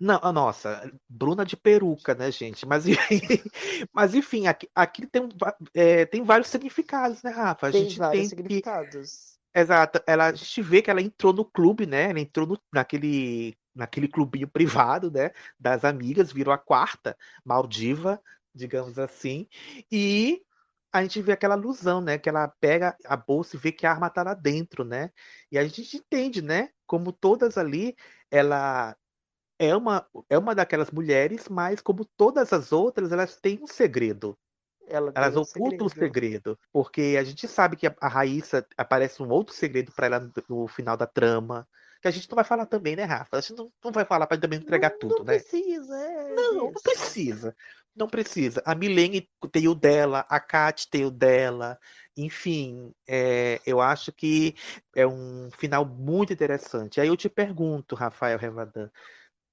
[0.00, 2.66] Não, ah, nossa, Bruna de peruca, né, gente?
[2.66, 2.84] Mas,
[3.92, 5.28] mas enfim, aqui, aqui tem,
[5.74, 7.66] é, tem vários significados, né, Rafa?
[7.66, 9.38] A Tem gente vários tem que significados.
[9.54, 10.02] Exato.
[10.06, 12.10] Ela, a gente vê que ela entrou no clube, né?
[12.10, 15.30] Ela entrou no- naquele, naquele clubinho privado, né?
[15.58, 18.20] Das amigas, virou a quarta Maldiva,
[18.54, 19.48] digamos assim.
[19.90, 20.42] E
[20.92, 22.18] a gente vê aquela alusão, né?
[22.18, 25.10] Que ela pega a bolsa e vê que a arma tá lá dentro, né?
[25.50, 26.70] E a gente entende, né?
[26.86, 27.96] Como todas ali,
[28.30, 28.96] ela
[29.58, 34.38] é uma, é uma daquelas mulheres, mas como todas as outras, elas têm um segredo.
[34.86, 35.90] Ela Elas um ocultam o segredo.
[35.90, 40.20] segredo, porque a gente sabe que a, a Raíssa aparece um outro segredo para ela
[40.20, 41.68] no, no final da trama,
[42.00, 43.36] que a gente não vai falar também, né, Rafa?
[43.36, 45.38] A gente não, não vai falar para também não entregar tudo, Não né?
[45.38, 46.34] precisa, é.
[46.34, 47.54] Não, não precisa.
[47.98, 48.62] Não precisa.
[48.64, 51.76] A Milene tem o dela, a Kat tem o dela.
[52.16, 54.54] Enfim, é, eu acho que
[54.94, 57.00] é um final muito interessante.
[57.00, 58.88] Aí eu te pergunto, Rafael Revadan,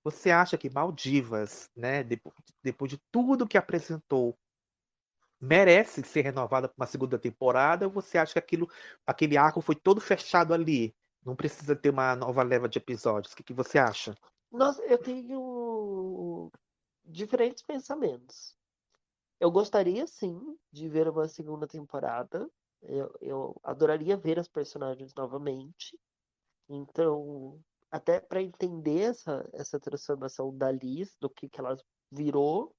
[0.04, 4.38] você acha que Maldivas, né, depo- depois de tudo que apresentou,
[5.42, 8.70] merece ser renovada para uma segunda temporada ou você acha que aquilo,
[9.08, 10.96] aquele arco foi todo fechado ali?
[11.26, 13.34] Não precisa ter uma nova leva de episódios.
[13.34, 14.16] O que, que você acha?
[14.52, 16.52] Nossa, eu tenho
[17.06, 18.56] diferentes pensamentos.
[19.40, 22.50] Eu gostaria sim de ver uma segunda temporada.
[22.82, 26.00] Eu, eu adoraria ver as personagens novamente.
[26.70, 27.60] Então,
[27.92, 31.78] até para entender essa, essa transformação da Liz, do que, que ela
[32.12, 32.76] virou.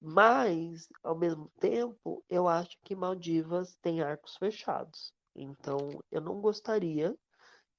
[0.00, 5.12] Mas, ao mesmo tempo, eu acho que Maldivas tem arcos fechados.
[5.34, 5.78] Então,
[6.10, 7.16] eu não gostaria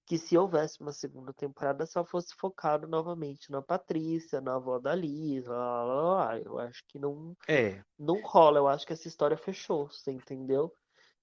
[0.08, 4.96] que se houvesse uma segunda temporada só fosse focado novamente na Patrícia, na avó da
[4.96, 6.04] Liz, lá, lá,
[6.36, 6.40] lá.
[6.40, 7.84] Eu acho que não, É.
[8.00, 8.60] não rola.
[8.60, 10.74] Eu acho que essa história fechou, você entendeu?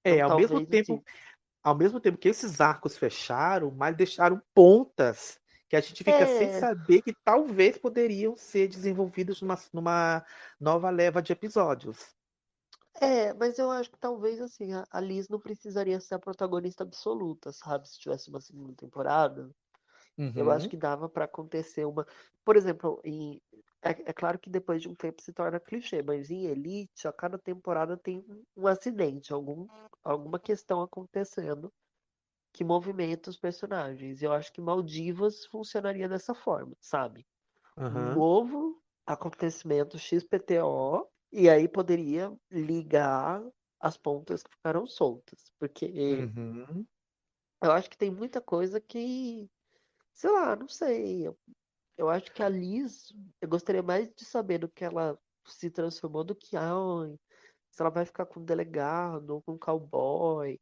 [0.05, 1.05] É, Então, ao mesmo talvez, tempo, assim,
[1.65, 6.51] ao mesmo tempo que esses arcos fecharam, mas deixaram pontas que a gente fica sem
[6.51, 6.53] É.
[6.53, 10.27] saber que talvez poderiam ser desenvolvidos numa, numa
[10.61, 12.15] nova leva de episódios.
[13.01, 16.83] É, mas eu acho que talvez assim, a a Liz não precisaria ser a protagonista
[16.85, 17.89] absoluta, sabe?
[17.89, 19.51] Se tivesse uma segunda temporada,
[20.37, 20.71] eu acho Uhum.
[20.71, 22.07] que dava pra acontecer uma.
[22.45, 23.41] Por exemplo, em...
[23.83, 27.13] é, é claro que depois de um tempo se torna clichê, mas em Elite, a
[27.13, 29.69] cada temporada tem um- um acidente, algum,
[30.05, 31.73] alguma questão acontecendo
[32.53, 34.23] que movimenta os personagens.
[34.23, 37.27] Eu acho que Maldivas funcionaria dessa forma, sabe?
[37.95, 38.15] Um Aham.
[38.15, 43.43] novo acontecimento XPTO, e aí poderia ligar
[43.81, 45.53] as pontas que ficaram soltas.
[45.59, 46.87] Porque Uhum.
[47.63, 49.51] eu acho que tem muita coisa que,
[50.15, 51.27] sei lá, não sei.
[51.29, 51.39] Eu,
[51.99, 56.25] eu acho que a Liz, eu gostaria mais de saber do que ela se transformou
[56.25, 57.19] do que ai,
[57.71, 60.61] se ela vai ficar com o delegado ou com o cowboy.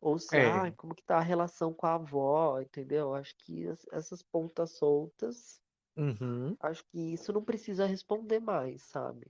[0.00, 0.76] Ou se, ai, É.
[0.76, 3.14] como que tá a relação com a avó, entendeu?
[3.14, 5.60] Acho que es- essas pontas soltas,
[5.96, 6.58] Uhum.
[6.60, 9.26] acho que isso não precisa responder mais, sabe?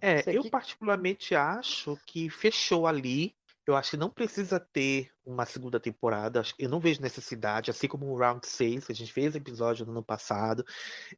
[0.00, 3.34] É, eu particularmente acho que fechou ali.
[3.66, 6.38] Eu acho que não precisa ter uma segunda temporada.
[6.38, 9.84] Acho Eu não vejo necessidade, assim como o Round 6, que a gente fez episódio
[9.84, 10.64] no ano passado,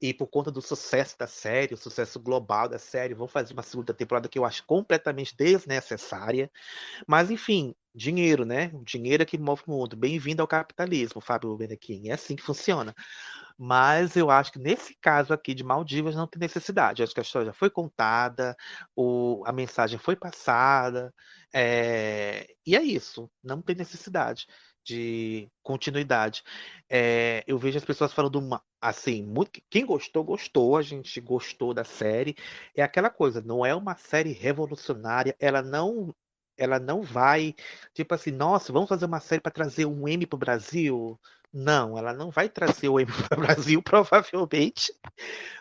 [0.00, 3.62] e por conta do sucesso da série, o sucesso global da série, vão fazer uma
[3.62, 6.50] segunda temporada que eu acho completamente desnecessária.
[7.06, 8.70] Mas, enfim, dinheiro, né?
[8.72, 9.94] O dinheiro é que move o mundo.
[9.94, 12.08] Bem-vindo ao capitalismo, Fábio Benequim.
[12.08, 12.94] É assim que funciona.
[13.58, 17.02] Mas eu acho que nesse caso aqui de Maldivas não tem necessidade.
[17.02, 18.56] Acho que a história já foi contada,
[18.94, 21.12] o, a mensagem foi passada,
[21.52, 23.30] é, e é isso.
[23.42, 24.46] Não tem necessidade
[24.84, 26.42] de continuidade.
[26.88, 31.74] É, eu vejo as pessoas falando uma, assim, muito, quem gostou, gostou, a gente gostou
[31.74, 32.36] da série.
[32.74, 36.14] É aquela coisa, não é uma série revolucionária, ela não.
[36.60, 37.54] Ela não vai,
[37.94, 41.16] tipo assim, nossa, vamos fazer uma série para trazer um M pro Brasil.
[41.52, 44.92] Não, ela não vai trazer o M para o Brasil, provavelmente.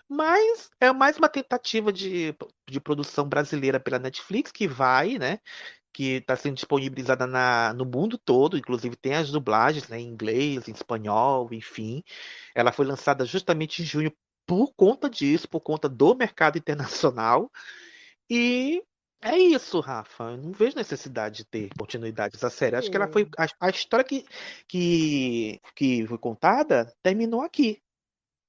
[0.10, 2.36] Mas é mais uma tentativa de,
[2.70, 5.40] de produção brasileira pela Netflix que vai, né?
[5.94, 10.68] Que está sendo disponibilizada na, no mundo todo, inclusive tem as dublagens, né, em inglês,
[10.68, 12.04] em espanhol, enfim.
[12.56, 14.14] Ela foi lançada justamente em junho
[14.46, 17.52] por conta disso, por conta do mercado internacional.
[18.30, 18.84] E
[19.22, 20.24] é isso, Rafa.
[20.32, 22.76] Eu não vejo necessidade de ter continuidade dessa série.
[22.76, 23.28] Acho que ela foi.
[23.38, 24.26] A, a história que,
[24.68, 27.82] que, que foi contada terminou aqui.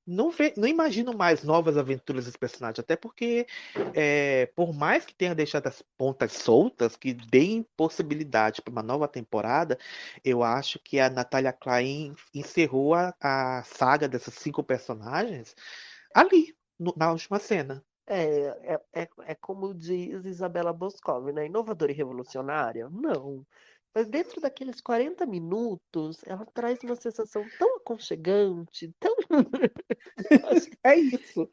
[0.07, 3.47] Não, ve, não imagino mais novas aventuras desse personagem, até porque,
[3.95, 9.07] é, por mais que tenha deixado as pontas soltas, que deem possibilidade para uma nova
[9.07, 9.79] temporada,
[10.25, 15.55] eu acho que a Natalia Klein encerrou a, a saga dessas cinco personagens
[16.15, 17.85] ali, no- na última cena.
[18.11, 21.47] É, é, é, é como diz Isabela Boscov, né?
[21.47, 22.89] Inovadora e revolucionária?
[22.89, 23.47] Não.
[23.95, 29.15] Mas dentro daqueles 40 minutos, ela traz uma sensação tão aconchegante, tão.
[30.85, 31.49] É isso.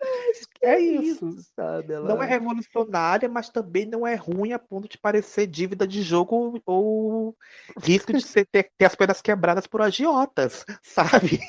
[0.61, 1.27] É é isso.
[1.27, 1.93] isso, sabe?
[1.99, 2.25] Não é Ela.
[2.25, 7.35] revolucionária, mas também não é ruim a ponto de parecer dívida de jogo ou
[7.81, 11.39] risco de ser, ter, ter as pernas quebradas por agiotas, sabe?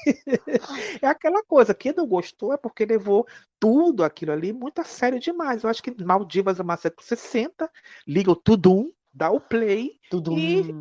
[1.03, 3.27] É aquela coisa, quem não gostou é porque levou
[3.59, 5.63] tudo aquilo ali muito a sério demais.
[5.65, 7.71] Eu acho que Maldivas é uma série que você senta,
[8.07, 10.37] liga o Tudum, dá o play Tudo.
[10.39, 10.75] e,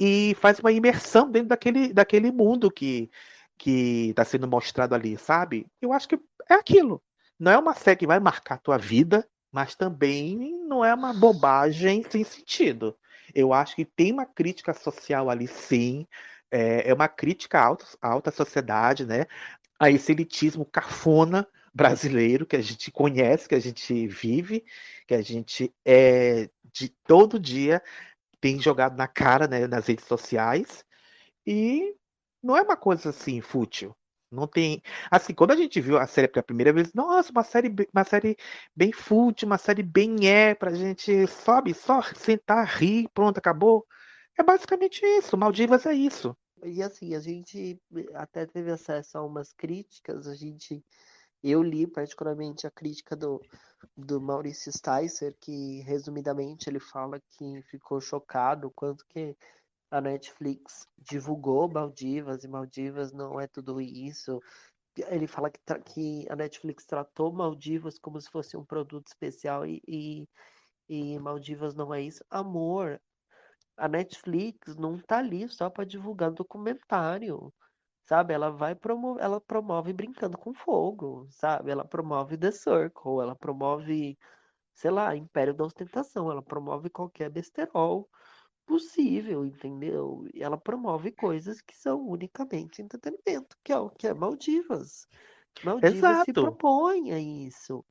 [0.00, 3.10] e faz uma imersão dentro daquele, daquele mundo que
[3.56, 5.64] que está sendo mostrado ali, sabe?
[5.80, 6.18] Eu acho que
[6.50, 7.00] é aquilo.
[7.38, 11.12] Não é uma série que vai marcar a tua vida, mas também não é uma
[11.12, 12.96] bobagem sem sentido.
[13.32, 16.06] Eu acho que tem uma crítica social ali, sim.
[16.50, 19.26] É, é uma crítica à alta, à alta sociedade, né?
[19.78, 24.64] A esse elitismo cafona brasileiro que a gente conhece, que a gente vive,
[25.06, 27.82] que a gente é de todo dia
[28.40, 30.84] tem jogado na cara, né, nas redes sociais.
[31.46, 31.94] E
[32.42, 33.96] não é uma coisa assim fútil,
[34.30, 34.82] Não tem.
[35.10, 38.36] Assim, quando a gente viu a série pela primeira vez, nossa, uma série, uma série
[38.76, 43.86] bem fútil, uma série bem é, pra gente, sabe, só sentar, rir, pronto, acabou.
[44.38, 45.36] É basicamente isso.
[45.36, 46.36] Maldivas é isso.
[46.62, 47.80] E assim, a gente
[48.14, 50.84] até teve acesso a umas críticas, a gente,
[51.42, 53.40] eu li particularmente a crítica do,
[53.96, 59.36] do Maurício Sticer, que resumidamente ele fala que ficou chocado quanto que
[59.90, 64.40] a Netflix divulgou Maldivas e Maldivas não é tudo isso.
[65.08, 69.80] Ele fala que, que a Netflix tratou Maldivas como se fosse um produto especial e,
[69.86, 70.28] e,
[70.88, 72.24] e Maldivas não é isso.
[72.30, 73.00] Amor,
[73.76, 77.52] a Netflix não tá ali só para divulgar documentário,
[78.04, 78.34] sabe?
[78.34, 81.70] Ela vai promover, ela promove Brincando com Fogo, sabe?
[81.70, 84.18] Ela promove The Circle, ela promove,
[84.74, 88.08] sei lá, Império da Ostentação, ela promove qualquer besterol
[88.66, 90.26] possível, entendeu?
[90.34, 95.06] E ela promove coisas que são unicamente entretenimento, que é o que é Maldivas.
[95.62, 96.42] Maldivas se Exato.
[96.42, 97.84] propõe a isso,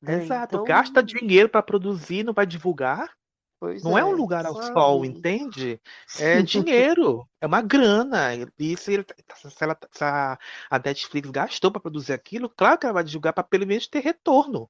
[0.00, 0.24] né?
[0.24, 0.56] Exato.
[0.56, 3.15] Então, Gasta dinheiro pra produzir, não vai divulgar.
[3.58, 5.80] Pois Não é um é, lugar ao sol, entende?
[6.14, 8.30] É dinheiro, é uma grana.
[8.58, 10.38] E se, ele, tá- se, ela, se a,
[10.70, 14.00] a Netflix gastou para produzir aquilo, claro que ela vai divulgar para pelo menos ter
[14.00, 14.68] retorno.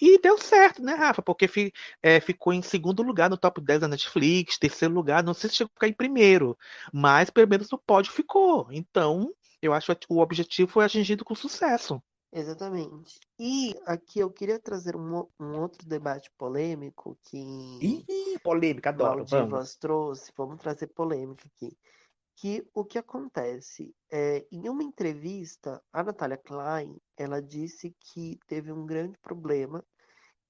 [0.00, 1.22] E deu certo, né, Rafa?
[1.22, 1.72] Porque fi-
[2.02, 5.56] é, ficou em segundo lugar no top 10 da Netflix, terceiro lugar, não sei se
[5.56, 6.58] chegou a ficar em primeiro,
[6.92, 8.68] mas pelo menos no pódio ficou.
[8.72, 9.32] Então,
[9.62, 12.02] eu acho que o objetivo foi atingido com sucesso.
[12.32, 13.18] Exatamente.
[13.38, 19.24] E aqui eu queria trazer um, um outro debate polêmico que Ih, polêmica, adoro.
[19.24, 19.74] Vamos.
[19.76, 20.32] Trouxe.
[20.36, 21.76] Vamos trazer polêmica aqui.
[22.36, 28.72] Que o que acontece é, em uma entrevista, a Natália Klein, ela disse que teve
[28.72, 29.84] um grande problema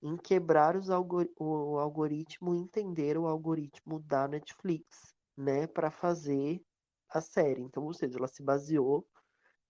[0.02, 6.60] em quebrar os algor- o algoritmo, entender o algoritmo da Netflix, né, para fazer
[7.08, 7.62] a série.
[7.62, 9.06] Então, ou seja, ela se baseou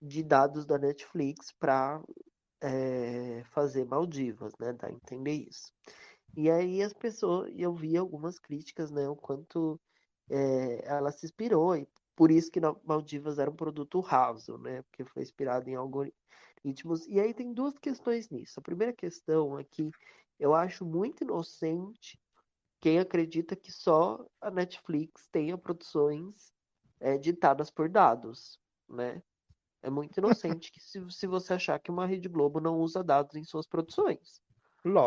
[0.00, 2.02] de dados da Netflix para
[3.52, 5.72] fazer Maldivas, né, dar a entender isso.
[6.36, 9.80] E aí as pessoas, eu vi algumas críticas, né, o quanto
[10.30, 15.04] eh, ela se inspirou, e por isso que Maldivas era um produto raso, né, porque
[15.04, 17.06] foi inspirado em algoritmos.
[17.08, 18.60] E aí tem duas questões nisso.
[18.60, 19.90] A primeira questão é que
[20.38, 22.20] eu acho muito inocente
[22.80, 26.52] quem acredita que só a Netflix tenha produções
[27.00, 28.58] eh, ditadas por dados,
[28.88, 29.22] né?
[29.82, 33.36] É muito inocente que se, se você achar que uma Rede Globo não usa dados
[33.36, 34.40] em suas produções,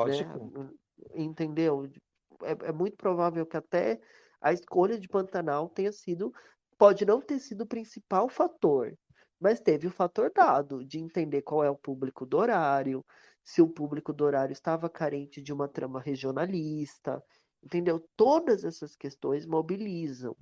[0.04, 0.26] né?
[0.30, 0.52] Lógico.
[1.16, 1.90] Entendeu?
[2.44, 4.00] É, é muito provável que até
[4.42, 6.32] a escolha de Pantanal tenha sido,
[6.78, 8.94] pode não ter sido o principal fator,
[9.40, 13.04] mas teve o fator dado de entender qual é o público do horário,
[13.44, 17.24] se o público do horário estava carente de uma trama regionalista,
[17.64, 18.04] entendeu?
[18.16, 20.36] Todas essas questões mobilizam.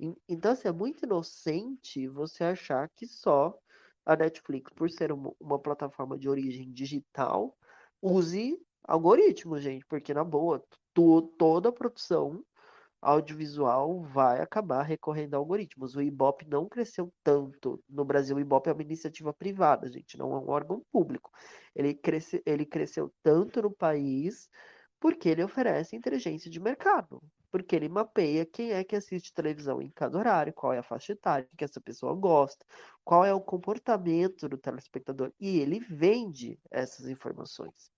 [0.00, 3.54] En- Então, assim, é muito inocente você achar que só
[4.04, 7.56] a Netflix, por ser uma, uma plataforma de origem digital,
[8.00, 10.62] use algoritmos, gente, porque na boa,
[10.92, 12.44] to- toda a produção
[13.00, 15.96] audiovisual vai acabar recorrendo a algoritmos.
[15.96, 17.82] O Ibope não cresceu tanto.
[17.88, 21.30] No Brasil, o Ibope é uma iniciativa privada, gente, não é um órgão público.
[21.74, 24.48] Ele, cresce, ele cresceu tanto no país
[25.00, 27.20] porque ele oferece inteligência de mercado.
[27.52, 31.12] Porque ele mapeia quem é que assiste televisão em cada horário, qual é a faixa
[31.12, 32.66] etária que essa pessoa gosta,
[33.04, 35.32] qual é o comportamento do telespectador.
[35.38, 37.92] E ele vende essas informações.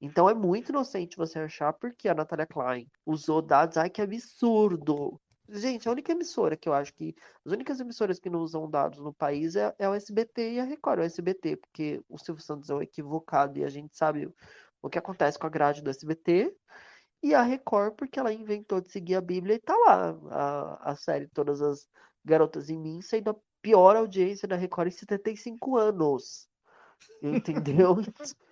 [0.00, 3.76] Então é muito inocente você achar porque a Natália Klein usou dados.
[3.76, 5.20] Ai, que absurdo!
[5.48, 7.14] Gente, a única emissora que eu acho que.
[7.44, 10.64] As únicas emissoras que não usam dados no país é, é o SBT e a
[10.64, 11.00] Record.
[11.00, 14.32] O SBT, porque o Silvio Santos é um equivocado e a gente sabe
[14.82, 16.54] o, que acontece com a grade do SBT.
[17.24, 20.10] E a Record, porque ela inventou de seguir a Bíblia e tá lá.
[20.30, 21.88] A, a série Todas as
[22.22, 26.46] Garotas em Mim sendo a pior audiência da Record em 75 anos.
[27.22, 27.96] Entendeu?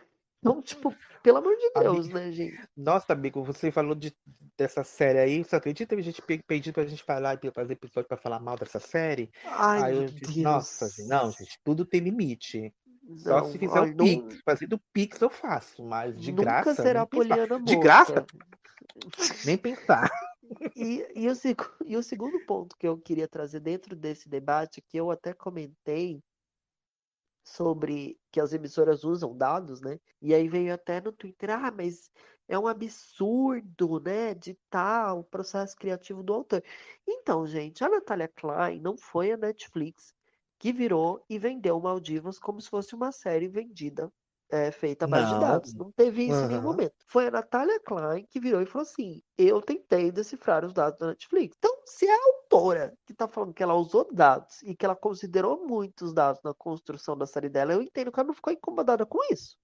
[0.45, 0.93] Então, tipo,
[1.23, 2.59] pelo amor de Deus, Amigo, né, gente?
[2.77, 4.13] nossa, amigo, você falou de,
[4.59, 5.45] dessa série aí.
[5.45, 8.41] Você acredita que teve gente pe- pedindo pra gente falar e fazer episódio pra falar
[8.41, 9.31] mal dessa série?
[9.45, 10.97] Ai, Aí eu disse, nossa, Deus.
[10.97, 12.75] gente, não, gente, tudo tem limite.
[13.17, 14.41] Só Não, se fizer o não, Pix.
[14.45, 17.37] Fazendo Pix eu faço, mas de nunca graça, será nem pensar.
[17.37, 18.27] Poliana De graça, Mosca.
[19.47, 20.11] nem pensar.
[20.77, 21.33] E, e, o,
[21.87, 26.23] e o segundo ponto que eu queria trazer dentro desse debate, que eu até comentei
[27.45, 29.99] sobre que as emissoras usam dados, né?
[30.21, 32.11] E aí veio até no Twitter, ah, mas
[32.47, 34.35] é um absurdo, né?
[34.35, 36.63] De tal o processo criativo do autor.
[37.07, 40.15] Então, gente, a Natália Klein não foi a Netflix
[40.63, 44.09] que virou e vendeu Maldivas como se fosse uma série vendida
[44.49, 45.75] é, feita a base de dados.
[45.75, 46.95] Não teve isso em nenhum momento.
[47.09, 51.09] Foi a Natália Klein que virou e falou assim: eu tentei decifrar os dados da
[51.09, 51.57] Netflix.
[51.59, 54.95] Então, se é a autora que tá falando que ela usou dados e que ela
[54.95, 59.05] considerou muitos dados na construção da série dela, eu entendo que ela não ficou incomodada
[59.05, 59.57] com isso.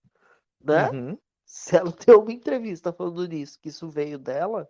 [0.60, 0.90] Né?
[0.90, 1.18] Uhum.
[1.44, 4.68] Se ela deu uma entrevista falando nisso, que isso veio dela.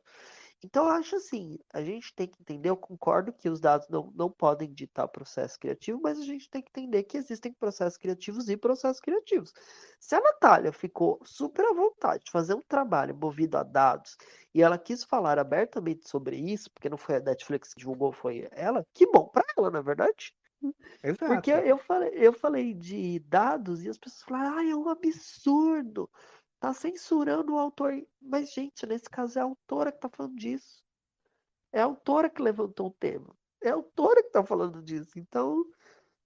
[0.65, 4.13] Então, eu acho assim, a gente tem que entender, eu concordo que os dados não,
[4.15, 8.49] não podem ditar processo criativo, mas a gente tem que entender que existem processos criativos
[8.49, 9.53] e processos criativos.
[10.01, 14.17] Se a Natália ficou super à vontade de fazer um trabalho movido a dados
[14.53, 18.49] e ela quis falar abertamente sobre isso, porque não foi a Netflix que divulgou, foi
[18.51, 20.35] ela, que bom pra ela, na verdade.
[21.03, 21.27] Exato.
[21.27, 26.11] Porque eu falei, eu falei de dados e as pessoas falaram, ai, é um absurdo.
[26.61, 27.95] Tá censurando o autor.
[28.21, 30.83] Mas, gente, nesse caso é a autora que tá falando disso.
[31.73, 33.37] É a autora que levantou o tema.
[33.63, 35.19] É a autora que tá falando disso.
[35.19, 35.65] Então,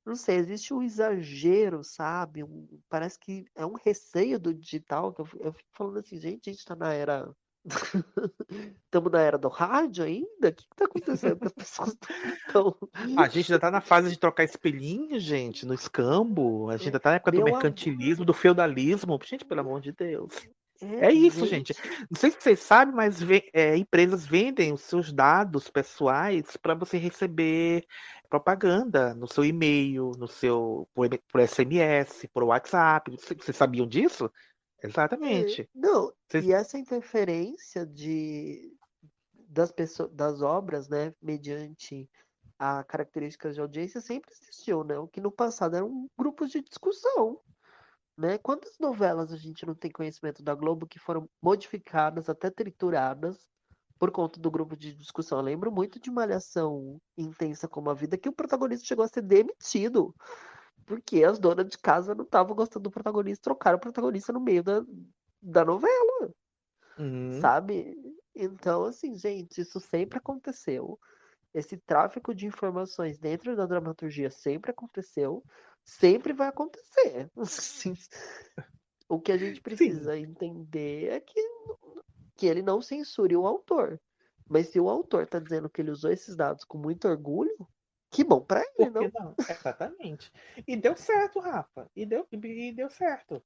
[0.06, 2.44] não sei, existe um exagero, sabe?
[2.44, 5.14] Um- parece que é um receio do digital.
[5.14, 7.34] Que eu, eu fico falando assim, gente, a gente tá na era.
[8.84, 10.48] Estamos na era do rádio ainda?
[10.48, 11.52] O que, que tá acontecendo?
[11.58, 12.76] estão.
[13.16, 16.68] A gente ainda tá na fase de trocar espelhinho, gente, no escambo.
[16.70, 19.18] A gente ainda tá na época do Meu mercantilismo, do feudalismo.
[19.24, 20.34] Gente, pelo amor de Deus.
[20.80, 21.74] É isso, gente.
[22.10, 23.18] Não sei se vocês sabem, mas
[23.52, 27.86] é, empresas vendem os seus dados pessoais para você receber
[28.28, 33.10] propaganda no seu e-mail, no seu por, por SMS, por WhatsApp.
[33.12, 34.28] Vocês sabiam disso?
[34.82, 35.68] Exatamente.
[35.74, 38.76] Não, Vocês- e essa interferência de
[39.48, 42.08] das pessoas, das obras, né, mediante
[42.58, 44.98] a características de audiência sempre existiu, né?
[44.98, 47.38] O que no passado eram grupos de discussão,
[48.16, 48.38] né?
[48.38, 53.46] Quantas novelas a gente não tem conhecimento da Globo que foram modificadas, até trituradas
[53.98, 55.38] por conta do grupo de discussão?
[55.38, 59.22] Eu lembro muito de Malhação Intensa como a Vida, que o protagonista chegou a ser
[59.22, 60.14] demitido.
[60.92, 64.62] Porque as donas de casa não estavam gostando do protagonista, trocaram o protagonista no meio
[64.62, 64.84] da,
[65.40, 66.34] da novela,
[66.98, 67.40] Uhum.
[67.40, 67.96] sabe?
[68.34, 71.00] Então, assim, gente, isso sempre aconteceu.
[71.54, 75.42] Esse tráfico de informações dentro da dramaturgia sempre aconteceu,
[75.82, 77.30] sempre vai acontecer.
[77.40, 77.94] Assim,
[79.08, 81.40] O que a gente precisa entender é que,
[82.36, 83.98] que ele não censure o autor.
[84.46, 87.66] Mas se o autor tá dizendo que ele usou esses dados com muito orgulho,
[88.12, 89.10] que bom pra ele, não?
[89.12, 89.34] não?
[89.48, 90.30] Exatamente.
[90.68, 91.90] E deu certo, Rafa.
[91.96, 93.42] E deu, e deu certo.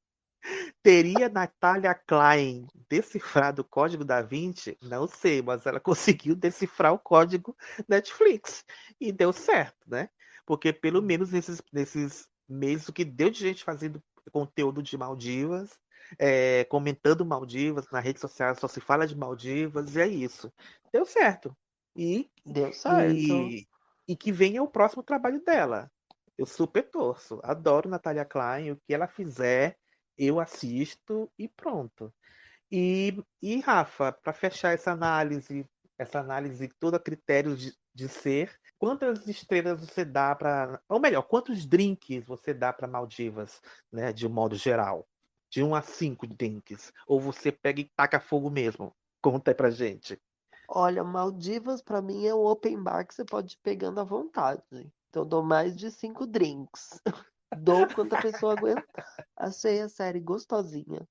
[0.83, 4.77] Teria Natália Klein decifrado o código da Vinci?
[4.83, 7.57] Não sei, mas ela conseguiu decifrar o código
[7.89, 8.65] Netflix.
[9.01, 10.11] E deu certo, né?
[10.45, 14.03] Porque pelo menos nesses, nesses meses, o que deu de gente fazendo
[14.33, 15.79] conteúdo de Maldivas,
[16.19, 20.53] é, comentando Maldivas, na rede social só se fala de Maldivas, e é isso.
[20.93, 21.57] Deu certo.
[21.95, 23.15] E, Deu certo.
[23.15, 23.67] e,
[24.07, 25.91] e que venha o próximo trabalho dela.
[26.37, 27.41] Eu super torço.
[27.43, 28.73] Adoro Natália Klein.
[28.73, 29.79] O que ela fizer,
[30.17, 32.13] eu assisto e pronto.
[32.71, 35.67] E, e Rafa, para fechar essa análise,
[35.99, 40.81] essa análise toda a critério de, de ser, quantas estrelas você dá para.
[40.89, 43.61] Ou melhor, quantos drinks você dá para Maldivas,
[43.91, 44.13] né?
[44.13, 45.07] De um modo geral?
[45.51, 46.93] De 1 a 5 drinks.
[47.07, 48.95] Ou você pega e taca fogo mesmo?
[49.23, 50.21] Conta aí pra gente.
[50.69, 54.63] Olha, Maldivas pra mim é um open bar que você pode ir pegando à vontade.
[55.09, 57.01] Então eu dou mais de cinco drinks.
[57.59, 59.07] Dou quanto a pessoa aguentar.
[59.37, 61.09] Achei a série gostosinha.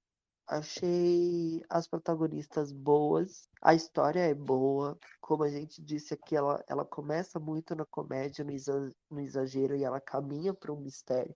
[0.48, 3.50] Achei as protagonistas boas.
[3.62, 4.98] A história é boa.
[5.22, 9.76] Como a gente disse aqui, ela, ela começa muito na comédia, no, exa- no exagero,
[9.76, 11.36] e ela caminha para um mistério.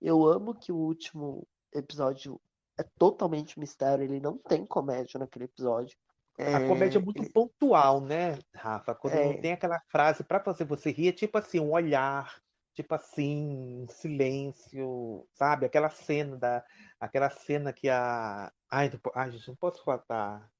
[0.00, 2.38] Eu amo que o último episódio
[2.78, 5.96] é totalmente mistério, ele não tem comédia naquele episódio.
[6.46, 8.94] A comédia é muito pontual, né, Rafa?
[8.94, 9.24] Quando É.
[9.24, 12.40] não tem aquela frase pra fazer você rir, é tipo assim, um olhar,
[12.74, 15.66] tipo assim, um silêncio, sabe?
[15.66, 16.64] Aquela cena da,
[16.98, 20.50] aquela cena que a, ai, não ai, gente, não posso falar.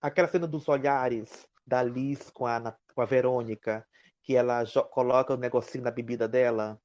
[0.00, 3.86] Aquela cena dos olhares da Liz com a, com a Verônica,
[4.22, 6.78] que ela coloca o negocinho na bebida dela,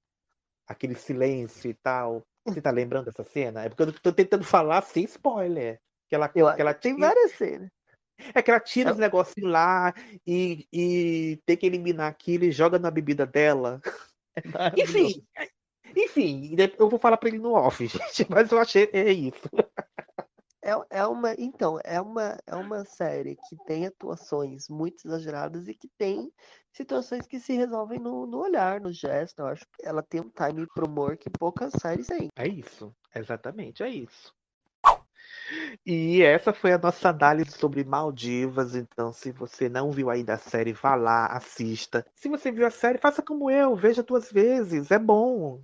[0.67, 2.23] aquele silêncio e tal.
[2.45, 3.63] Você tá lembrando dessa cena?
[3.63, 5.79] É porque eu tô tentando falar sem spoiler.
[6.07, 7.69] Que ela, Eu, que ela tem tira- várias cenas.
[8.33, 9.93] É que ela tira os negocinhos lá
[10.25, 13.81] e, e tem que eliminar aquilo e joga na bebida dela.
[14.77, 15.23] Enfim,
[15.95, 19.49] enfim, eu vou falar pra ele no off, gente, mas eu achei é isso.
[20.61, 25.73] É, é uma, então, é uma, é uma série que tem atuações muito exageradas e
[25.73, 26.31] que tem
[26.73, 29.39] situações que se resolvem no, no olhar, no gesto.
[29.39, 32.27] Eu acho que ela tem um time pro humor que poucas séries têm.
[32.35, 34.33] É isso, exatamente, é isso.
[35.85, 38.75] E essa foi a nossa análise sobre Maldivas.
[38.75, 42.05] Então, se você não viu ainda a série, vá lá, assista.
[42.15, 44.91] Se você viu a série, faça como eu, veja duas vezes.
[44.91, 45.61] É bom.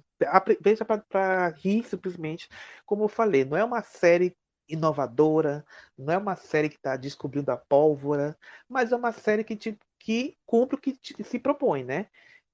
[0.61, 2.49] veja para rir simplesmente.
[2.85, 4.35] Como eu falei, não é uma série
[4.67, 5.63] inovadora,
[5.97, 8.35] não é uma série que está descobrindo a pólvora,
[8.67, 12.07] mas é uma série que, te, que cumpre o que te- se propõe, né?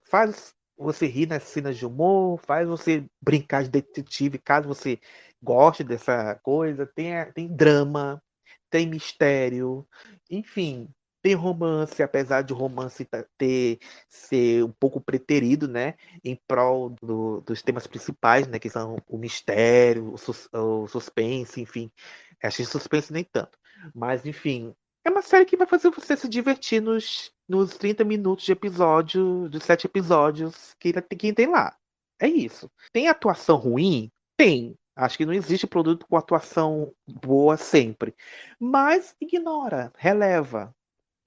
[0.03, 4.99] Faz você rir nas cenas de humor, faz você brincar de detetive, caso você
[5.43, 6.85] goste dessa coisa.
[6.85, 8.21] Tem, tem drama,
[8.69, 9.87] tem mistério,
[10.29, 10.89] enfim,
[11.21, 13.05] tem romance, apesar de romance
[13.37, 18.97] ter ser um pouco preterido, né, em prol do- dos temas principais, né, que são
[19.07, 21.91] o mistério, o, sus- o suspense, enfim.
[22.39, 23.57] Que suspense nem tanto,
[23.93, 24.73] mas enfim,
[25.05, 29.47] é uma série que vai fazer você se divertir nos, nos 30 minutos de episódio,
[29.49, 31.75] dos sete episódios que, que tem lá.
[32.19, 32.69] É isso.
[32.93, 34.11] Tem atuação ruim?
[34.37, 34.75] Tem.
[34.95, 38.13] Acho que não existe produto com atuação boa sempre.
[38.59, 40.73] Mas ignora, releva.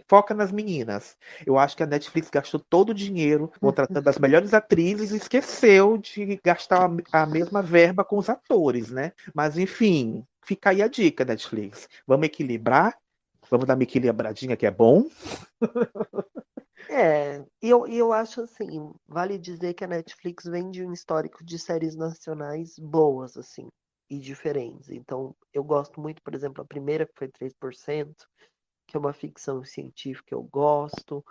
[0.06, 1.16] Foca nas meninas.
[1.46, 5.96] Eu acho que a Netflix gastou todo o dinheiro contratando as melhores atrizes e esqueceu
[5.96, 9.12] de gastar a a mesma verba com os atores, né?
[9.34, 11.88] Mas enfim, fica aí a dica, Netflix.
[12.06, 12.98] Vamos equilibrar?
[13.50, 15.08] Vamos dar uma equilibradinha que é bom?
[16.96, 21.58] É, eu, eu acho assim, vale dizer que a Netflix vem de um histórico de
[21.58, 23.66] séries nacionais boas, assim,
[24.08, 24.88] e diferentes.
[24.90, 28.28] Então, eu gosto muito, por exemplo, a primeira, que foi 3%,
[28.86, 31.24] que é uma ficção científica, eu gosto.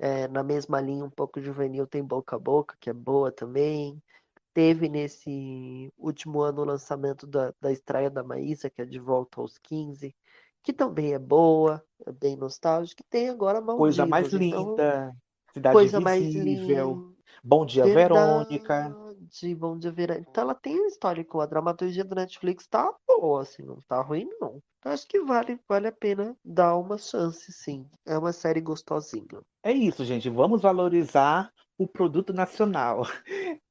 [0.00, 4.02] É, na mesma linha, um pouco juvenil, tem Boca a Boca, que é boa também.
[4.54, 9.40] Teve nesse último ano o lançamento da, da estreia da Maísa, que é De Volta
[9.40, 10.14] aos 15,
[10.62, 13.02] que também é boa, é bem nostálgica.
[13.02, 15.16] E tem agora Coisa mais então linda.
[15.52, 16.84] Cidade coisa mais linda.
[17.44, 18.74] Bom dia, Verônica.
[18.74, 20.26] Verdade, Bom Dia Verônica.
[20.30, 24.28] Então ela tem um histórico, a dramaturgia do Netflix tá boa, assim, não tá ruim,
[24.40, 24.62] não.
[24.78, 27.86] Então, acho que vale, vale a pena dar uma chance, sim.
[28.04, 29.40] É uma série gostosinha.
[29.62, 30.28] É isso, gente.
[30.28, 33.06] Vamos valorizar o produto nacional.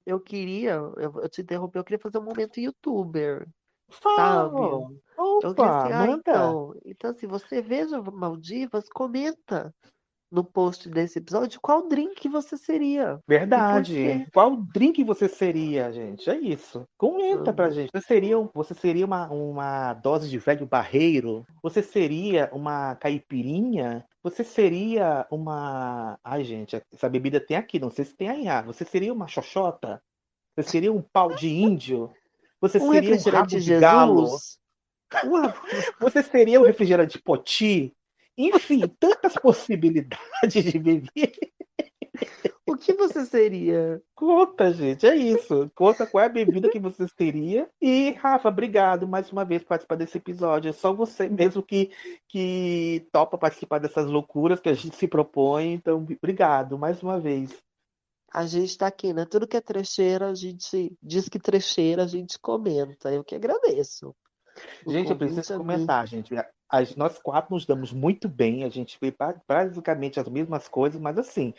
[0.05, 3.47] Eu queria, eu, eu te interrompi, eu queria fazer um momento youtuber,
[3.89, 4.49] Fala.
[4.49, 4.99] sabe?
[5.21, 9.73] Opa, assim, ah, então, então, se você veja Maldivas, comenta
[10.31, 13.19] no post desse episódio qual drink você seria.
[13.27, 14.25] Verdade.
[14.33, 16.29] Qual drink você seria, gente?
[16.29, 16.83] É isso.
[16.97, 17.73] Comenta pra Uhum.
[17.73, 17.89] gente.
[17.93, 21.45] Você seria, você seria uma, uma dose de velho barreiro?
[21.61, 24.05] Você seria uma caipirinha?
[24.23, 26.17] Você seria uma.
[26.23, 28.47] Ai, gente, essa bebida tem aqui, não sei se tem aí.
[28.47, 30.01] Ah, Você seria uma xoxota?
[30.55, 32.11] Você seria um pau de índio?
[32.61, 34.27] Você Um seria um rabo de galo?
[35.99, 37.93] Você seria um refrigerante poti?
[38.37, 41.31] Enfim, tantas possibilidades de bebida.
[42.67, 44.01] O que você seria?
[44.15, 45.69] Conta, gente, é isso.
[45.75, 47.69] Conta qual é a bebida que você seria.
[47.81, 50.69] E, Rafa, obrigado mais uma vez por participar desse episódio.
[50.69, 51.91] É só você mesmo que,
[52.27, 55.73] que topa participar dessas loucuras que a gente se propõe.
[55.73, 57.51] Então, obrigado mais uma vez.
[58.33, 59.25] A gente tá aqui, né?
[59.25, 63.11] Tudo que é trecheira, a gente diz que trecheira, a gente comenta.
[63.11, 64.15] Eu que agradeço.
[64.85, 66.33] O Gente, eu preciso é comentar, gente.
[66.69, 68.63] As- nós quatro nos damos muito bem.
[68.63, 71.53] A gente vê ba- basicamente as mesmas coisas, mas assim,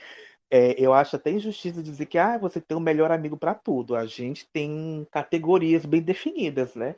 [0.50, 3.96] é, eu acho até injustiça dizer que ah, você tem um melhor amigo para tudo.
[3.96, 6.94] A gente tem categorias bem definidas, né?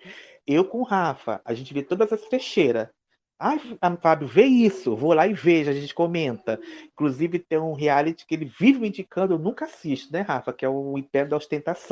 [0.47, 2.89] Eu com o Rafa, a gente vê todas as fecheiras.
[3.39, 4.97] Ai, F- Fábio, vê isso.
[4.97, 6.61] Vou lá e vejo, a gente comenta.
[6.93, 10.53] Inclusive, tem um reality que ele vive me indicando, eu nunca assisto, né, Rafa?
[10.53, 11.37] Que é o Império da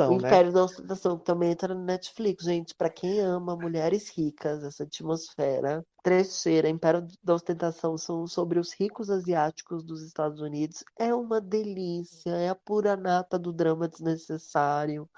[0.05, 0.33] O Ostentação, né?
[0.33, 2.73] Império da Ostentação também entra no Netflix, gente.
[2.75, 9.09] Pra quem ama mulheres ricas, essa atmosfera trecheira, Império da Ostentação são sobre os ricos
[9.09, 10.83] asiáticos dos Estados Unidos.
[10.99, 15.09] É uma delícia, é a pura nata do drama desnecessário,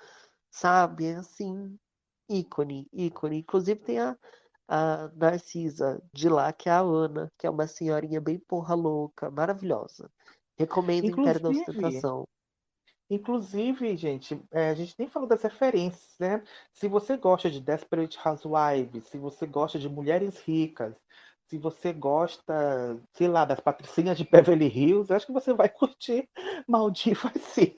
[0.52, 1.06] sabe?
[1.08, 1.78] É assim,
[2.30, 3.40] ícone, ícone.
[3.40, 4.18] Inclusive tem a,
[4.68, 9.30] a Narcisa de lá, que é a Ana, que é uma senhorinha bem porra louca,
[9.30, 10.10] maravilhosa.
[10.58, 12.28] Recomendo Império da Inclusive, Ostentação.
[13.10, 16.44] Inclusive, gente, é, a gente nem falou das referências, né?
[16.72, 20.96] Se você gosta de Desperate Housewives, se você gosta de mulheres ricas,
[21.48, 26.28] se você gosta, sei lá, das patricinhas de Beverly Hills, acho que você vai curtir
[26.68, 27.74] Maldivas sim.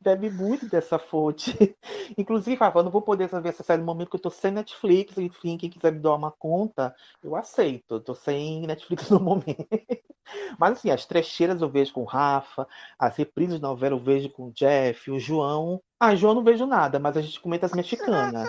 [0.00, 1.52] Bebe muito dessa fonte.
[2.16, 4.50] Inclusive, Rafa, eu não vou poder ver essa série no momento que eu tô sem
[4.50, 8.00] Netflix, enfim, quem quiser me dar uma conta, eu aceito.
[8.00, 9.66] Tô sem Netflix no momento.
[10.58, 12.66] Mas assim, as trecheiras eu vejo com o Rafa,
[12.98, 15.82] as reprises de novela eu vejo com o Jeff, o João.
[16.00, 18.48] Ah, João não vejo nada, mas a gente comenta as mexicanas.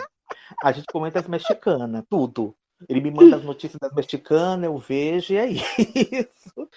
[0.63, 2.55] A gente comenta as mexicanas, tudo.
[2.89, 6.69] Ele me manda as notícias das mexicanas, eu vejo e é isso.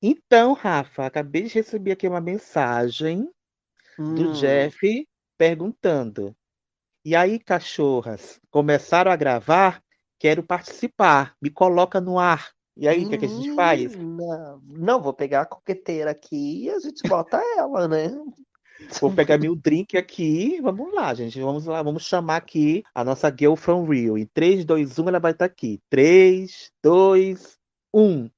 [0.00, 3.28] Então, Rafa, acabei de receber aqui uma mensagem
[3.98, 4.32] do Hum.
[4.32, 6.36] Jeff perguntando:
[7.04, 9.82] E aí, cachorras, começaram a gravar?
[10.18, 12.50] quero participar, me coloca no ar.
[12.78, 13.96] E aí, o que, é que a gente faz?
[13.96, 18.08] Não, não, vou pegar a coqueteira aqui e a gente bota ela, né?
[19.00, 20.60] Vou pegar meu drink aqui.
[20.62, 21.40] Vamos lá, gente.
[21.40, 24.16] Vamos lá, vamos chamar aqui a nossa girl from Rio.
[24.16, 25.82] Em 3, 2, 1, ela vai estar aqui.
[25.90, 27.58] 3, 2,
[27.92, 28.30] 1.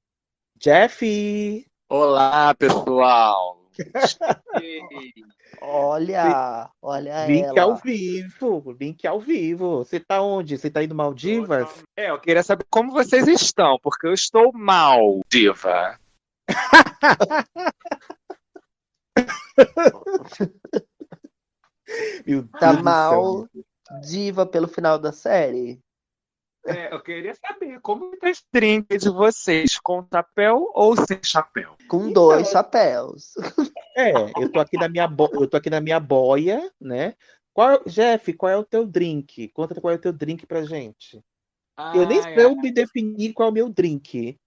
[0.57, 1.65] Jeff!
[1.87, 3.60] Olá, pessoal!
[5.61, 7.61] Olha, olha Link ela.
[7.61, 9.77] ao vivo, link ao vivo.
[9.79, 10.57] Você tá onde?
[10.57, 11.83] Você tá indo Maldivas?
[11.95, 15.99] É, eu queria saber como vocês estão, porque eu estou mal, diva.
[22.25, 23.47] Meu Tá mal,
[24.01, 25.79] diva pelo final da série?
[26.65, 31.75] É, eu queria saber como tá esse drink de vocês, com chapéu ou sem chapéu?
[31.87, 33.33] Com dois chapéus.
[33.97, 35.29] É, eu tô aqui na minha bo...
[35.33, 37.15] eu tô aqui na minha boia, né?
[37.53, 37.83] Qual...
[37.85, 39.49] Jeff, qual é o teu drink?
[39.49, 41.21] Conta qual é o teu drink pra gente.
[41.95, 44.39] eu nem Ai, sei eu me definir qual é o meu drink.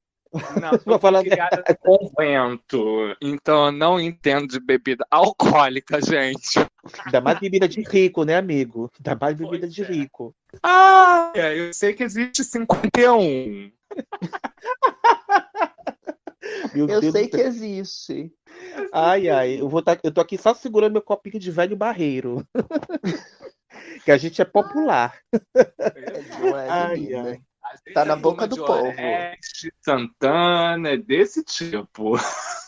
[0.60, 6.58] Não, Vou falar criada no convento, então eu não entendo de bebida alcoólica, gente.
[7.04, 8.90] Ainda mais bebida de rico, né, amigo?
[8.98, 10.34] Ainda mais bebida de rico.
[10.62, 13.72] Ah, eu sei que existe 51.
[16.74, 18.32] Meu Eu Deus sei que existe.
[18.92, 19.98] Ai, ai, eu vou tá...
[20.02, 22.46] eu tô aqui só segurando meu copinho de velho barreiro.
[24.04, 25.18] que a gente é popular.
[26.40, 27.40] Não é, Ai, ai.
[27.92, 28.86] Tá na boca do povo.
[28.88, 32.16] Oreste, Santana, é desse tipo.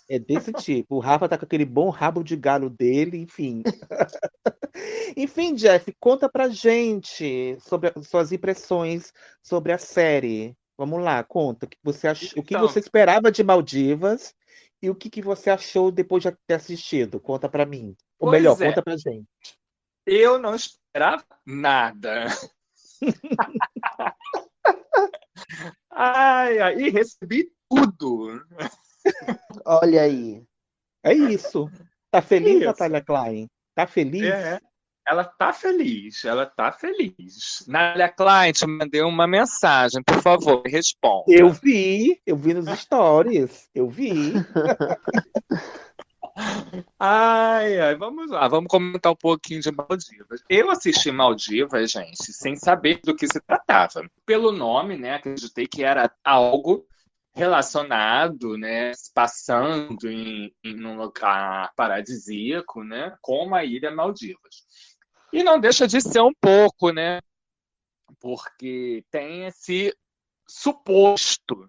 [0.08, 0.96] É desse tipo.
[0.96, 3.62] O Rafa tá com aquele bom rabo de galo dele, enfim.
[5.16, 9.12] enfim, Jeff, conta pra gente sobre as suas impressões
[9.42, 10.56] sobre a série.
[10.78, 11.66] Vamos lá, conta.
[11.66, 12.32] O que você, ach...
[12.36, 12.60] o que Então.
[12.68, 14.34] você esperava de Maldivas
[14.82, 17.18] e o que, que você achou depois de ter assistido?
[17.18, 17.96] Conta pra mim.
[18.18, 18.68] Ou Pois melhor, é.
[18.68, 19.26] conta pra gente.
[20.06, 22.26] Eu não esperava nada.
[25.90, 28.42] Ai, ai, e recebi tudo.
[29.64, 30.42] Olha aí.
[31.02, 31.70] É isso.
[32.10, 32.64] Tá feliz, Isso.
[32.64, 33.48] Natália Klein?
[33.74, 34.22] Tá feliz?
[34.22, 34.58] É,
[35.06, 37.64] ela tá feliz, ela tá feliz.
[37.68, 41.24] Nália Klein, te mandei uma mensagem, por favor, responda.
[41.28, 43.68] Eu vi, eu vi nos stories.
[43.74, 44.32] Eu vi.
[46.98, 50.44] Ai, ai, vamos lá, vamos comentar um pouquinho de Maldivas.
[50.48, 54.08] Eu assisti Maldivas, gente, sem saber do que se tratava.
[54.26, 56.86] Pelo nome, né, acreditei que era algo
[57.34, 64.66] relacionado, né, passando em, em um lugar paradisíaco, né, como a Ilha Maldivas.
[65.32, 67.20] E não deixa de ser um pouco, né,
[68.20, 69.94] porque tem esse
[70.46, 71.68] suposto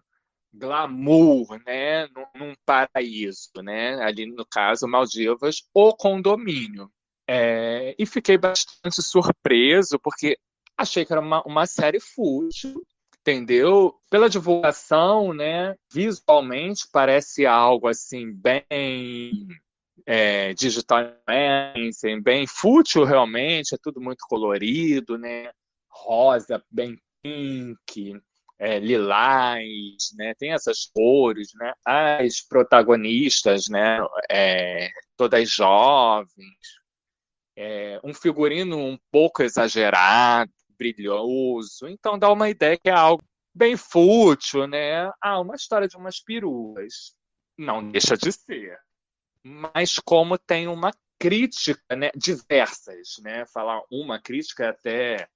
[0.54, 6.92] glamour, né, num, paraíso, né, ali no caso Maldivas, o condomínio.
[7.30, 10.38] É, e fiquei bastante surpreso porque
[10.78, 12.82] achei que era uma, uma série fútil,
[13.20, 13.94] entendeu?
[14.10, 18.64] Pela divulgação, né, visualmente parece algo assim bem
[20.06, 21.04] é, digital
[22.24, 25.52] bem fútil realmente, é tudo muito colorido, né,
[25.90, 28.14] rosa, bem pink,
[28.60, 30.34] é, lilás, né?
[30.36, 31.74] Tem essas cores, né?
[31.86, 34.00] As protagonistas, né?
[34.30, 36.58] É, todas jovens,
[37.56, 41.88] é, um figurino um pouco exagerado, brilhoso.
[41.88, 43.24] Então dá uma ideia que é algo
[43.54, 45.12] bem fútil, né?
[45.22, 47.16] Ah, uma história de umas peruas.
[47.58, 48.78] Não deixa de ser.
[49.44, 52.12] Mas como tem uma crítica, né?
[52.16, 53.46] Diversas, né?
[53.48, 55.28] Falar uma crítica é até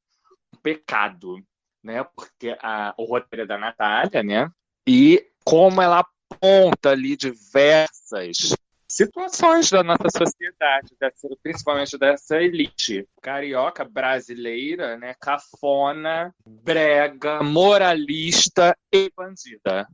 [0.54, 1.38] um pecado
[1.84, 2.04] né?
[2.16, 4.50] Porque a, o roteiro é da Natália, né?
[4.88, 6.00] E como ela
[6.32, 8.56] aponta ali diversas
[8.88, 15.14] situações da nossa sociedade, dessa, principalmente dessa elite carioca brasileira, né?
[15.20, 19.88] Cafona, brega, moralista e bandida.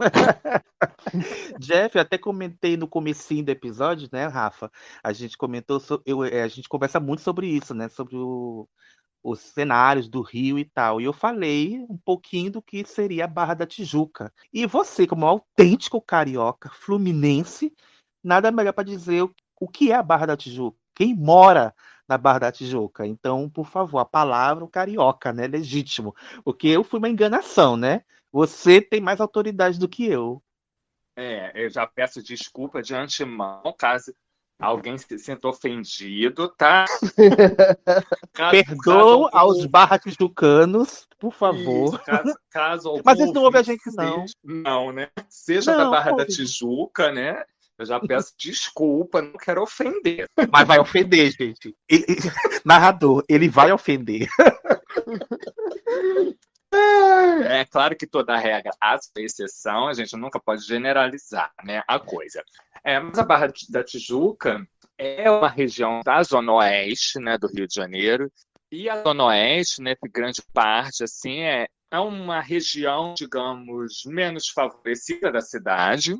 [1.58, 4.70] Jeff, até comentei no comecinho do episódio, né, Rafa?
[5.02, 7.88] A gente comentou, so- eu, é, a gente conversa muito sobre isso, né?
[7.88, 8.68] Sobre o,
[9.22, 11.00] os cenários do Rio e tal.
[11.00, 14.32] E eu falei um pouquinho do que seria a Barra da Tijuca.
[14.52, 17.74] E você, como autêntico carioca fluminense,
[18.22, 19.22] nada melhor para dizer
[19.60, 20.78] o, que é a Barra da Tijuca.
[20.94, 21.74] Quem mora
[22.08, 23.06] na Barra da Tijuca?
[23.06, 25.46] Então, por favor, a palavra carioca, né?
[25.46, 26.14] Legítimo.
[26.44, 28.02] Porque eu fui uma enganação, né?
[28.32, 30.42] Você tem mais autoridade do que eu.
[31.16, 34.14] É, eu já peço desculpa de antemão, caso
[34.58, 36.84] alguém se sinta ofendido, tá?
[38.32, 41.94] Caso aos algum- barra tijucanos, por favor.
[41.94, 44.24] Isso, caso, caso algum Mas eles não ouvem a gente, não.
[44.42, 45.08] Não, né?
[45.28, 46.26] Seja Não, da Barra da.
[46.26, 47.44] Tijuca, né?
[47.78, 50.26] Eu já peço desculpa, não quero ofender.
[50.50, 51.74] Mas vai ofender, gente.
[51.88, 52.04] Ele-
[52.64, 54.28] narrador, ele vai ofender.
[56.72, 62.42] É claro que toda regra há exceção, a gente nunca pode generalizar né, a coisa.
[62.84, 64.66] É, mas a Barra da Tijuca
[64.96, 68.30] é uma região da Zona Oeste né, do Rio de Janeiro,
[68.70, 75.32] e a Zona Oeste, né, grande parte, assim, é, é uma região, digamos, menos favorecida
[75.32, 76.14] da cidade.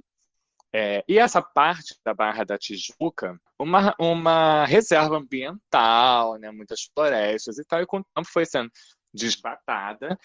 [0.72, 7.58] É, e essa parte da Barra da Tijuca, uma, uma reserva ambiental, né, muitas florestas
[7.58, 8.70] e tal, e com o tempo foi sendo
[9.18, 10.18] desmatada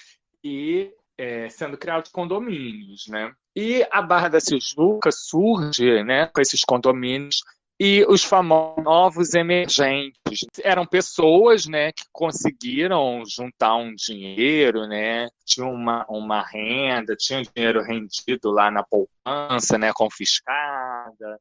[0.44, 3.32] e é, sendo criados condomínios, né?
[3.56, 7.44] E a Barra da Tijuca surge, né, com esses condomínios
[7.80, 15.72] e os famosos novos emergentes eram pessoas, né, que conseguiram juntar um dinheiro, né, tinham
[15.72, 21.40] uma, uma renda, tinham dinheiro rendido lá na poupança, né, confiscada.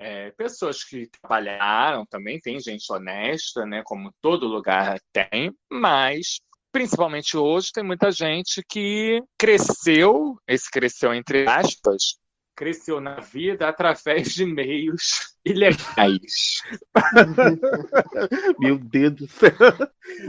[0.00, 6.38] É, pessoas que trabalharam também, tem gente honesta, né, como todo lugar tem, mas
[6.78, 12.16] principalmente hoje tem muita gente que cresceu, esse cresceu entre aspas,
[12.54, 16.62] cresceu na vida através de meios ilegais.
[18.60, 19.50] Meu Deus do céu.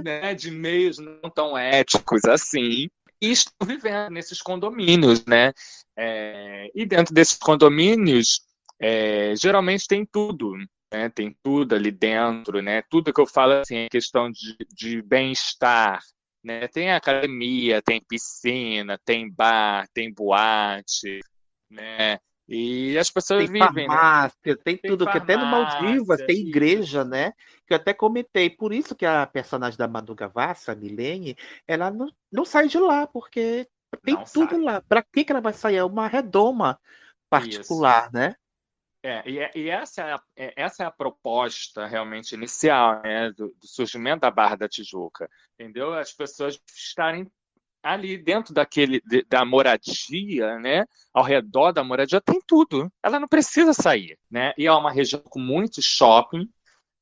[0.03, 2.89] né, de meios não tão éticos assim,
[3.21, 5.53] e estão vivendo nesses condomínios, né?
[5.95, 8.41] É, e dentro desses condomínios,
[8.81, 10.53] é, geralmente tem tudo,
[10.91, 11.09] né?
[11.09, 12.81] Tem tudo ali dentro, né?
[12.89, 15.99] Tudo que eu falo assim, é questão de, de bem-estar,
[16.43, 16.67] né?
[16.67, 21.19] Tem academia, tem piscina, tem bar, tem boate,
[21.69, 22.19] né?
[22.47, 23.95] E as pessoas Tem vivem, né?
[23.95, 26.47] farmácia, tem Tem tudo, que até no Maldivas tem isso.
[26.47, 27.31] igreja, né?
[27.67, 28.49] Que eu até comentei.
[28.49, 31.35] Por isso que a personagem da Manu Gavassi, a Milene,
[31.67, 33.67] ela não, não sai de lá, porque
[34.03, 34.61] tem Não tudo sai.
[34.61, 34.81] lá.
[34.81, 35.75] Pra que que ela vai sair?
[35.75, 36.79] É uma redoma
[37.29, 38.33] particular, né?
[39.01, 43.31] É, e, é- e essa, é a, é- essa é a proposta realmente inicial né,
[43.31, 45.93] do, do surgimento da Barra da Tijuca, entendeu?
[45.93, 47.25] As pessoas estarem
[47.83, 50.85] ali dentro daquele de- da moradia, né?
[51.13, 52.91] Ao redor da moradia tem tudo.
[53.03, 54.53] Ela não precisa sair, né?
[54.57, 56.49] E é uma região com muito shopping,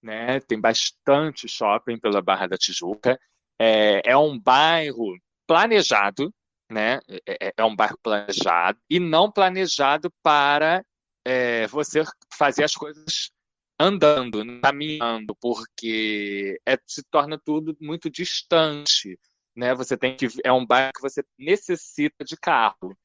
[0.01, 0.39] né?
[0.41, 3.19] Tem bastante shopping pela Barra da Tijuca.
[3.59, 5.17] É, é um bairro
[5.47, 6.33] planejado,
[6.71, 6.99] né?
[7.27, 10.83] É, é- é um bairro planejado e não planejado para
[11.27, 13.31] é, você fazer as coisas
[13.77, 19.19] andando, caminhando, porque é- se torna tudo muito distante,
[19.55, 19.75] né?
[19.75, 22.97] Você tem que é um bairro que você necessita de carro,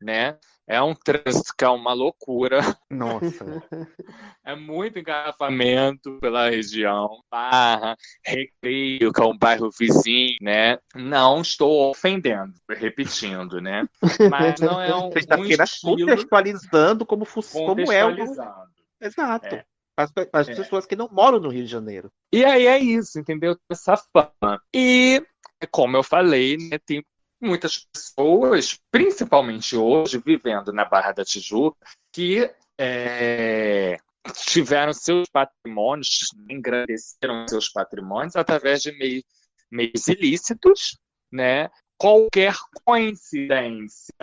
[0.00, 0.38] né?
[0.66, 2.60] É um trânsito que é uma loucura.
[2.90, 3.44] Nossa.
[4.44, 7.22] É muito engarrafamento pela região.
[7.30, 7.94] Barra,
[8.24, 10.78] Recreio, que é um bairro vizinho, né?
[10.94, 13.86] Não estou ofendendo, repetindo, né?
[14.30, 18.16] Mas não é um, Você está um estilo contextualizando como, como é o.
[18.98, 19.54] Exato.
[19.54, 19.64] É.
[19.98, 20.54] As, as É.
[20.54, 22.10] pessoas que não moram no Rio de Janeiro.
[22.32, 23.54] E aí é isso, entendeu?
[23.68, 24.62] Essa fama.
[24.74, 25.22] E,
[25.70, 27.04] como eu falei, né, tem
[27.40, 31.78] muitas pessoas, principalmente hoje, vivendo na Barra da Tijuca,
[32.12, 33.98] que é,
[34.32, 39.24] tiveram seus patrimônios, engrandeceram seus patrimônios através de meios,
[39.70, 40.98] meios ilícitos,
[41.30, 41.70] né?
[41.96, 42.54] Qualquer
[42.84, 44.14] coincidência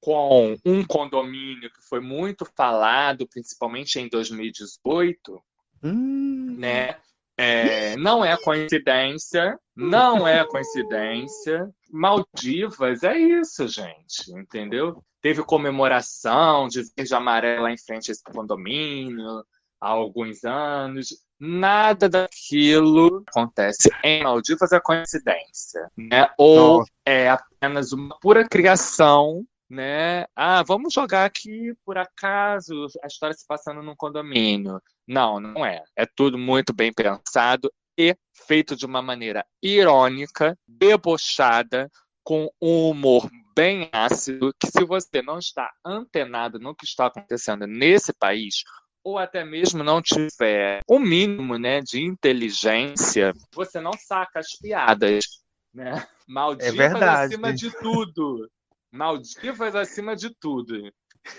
[0.00, 5.42] com um condomínio que foi muito falado, principalmente em 2018,
[5.82, 6.96] né?
[7.38, 11.68] É, não é coincidência, não é coincidência.
[11.90, 15.02] Maldivas é isso, gente, entendeu?
[15.20, 19.44] Teve comemoração de verde amarelo lá em frente a esse condomínio
[19.80, 21.08] há alguns anos.
[21.38, 26.30] Nada daquilo acontece em Maldivas é coincidência, né?
[26.38, 26.90] Ou Nossa.
[27.04, 30.26] é apenas uma pura criação, né?
[30.34, 34.80] Ah, vamos jogar aqui por acaso a história se passando num condomínio.
[35.06, 35.82] Não, não é.
[35.96, 38.16] É tudo muito bem pensado e
[38.46, 41.90] feito de uma maneira irônica, debochada,
[42.22, 47.66] com um humor bem ácido, que se você não está antenado no que está acontecendo
[47.66, 48.64] nesse país,
[49.02, 55.24] ou até mesmo não tiver o mínimo né, de inteligência, você não saca as piadas.
[55.72, 56.06] Né?
[56.26, 57.34] Maldivas verdade.
[57.34, 58.50] acima de tudo.
[58.92, 60.92] Maldivas acima de tudo.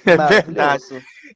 [0.06, 0.84] É verdade.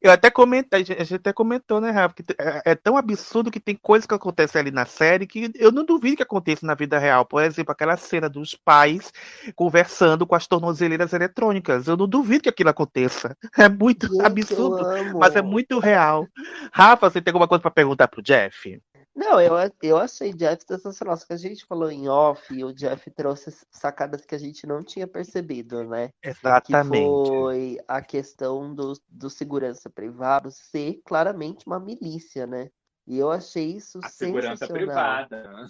[0.01, 3.59] Eu até comentei, a gente até comentou, né, Rafa, que é, é tão absurdo que
[3.59, 6.97] tem coisas que acontecem ali na série que eu não duvido que aconteça na vida
[6.97, 7.25] real.
[7.25, 9.11] Por exemplo, aquela cena dos pais
[9.55, 11.87] conversando com as tornozeleiras eletrônicas.
[11.87, 13.35] Eu não duvido que aquilo aconteça.
[13.57, 14.83] É muito Gente, absurdo,
[15.17, 16.27] mas é muito real.
[16.71, 18.81] Rafa, você tem alguma coisa para perguntar pro Jeff?
[19.23, 19.53] Não, eu,
[19.83, 21.15] eu achei Jeff sensacional.
[21.15, 24.65] Só que a gente falou em off e o Jeff trouxe sacadas que a gente
[24.65, 26.09] não tinha percebido, né?
[26.23, 27.29] Exatamente.
[27.29, 32.69] Que foi a questão do, do segurança privado ser claramente uma milícia, né?
[33.05, 35.27] E eu achei isso A segurança sensacional.
[35.27, 35.65] privada.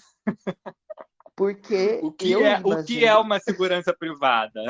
[1.35, 4.63] Porque O que, eu é, o que imagino- é uma segurança privada?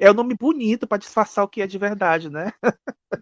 [0.00, 2.52] É um nome bonito pra disfarçar o que é de verdade, né?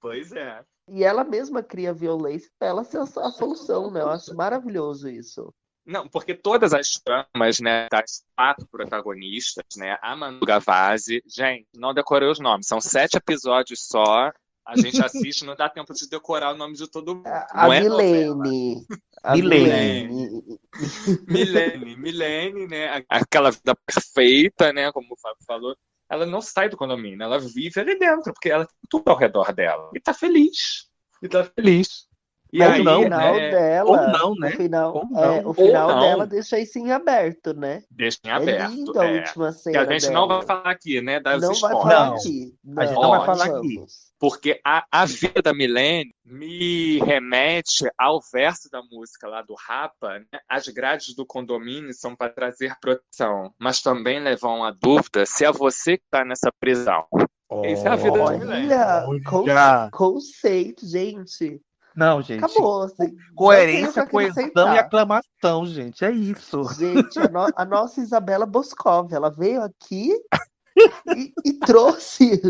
[0.00, 0.64] Pois é.
[0.88, 4.00] E ela mesma cria violência pra ela ser a a solução, né?
[4.00, 5.52] Eu acho maravilhoso isso.
[5.84, 11.94] Não, porque todas as tramas, né, das quatro protagonistas, né, a Manu Gavazzi, gente, não
[11.94, 14.30] decorei os nomes, são sete episódios só,
[14.64, 17.26] a gente assiste, não dá tempo de decorar o nome de todo mundo.
[17.26, 18.42] A não é novela.
[18.42, 18.86] Milene.
[19.22, 20.06] A Milene.
[20.06, 20.60] Milene.
[21.26, 25.76] Milene, Milene, né, aquela vida perfeita, né, como o Fábio falou,
[26.10, 29.52] ela não sai do condomínio, ela vive ali dentro, porque ela tem tudo ao redor
[29.52, 30.90] dela, e tá feliz,
[31.22, 32.09] e tá feliz.
[32.52, 34.48] E Mas aí, o final né, dela, ou não, né?
[34.48, 35.24] o final, Ou não.
[35.24, 36.00] é, o Ou final não.
[36.00, 37.82] dela deixa isso em aberto, né?
[37.90, 38.70] Deixa em É aberto.
[38.72, 39.18] linda a é.
[39.20, 40.38] última Que cena a gente não dela.
[40.38, 41.20] vai falar aqui, né?
[41.20, 41.82] Das Não vai spoilers.
[41.82, 42.54] falar Não, aqui.
[42.76, 43.58] a gente não vai falar vamos.
[43.66, 43.84] aqui.
[44.18, 50.18] Porque a, a vida da Milene me remete ao verso da música lá do Rapa.
[50.18, 50.40] Né?
[50.48, 55.50] As grades do condomínio são para trazer proteção, mas também levam a dúvida se é
[55.52, 57.06] você que está nessa prisão.
[57.64, 58.66] Essa é a vida da Milene.
[58.66, 59.88] Olha, Olha.
[59.90, 61.60] conceito, gente.
[61.96, 62.44] Não, gente.
[62.44, 62.82] Acabou.
[62.82, 66.04] Assim, não Coerência, coesão e aclamação, gente.
[66.04, 66.62] É isso.
[66.74, 70.12] Gente, a, no- a nossa Isabela Boscov, ela veio aqui
[71.16, 72.40] e, e trouxe.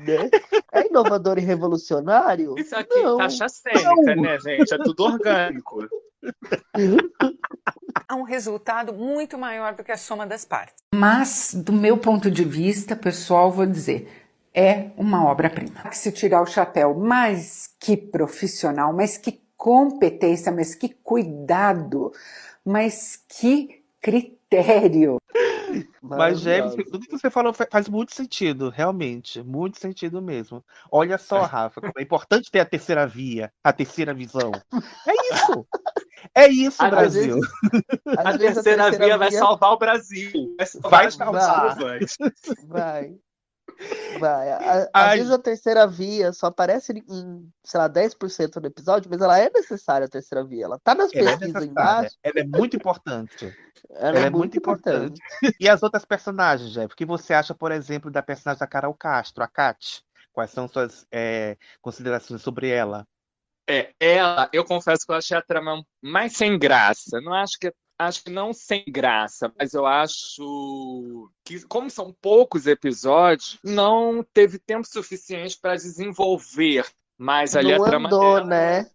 [0.00, 0.28] Né?
[0.72, 2.54] É inovador e revolucionário?
[2.58, 3.14] Isso aqui Não.
[3.20, 4.74] é taxa cênica, né, gente?
[4.74, 5.86] É tudo orgânico.
[8.08, 10.74] Há um resultado muito maior do que a soma das partes.
[10.94, 14.23] Mas, do meu ponto de vista, pessoal, vou dizer,
[14.54, 15.82] é uma obra-prima.
[15.82, 22.12] Que se tirar o chapéu, mas que profissional, mas que competência, mas que cuidado,
[22.64, 25.16] mas que critério.
[26.00, 29.42] Mas, James, tudo que você falou fa- faz muito sentido, realmente.
[29.42, 30.64] Muito sentido mesmo.
[30.92, 34.52] Olha só, Rafa, como é importante ter a terceira via, a terceira visão.
[35.08, 35.66] É isso.
[36.34, 37.40] É isso, Às Brasil.
[38.16, 40.54] Às A vezes terceira via vai salvar o Brasil.
[40.56, 42.00] Vai salvar Vai.
[42.68, 43.14] Vai.
[44.18, 44.52] Vai.
[44.52, 49.20] A- Às vezes a terceira via só aparece em, sei lá, 10% do episódio, mas
[49.20, 50.64] ela é necessária, a terceira via.
[50.64, 51.70] Ela tá nas Ela é pesquisas necessária.
[51.70, 52.16] embaixo.
[52.22, 53.52] Ela é muito importante.
[53.90, 55.20] Ela, Ela é, muito importante.
[55.58, 56.92] E as outras personagens, Jeff?
[56.92, 60.02] O que você acha, por exemplo, da personagem da Carol Castro, a Kat?
[60.32, 63.06] Quais são suas é, considerações sobre ela?
[63.68, 67.20] É, ela, eu confesso que eu achei a trama mais sem graça.
[67.20, 72.66] Não acho que acho que não sem graça, mas eu acho que como são poucos
[72.66, 78.44] episódios, não teve tempo suficiente para desenvolver mais ali Não a trama andou, dela.
[78.46, 78.90] né?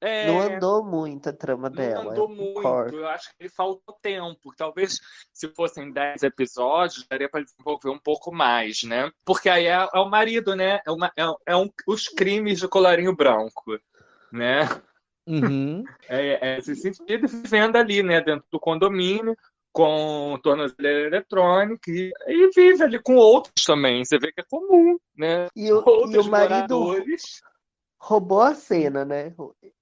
[0.00, 2.04] É, Não andou muito a trama dela.
[2.04, 2.54] não andou eu muito.
[2.54, 2.96] concordo.
[2.96, 4.52] Eu acho que faltou tempo.
[4.56, 4.98] Talvez
[5.32, 9.10] se fossem 10 episódios, daria para desenvolver um pouco mais, né?
[9.24, 10.80] Porque aí é, é o marido, né?
[10.86, 13.78] É, uma, é, é um, os crimes de colarinho branco,
[14.32, 14.62] né?
[15.30, 15.84] Uhum.
[16.08, 19.36] É, é, se sentido vivendo ali, né, dentro do condomínio,
[19.72, 24.04] com tornozeleira eletrônica, e, e vive ali com outros também.
[24.04, 25.46] Você vê que é comum, né?
[25.54, 25.78] E o,
[26.10, 27.40] e o marido moradores.
[27.98, 29.32] roubou a cena, né?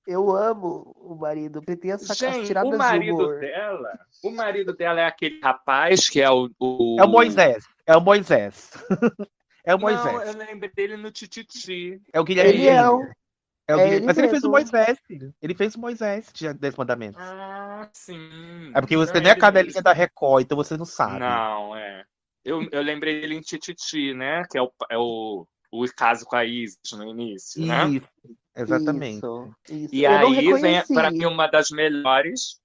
[0.07, 3.41] Eu amo o marido, porque tem essa, Gente, tiradas o de marido humor.
[3.41, 6.51] dela, o marido dela é aquele rapaz que é o.
[6.59, 6.97] o...
[7.01, 7.65] É o Moisés.
[7.87, 8.71] É o Moisés.
[9.65, 10.03] É o Moisés.
[10.03, 12.01] Não, eu lembrei dele no Tititi.
[12.11, 12.55] É o Guilherme.
[12.55, 13.07] Ele é o.
[13.69, 14.73] É o é ele Mas ele fez o mesmo.
[14.73, 15.35] Moisés, filho.
[15.43, 17.21] Ele fez o Moisés de Dez Mandamentos.
[17.21, 18.73] Ah, sim.
[18.75, 19.83] É porque você não é a ele cadelinha mesmo.
[19.83, 21.19] da Record, então você não sabe.
[21.19, 22.05] Não, é.
[22.43, 24.43] Eu, eu lembrei dele em Tititi, né?
[24.51, 27.89] Que é o, é o, o caso com a Isis no início, né?
[27.91, 28.09] Isso,
[28.57, 29.19] exatamente.
[29.19, 29.95] Isso, isso.
[29.95, 32.59] E eu aí vem, para mim, uma das melhores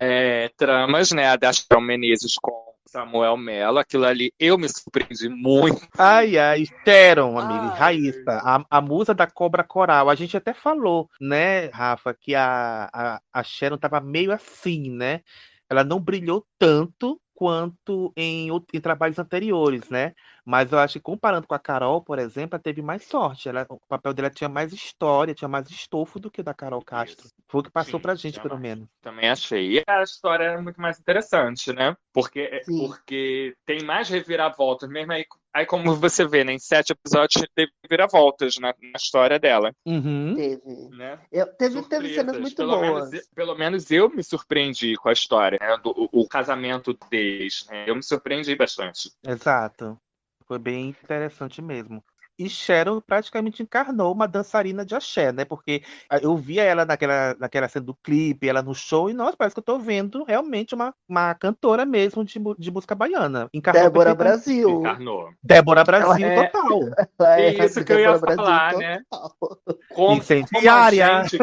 [0.00, 1.28] é, tramas, né?
[1.28, 3.78] A da Sharon Menezes com Samuel Mello.
[3.78, 5.80] Aquilo ali eu me surpreendi muito.
[5.96, 7.78] Ai, ai, Sharon, amiga, Ai.
[7.78, 10.10] Raíssa, a, a musa da cobra coral.
[10.10, 15.20] A gente até falou, né, Rafa, que a, a, a Sharon tava meio assim, né?
[15.68, 20.12] Ela não brilhou tanto quanto em, em trabalhos anteriores, né?
[20.44, 23.48] Mas eu acho que comparando com a Carol, por exemplo, ela teve mais sorte.
[23.48, 26.84] Ela, o papel dela tinha mais história, tinha mais estofo do que o da Carol
[26.84, 27.30] Castro.
[27.48, 28.86] Foi o que passou Sim, pra gente, pelo menos.
[29.00, 29.78] Também achei.
[29.78, 31.96] E a história é muito mais interessante, né?
[32.12, 32.86] Porque, Sim.
[32.86, 34.90] porque tem mais reviravoltas.
[34.90, 36.52] Mesmo aí, aí, como você vê, né?
[36.52, 39.72] Em sete episódios teve reviravoltas na, na história dela.
[39.86, 40.34] Uhum.
[40.36, 40.88] Teve.
[40.90, 41.18] Né?
[41.30, 43.10] Eu, teve, teve cenas muito pelo boas.
[43.10, 45.76] Menos, pelo menos eu me surpreendi com a história, né?
[45.82, 47.66] Do, o, o casamento deles.
[47.68, 47.84] né?
[47.88, 49.10] Eu me surpreendi bastante.
[49.26, 49.98] Exato.
[50.46, 52.02] Foi bem interessante mesmo.
[52.40, 55.44] E Cheryl praticamente encarnou uma dançarina de axé, né?
[55.44, 59.36] Porque ah, eu via ela naquela, naquela cena do clipe, ela no show, e nossa,
[59.36, 63.48] parece que eu tô vendo realmente uma, uma cantora mesmo de, de música baiana.
[63.52, 64.14] Encarnou Débora.
[64.14, 64.80] Brasil.
[64.80, 65.28] Encarnou.
[65.42, 66.80] Débora Brasil, Ela é- total.
[67.20, 68.80] Ela é Isso que eu ia Débora Brasil falar, total.
[68.80, 69.02] né?
[69.10, 69.60] Como,
[69.94, 71.24] como a Incendiária.
[71.24, 71.38] gente,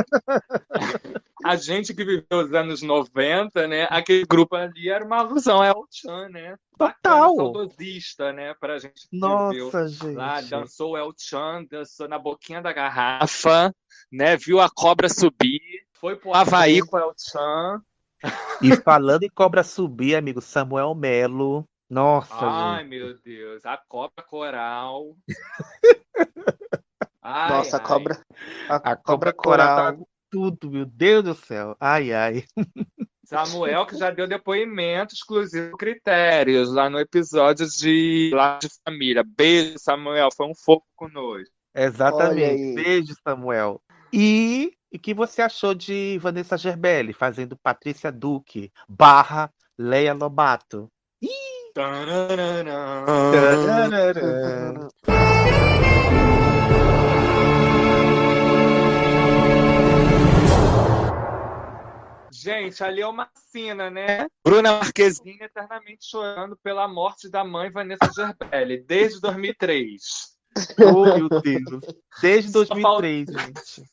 [1.46, 3.88] a gente que viveu os anos 90, né?
[3.90, 6.56] Aquele grupo ali era uma alusão, é o Chan, né?
[6.78, 7.36] Total.
[7.36, 8.54] saudosista, né?
[8.60, 10.16] Pra gente que Nossa, viveu gente.
[10.16, 13.74] lá, dançou o El Chan, dançou na boquinha da garrafa,
[14.12, 14.36] né?
[14.38, 15.62] Viu a cobra subir,
[15.94, 17.82] foi pro Havaí com o El Chan.
[18.62, 21.64] E falando em cobra subir, amigo, Samuel Melo.
[21.90, 22.90] Nossa, Ai, gente.
[22.90, 25.16] meu Deus, a cobra coral.
[27.22, 28.20] Ai, Nossa, a cobra.
[28.70, 30.08] A, A cobra cobra coral coral.
[30.30, 31.76] Tudo, meu Deus do céu.
[31.80, 32.44] Ai, ai.
[33.26, 39.24] Samuel, que já deu depoimento exclusivo critérios lá no episódio de Lá de Família.
[39.24, 41.54] Beijo, Samuel, foi um fogo conosco.
[41.76, 42.76] Exatamente.
[42.76, 43.82] Beijo, Samuel.
[44.14, 50.90] E o que você achou de Vanessa Gerbelli fazendo Patrícia Duque barra Leia Lobato?
[51.78, 53.06] Tararara.
[53.86, 54.88] Tararara.
[62.48, 64.26] Gente, ali é uma cena, né?
[64.42, 70.02] Bruna Marquezine eternamente chorando pela morte da mãe Vanessa Gerbelli, desde 2003.
[70.80, 71.84] Oh, meu Deus.
[72.22, 73.92] Desde Só 2003, gente.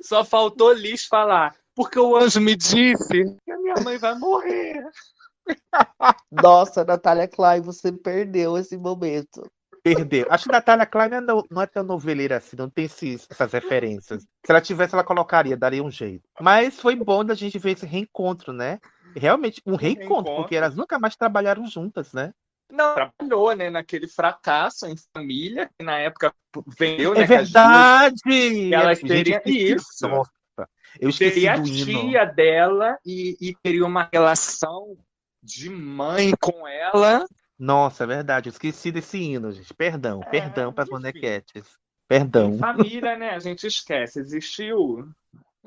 [0.00, 4.80] Só faltou Liz falar, porque o anjo me disse que a minha mãe vai morrer.
[6.30, 9.44] Nossa, Natália Klein, você perdeu esse momento.
[9.82, 10.26] Perdeu.
[10.30, 13.52] Acho que Natália Klein não é não é tão noveleira assim, não tem esses- essas
[13.52, 14.22] referências.
[14.22, 16.28] Se ela tivesse, ela colocaria, daria um jeito.
[16.40, 18.78] Mas foi bom da gente ver esse reencontro, né?
[19.16, 20.34] Realmente, um reencontro, reencontro.
[20.34, 22.32] porque elas nunca mais trabalharam juntas, né?
[22.70, 26.34] Não, trabalhou, né, naquele fracasso em família, que na época
[26.78, 28.74] vendeu, É né, que verdade!
[28.74, 30.06] elas Gente, teriam isso.
[30.06, 30.30] Nossa,
[31.00, 34.98] eu Teria a tia dela e, e teria uma relação
[35.42, 37.26] de mãe com ela.
[37.58, 39.74] Nossa, é verdade, eu esqueci desse hino, gente.
[39.74, 41.76] Perdão, É, perdão para as bonequetes.
[42.06, 42.56] Perdão.
[42.56, 43.30] Família, né?
[43.30, 44.20] A gente esquece.
[44.20, 45.08] Existiu.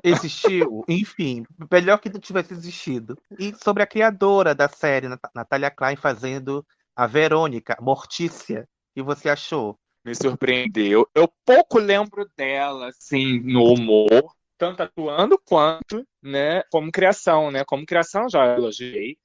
[0.04, 3.16] Existiu, enfim, melhor que não tivesse existido.
[3.38, 6.66] E sobre a criadora da série, Nat- Natália Klein, fazendo
[6.96, 9.78] a Verônica, Mortícia, o que você achou?
[10.04, 11.08] Me surpreendeu.
[11.14, 17.64] Eu pouco lembro dela, assim, no humor, tanto atuando quanto, né, como criação, né?
[17.64, 19.16] Como criação já elogiei.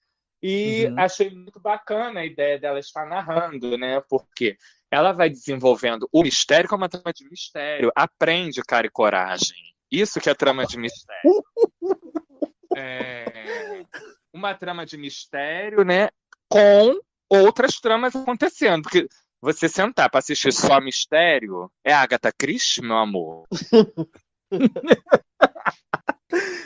[0.41, 0.99] E Uhum.
[0.99, 4.01] achei muito bacana a ideia dela estar narrando, né?
[4.09, 4.55] Porque
[4.91, 7.91] ela vai desenvolvendo o mistério como uma trama de mistério.
[7.95, 9.55] Aprende, cara e coragem.
[9.91, 11.21] Isso que é trama de mistério.
[12.79, 13.83] É,
[14.31, 16.09] uma trama de mistério, né?
[16.47, 18.83] Com outras tramas acontecendo.
[18.83, 19.07] Porque
[19.41, 23.47] você sentar para assistir só mistério é Agatha Christie, meu amor.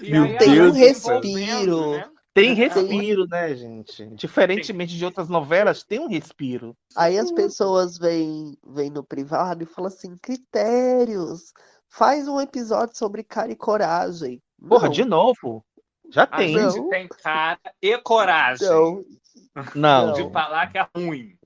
[0.01, 1.91] E Meu aí ela Tem um respiro.
[1.91, 2.10] né?
[2.33, 4.05] Tem respiro, né, gente?
[4.15, 6.75] Diferentemente de outras novelas, tem um respiro.
[6.95, 11.51] Aí as pessoas vêm, vêm no privado e falam assim: critérios,
[11.89, 14.41] faz um episódio sobre cara e coragem.
[14.67, 15.65] Porra, Não, de novo?
[16.09, 16.57] Já A tem.
[16.57, 16.89] gente Não.
[16.89, 19.03] tem cara e coragem não,
[19.75, 20.13] Não.
[20.13, 21.37] de falar que é ruim.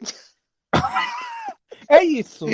[1.86, 2.46] É isso.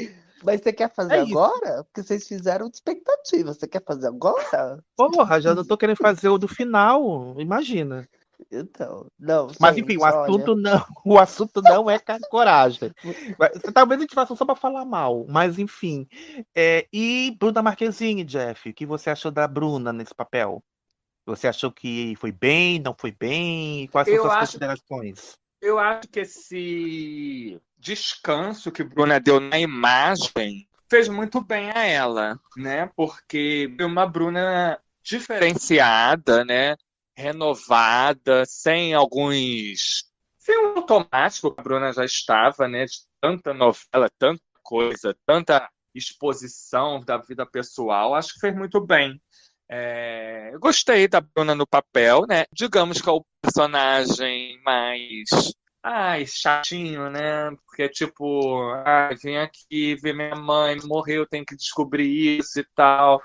[0.43, 1.39] Mas você quer fazer É isso.
[1.39, 1.85] agora?
[1.85, 3.53] Porque vocês fizeram de expectativa.
[3.53, 4.83] Você quer fazer agora?
[4.97, 8.09] Porra, já não tô querendo fazer o do final, imagina.
[8.51, 9.49] Então, não.
[9.61, 11.99] Mas gente, enfim, o olha, assunto não, o assunto não é
[12.31, 12.91] coragem.
[13.75, 16.07] Talvez a gente faça só pra falar mal, mas enfim.
[16.55, 20.63] É, e Bruna Marquezine, Jeff, o que você achou da Bruna nesse papel?
[21.27, 23.87] Você achou que foi bem, não foi bem?
[23.89, 25.35] Quais são Eu suas acho- considerações?
[25.61, 32.41] Eu acho que esse descanso que Bruna deu na imagem fez muito bem a ela,
[32.57, 32.91] né?
[32.97, 36.77] Porque uma Bruna diferenciada, né?
[37.15, 40.05] Renovada, sem alguns.
[40.39, 42.87] Sem um automático que a Bruna já estava, né?
[42.87, 48.15] De tanta novela, tanta coisa, tanta exposição da vida pessoal.
[48.15, 49.21] Acho que fez muito bem.
[49.73, 52.45] É, eu gostei da Bruna no papel, né?
[52.53, 55.29] Digamos que é o personagem mais.
[55.81, 57.51] Ai, chatinho, né?
[57.65, 63.23] Porque, tipo, ai, vim aqui ver minha mãe morreu, tenho que descobrir isso e tal.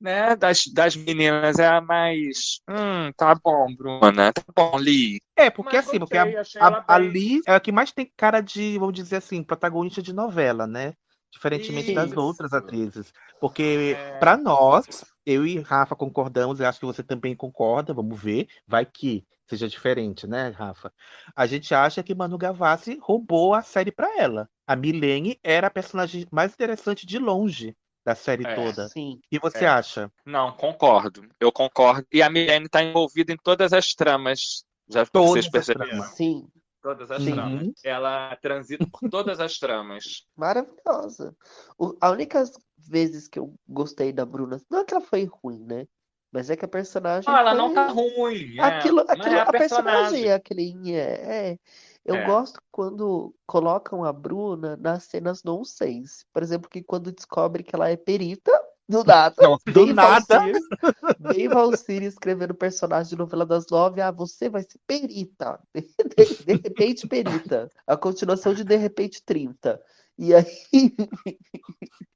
[0.00, 0.36] Né?
[0.36, 2.60] Das, das meninas é a mais.
[2.70, 4.32] Hum, tá bom, Bruna.
[4.32, 5.20] Tá bom, Lee.
[5.36, 6.24] É, porque Mas assim, porque a,
[6.60, 10.12] a, a Liz é a que mais tem cara de, vamos dizer assim, protagonista de
[10.12, 10.94] novela, né?
[11.32, 12.20] Diferentemente das Isso.
[12.20, 13.12] outras atrizes.
[13.40, 14.18] Porque, É.
[14.18, 18.84] pra nós, eu e Rafa concordamos, eu acho que você também concorda, vamos ver, vai
[18.86, 20.92] que seja diferente, né, Rafa?
[21.36, 24.48] A gente acha que Manu Gavassi roubou a série pra ela.
[24.66, 27.74] A Milene era a personagem mais interessante de longe
[28.04, 28.54] da série É.
[28.54, 28.88] toda.
[28.88, 29.20] Sim.
[29.30, 29.68] E você É.
[29.68, 30.10] acha?
[30.24, 31.26] Não, concordo.
[31.40, 32.06] Eu concordo.
[32.12, 34.64] E a Milene está envolvida em todas as tramas.
[34.90, 35.90] Já Todas vocês as perceberam?
[35.90, 36.08] tramas.
[36.14, 36.46] Sim,
[36.88, 37.34] Todas as Uhum.
[37.34, 37.68] tramas.
[37.84, 40.26] Ela transita por todas as tramas.
[40.36, 41.36] maravilhosa.
[41.78, 42.42] O- a única
[42.78, 45.86] vezes que eu gostei da Bruna, não é que ela foi ruim, né?
[46.32, 47.30] Mas é que a personagem.
[47.30, 48.58] Não, ela não foi- tá ruim.
[48.58, 50.74] é, Aquilo, mas aquilo, é a personagem é aquele.
[50.94, 51.58] É, é.
[52.06, 52.24] Eu É.
[52.24, 56.24] gosto quando colocam a Bruna nas cenas nonsense.
[56.32, 58.50] Por exemplo, que quando descobre que ela é perita,
[58.88, 59.42] do nada.
[59.42, 60.38] Nossa, do vem nada.
[60.38, 60.60] Valcir,
[61.20, 64.00] vem Valcir escrevendo personagem de novela das nove.
[64.00, 65.60] Ah, você vai ser perita.
[65.74, 65.82] De,
[66.44, 67.68] de repente, perita.
[67.86, 69.80] A continuação de De repente 30.
[70.18, 70.46] E aí,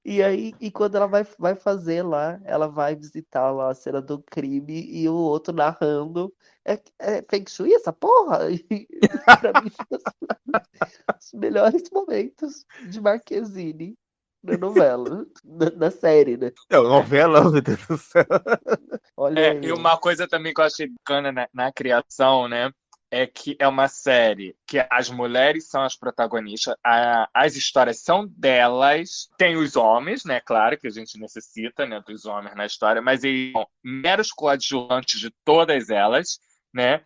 [0.05, 4.03] e aí, e quando ela vai, vai fazer lá, ela vai visitar lá a cena
[4.03, 6.35] do crime e o outro narrando.
[6.65, 8.51] É, é Feng Shui essa porra?
[8.51, 8.89] E,
[9.41, 9.71] pra mim,
[11.21, 13.97] os melhores momentos de Marquezine
[14.43, 16.53] na novela, na, na série, né?
[16.71, 18.25] É, novela, meu Deus do céu.
[19.17, 19.67] Olha É, aí.
[19.67, 22.71] e uma coisa também que eu achei bacana na, na criação, né?
[23.11, 28.27] É que é uma série que as mulheres são as protagonistas, a- as histórias são
[28.27, 30.41] delas, tem os homens, né?
[30.41, 35.21] Claro que a gente necessita né, dos homens na história, mas eles são meros coadjuvantes
[35.21, 36.39] de todas elas,
[36.73, 37.03] né?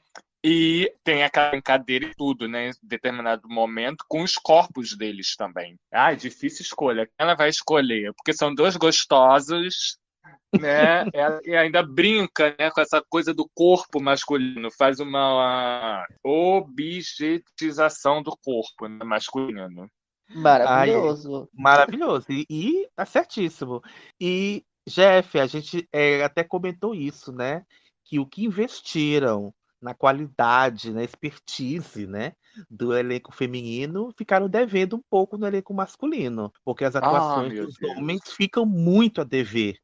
[0.48, 2.68] E tem aquela brincadeira e tudo, né?
[2.68, 5.76] Em determinado momento, com os corpos deles também.
[5.92, 7.04] Ah, difícil escolha.
[7.04, 8.12] Quem ela vai escolher?
[8.14, 9.98] Porque são dois gostosos
[10.60, 11.04] né?
[11.12, 18.36] Ela- E ainda brinca, né, com essa coisa do corpo masculino, faz uma objetização do
[18.36, 19.90] corpo né, masculino.
[20.28, 21.42] Maravilhoso.
[21.42, 22.26] Ai, maravilhoso.
[22.30, 23.82] E, e tá certíssimo.
[24.20, 27.64] E, Jeff, a gente é, até comentou isso, né?
[28.04, 32.32] Que o que investiram na qualidade, na expertise, né,
[32.70, 37.76] do elenco feminino, ficaram devendo um pouco no elenco masculino, porque as atuações meu dos
[37.76, 37.96] Deus.
[37.96, 39.76] homens ficam muito a dever.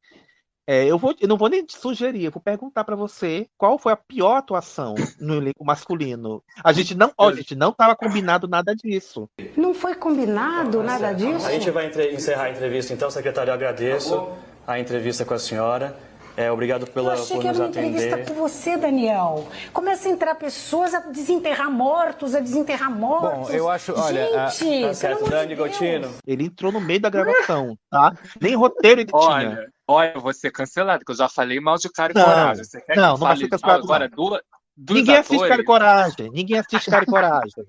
[0.64, 3.76] É, eu, vou, eu não vou nem te sugerir, eu vou perguntar pra você qual
[3.78, 6.42] foi a pior atuação no elenco masculino.
[6.62, 9.28] A gente não, ó, gente, não estava combinado nada disso.
[9.56, 11.44] Não foi combinado nada disso?
[11.46, 13.50] A gente vai entre- encerrar a entrevista, então, secretário.
[13.50, 14.28] Eu agradeço
[14.64, 15.98] a entrevista com a senhora.
[16.36, 18.28] É, obrigado Eu pela, achei por que era nos uma entrevista atender.
[18.28, 19.46] com você, Daniel.
[19.72, 23.48] Começa a entrar pessoas a desenterrar mortos, a desenterrar mortos.
[23.48, 25.54] Bom, eu acho, olha, a- Gente, tá certo, Dani.
[25.54, 26.14] Gotino.
[26.26, 28.16] Ele entrou no meio da gravação, tá?
[28.40, 29.20] Nem roteiro ele tinha.
[29.20, 32.24] Olha, olha, eu vou ser cancelado, que eu já falei mal de cara e Não,
[32.24, 32.64] coragem.
[32.64, 35.50] Você quer não, que não eu vai ser cancelado, agora dos Ninguém assiste atores?
[35.50, 36.30] Cara e Coragem.
[36.32, 37.64] Ninguém assiste Cara e Coragem.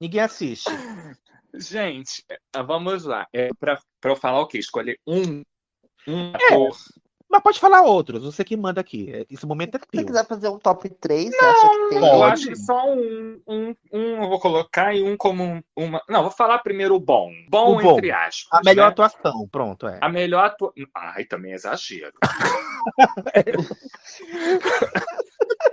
[0.00, 0.70] Ninguém assiste.
[1.54, 2.24] Gente,
[2.66, 3.26] vamos lá.
[3.32, 4.58] É pra, pra eu falar o quê?
[4.58, 5.42] Escolher um,
[6.08, 6.76] um É, ator.
[7.28, 9.10] Mas pode falar outros, você que manda aqui.
[9.12, 10.06] É, Esse momento é Se você teu.
[10.06, 11.98] quiser fazer um top 3, você acha que tem?
[11.98, 16.00] Eu acho que só um, um, um eu vou colocar e um como um- uma.
[16.08, 17.32] Não, vou falar primeiro o bom.
[17.48, 17.92] Bom, O bom.
[17.96, 18.60] entre aspas.
[18.60, 18.92] A melhor né?
[18.92, 19.98] atuação, pronto, é.
[20.00, 20.86] A melhor atuação.
[20.94, 22.12] Ai, também é exagero.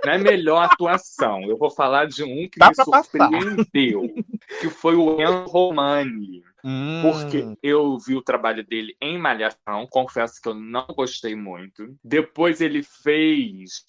[0.04, 1.42] Não é melhor atuação.
[1.42, 3.04] Eu vou falar de um que Dá me pra passar.
[3.04, 4.12] surpreendeu,
[4.60, 6.42] que foi o Ian Romani.
[6.64, 7.02] Hum.
[7.02, 11.94] Porque eu vi o trabalho dele em Malhação, confesso que eu não gostei muito.
[12.02, 13.84] Depois ele fez.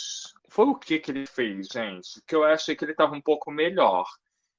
[0.49, 2.22] Foi o que que ele fez, gente?
[2.27, 4.06] Que eu achei que ele estava um pouco melhor.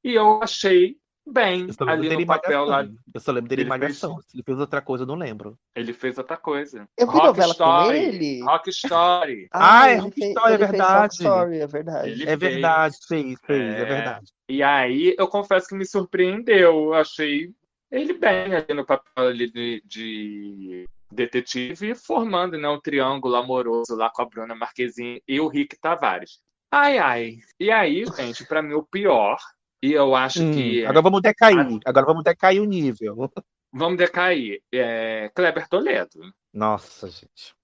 [0.05, 0.97] E eu achei
[1.29, 2.87] bem Eu ali dele no papel lá.
[3.13, 4.21] Eu só lembro dele em fez- Malhação.
[4.23, 5.59] Se ele fez outra coisa, eu não lembro.
[5.75, 6.89] Ele fez outra coisa.
[6.97, 7.99] Eu vi Rock novela com Story.
[7.99, 8.43] ele.
[8.43, 9.49] Rock Story.
[9.53, 11.15] Ah, é ele Rock fez- Story, é fez Rock verdade.
[11.15, 12.11] Story, é verdade.
[12.11, 12.39] Ele É fez.
[12.39, 13.85] verdade, fez, fez, é É.
[13.85, 14.33] verdade.
[14.49, 16.73] E aí, eu confesso que me surpreendeu.
[16.87, 17.51] Eu achei
[17.91, 24.11] ele bem ali no papel ali de, de detetive, formando né, um triângulo amoroso lá
[24.11, 26.41] com a Bruna Marquezine e o Rick Tavares.
[26.71, 27.39] Ai, ai.
[27.61, 29.39] E aí, gente, pra mim o pior,
[29.83, 31.57] e eu acho Hum, que agora vamos decair.
[31.85, 33.31] Agora vamos decair o nível.
[33.73, 36.21] vamos decair, é Kleber Toledo.
[36.53, 37.55] Nossa, gente.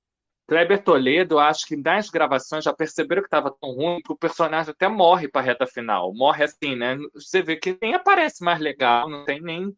[0.48, 4.16] Kleber Toledo, eu acho que nas gravações já perceberam que estava tão ruim que o
[4.16, 6.12] personagem até morre para reta final.
[6.14, 6.96] Morre assim, né?
[7.14, 9.74] Você vê que nem aparece mais legal, não tem nem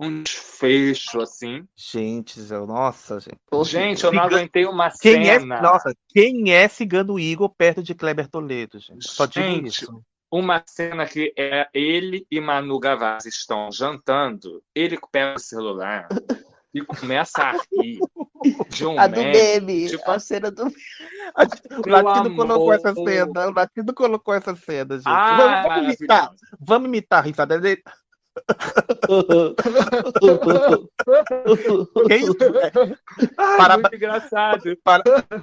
[0.00, 1.66] um desfecho assim.
[1.76, 3.38] Gente, eu- nossa, gente.
[3.64, 5.56] Gente, eu não Cigano- aguentei uma Quem cena.
[5.56, 9.08] é, nossa, quem é Cigano Igor perto de Kleber Toledo, gente?
[9.08, 10.02] Só digo Gente, isso.
[10.30, 16.06] uma cena que é ele e Manu Gavassi estão jantando, ele pega o celular
[16.74, 17.98] e começa a rir
[18.68, 23.48] de um A do meme, tipo a cena do O Latino colocou essa cena.
[23.48, 25.02] O Latino colocou essa cena, gente.
[25.06, 26.30] Ah, vamos, vamos imitar.
[26.60, 27.82] Vamos imitar a risada dele.
[32.08, 32.36] Que isso?
[33.36, 34.76] Ai, Para- muito engraçado.
[34.82, 35.02] Para,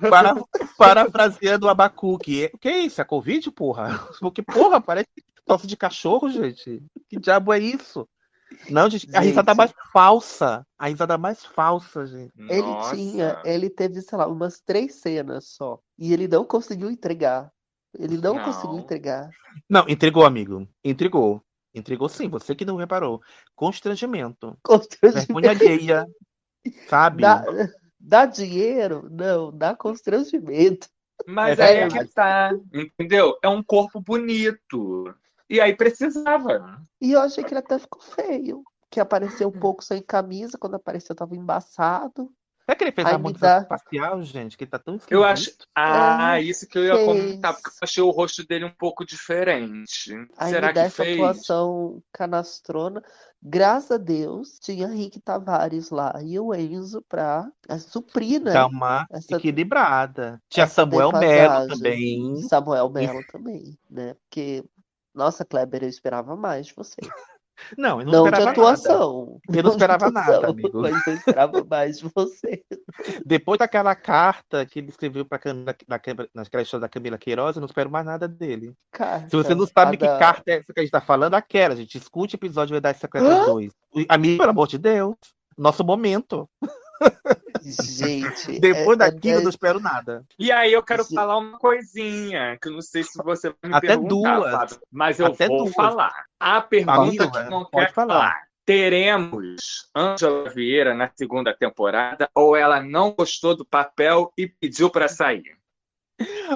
[0.09, 0.35] para,
[0.77, 2.49] parafraseando o Abacuque.
[2.59, 3.01] Que é isso?
[3.01, 3.99] É Covid, porra?
[4.19, 5.09] Porque, porra, parece
[5.45, 6.81] tosse de cachorro, gente.
[7.09, 8.07] Que diabo é isso?
[8.69, 9.29] Não, gente, a Gente.
[9.29, 10.65] risada mais falsa.
[10.77, 12.31] A risada mais falsa, gente.
[12.49, 15.79] Ele tinha, ele teve, sei lá, umas três cenas só.
[15.97, 17.51] E ele não conseguiu entregar.
[17.97, 18.43] Ele não, Não.
[18.43, 19.29] conseguiu entregar.
[19.69, 20.67] Não, entregou, amigo.
[20.83, 21.41] Entregou.
[21.75, 23.21] Entregou sim, você que não reparou.
[23.53, 24.57] Constrangimento.
[24.63, 25.33] Constrangimento.
[25.33, 26.07] Vergonha alheia.
[26.87, 27.21] Sabe?
[27.21, 27.43] Dá,
[27.99, 29.07] dá dinheiro?
[29.11, 30.87] Não, dá constrangimento.
[31.27, 33.37] Mas É aí é que tá, entendeu?
[33.41, 35.13] É um corpo bonito.
[35.49, 36.81] E aí precisava.
[36.99, 38.63] E eu achei que ele até ficou feio.
[38.89, 42.31] Que apareceu um pouco sem camisa, quando apareceu tava embaçado.
[42.65, 44.57] Será que ele fez Aí a me harmonização dá- facial, gente?
[44.57, 45.43] Que tá tão Eu acho.
[45.43, 45.67] esquisito.
[45.75, 47.05] Ah, É, isso que eu ia fez.
[47.05, 50.11] comentar, porque eu achei o rosto dele um pouco diferente.
[50.35, 51.13] Aí Será me dá que essa fez?
[51.15, 53.03] atuação canastrona.
[53.41, 58.53] Graças a Deus, tinha Rick Tavares lá e o Enzo pra eh, suprir, né?
[58.53, 60.41] Dá uma Essa, equilibrada.
[60.49, 62.41] Tinha Samuel Melo também.
[62.47, 64.15] Samuel Melo também, né?
[64.15, 64.63] Porque,
[65.13, 66.95] nossa, Kleber, eu esperava mais de você.
[67.77, 69.39] Não, eu não, Não de esperava atuação.
[69.47, 69.57] nada.
[69.59, 70.81] Eu não de esperava nada, amigo.
[70.81, 72.63] Mas eu esperava mais de você.
[73.25, 75.39] Depois daquela carta que ele escreveu para
[76.33, 78.73] naquela história da Camila Queiroz, eu não espero mais nada dele.
[78.91, 81.33] Carta, Se você não sabe a que carta é essa que a gente tá falando,
[81.35, 81.97] aquela, gente.
[81.97, 83.45] Escute o episódio Verdades Secretas Hã?
[83.45, 83.71] 2.
[84.09, 85.15] Amigo, pelo amor de Deus.
[85.57, 86.49] Nosso momento.
[87.61, 90.23] Gente, Depois é- daquilo, é- eu não espero nada.
[90.37, 93.75] E aí eu quero falar uma coisinha, que eu não sei se você vai me
[93.75, 94.51] Até perguntar, duas.
[94.51, 95.75] Fábio, mas eu Até vou duas.
[95.75, 96.25] falar.
[96.39, 98.13] A pergunta Amiga, que não pode quer falar.
[98.13, 98.45] falar.
[98.65, 105.07] Teremos Ângela Vieira na segunda temporada ou ela não gostou do papel e pediu para
[105.07, 105.55] sair?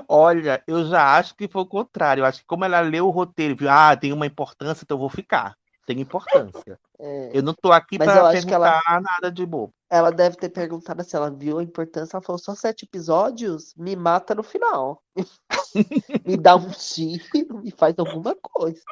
[0.08, 2.22] Olha, eu já acho que foi o contrário.
[2.22, 4.96] Eu acho que como ela leu o roteiro e viu, ah, tem uma importância, então
[4.96, 5.56] eu vou ficar.
[5.90, 6.80] Tem importância.
[7.00, 7.32] É.
[7.34, 9.74] Eu não tô aqui Mas que perguntar ela- nada de bobo.
[9.90, 12.16] Ela deve ter perguntado se ela viu a importância.
[12.16, 13.74] Ela falou: só sete episódios?
[13.76, 15.02] Me mata no final.
[16.28, 18.84] me dá um tiro, me faz alguma coisa.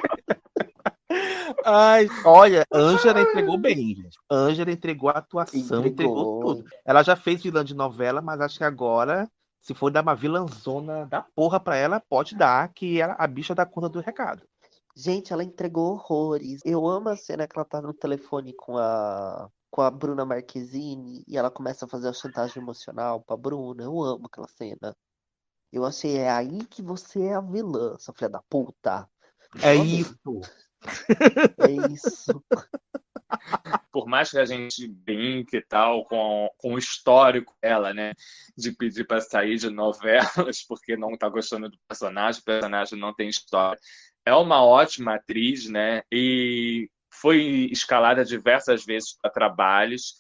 [1.64, 4.18] Ai, olha, Ângela entregou bem, gente.
[4.28, 6.40] Ângela entregou a atuação, entregou, Entregou.
[6.56, 6.66] tudo.
[6.84, 9.30] Ela já fez vilã de novela, mas acho que agora,
[9.62, 13.54] se for dar uma vilãzona da porra pra ela, pode dar, que ela, a bicha
[13.54, 14.42] dá conta do recado.
[15.00, 16.60] Gente, ela entregou horrores.
[16.66, 21.24] Eu amo a cena que ela tá no telefone com a, com a Bruna Marquezine
[21.28, 23.84] e ela começa a fazer a chantagem emocional pra Bruna.
[23.84, 24.98] Eu amo aquela cena.
[25.72, 29.08] Eu achei, é aí que você é a vilã, sua filha da puta.
[29.62, 30.42] É isso.
[31.60, 32.44] É isso.
[33.92, 38.14] Por mais que a gente brinque e tal com, com o histórico dela, né?
[38.56, 43.14] De pedir para sair de novelas porque não tá gostando do personagem, o personagem não
[43.14, 43.80] tem história.
[44.28, 46.04] É uma ótima atriz, né?
[46.12, 50.16] E foi escalada diversas vezes para trabalhos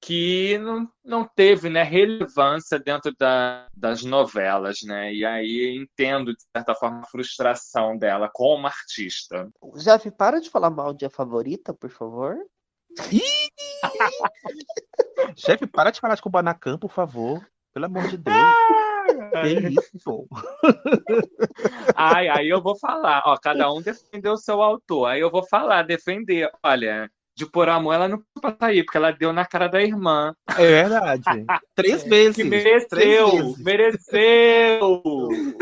[0.00, 5.12] que não, não teve né, relevância dentro da, das novelas, né?
[5.12, 9.46] E aí entendo, de certa forma, a frustração dela como artista.
[9.76, 12.34] Jeff, para de falar mal de a favorita, por favor.
[15.36, 17.46] Chefe, para de falar de Kubanacan, por favor.
[17.74, 18.36] Pelo amor de Deus.
[19.72, 20.26] Que isso?
[21.96, 25.06] Ai, aí eu vou falar, ó, cada um defendeu o seu autor.
[25.06, 26.50] Aí eu vou falar, defender.
[26.62, 30.34] Olha, de por amor ela não pode sair, porque ela deu na cara da irmã.
[30.50, 31.22] É verdade.
[31.74, 32.36] Três vezes.
[32.36, 33.58] Que Três mereceu, vezes.
[33.64, 35.02] mereceu.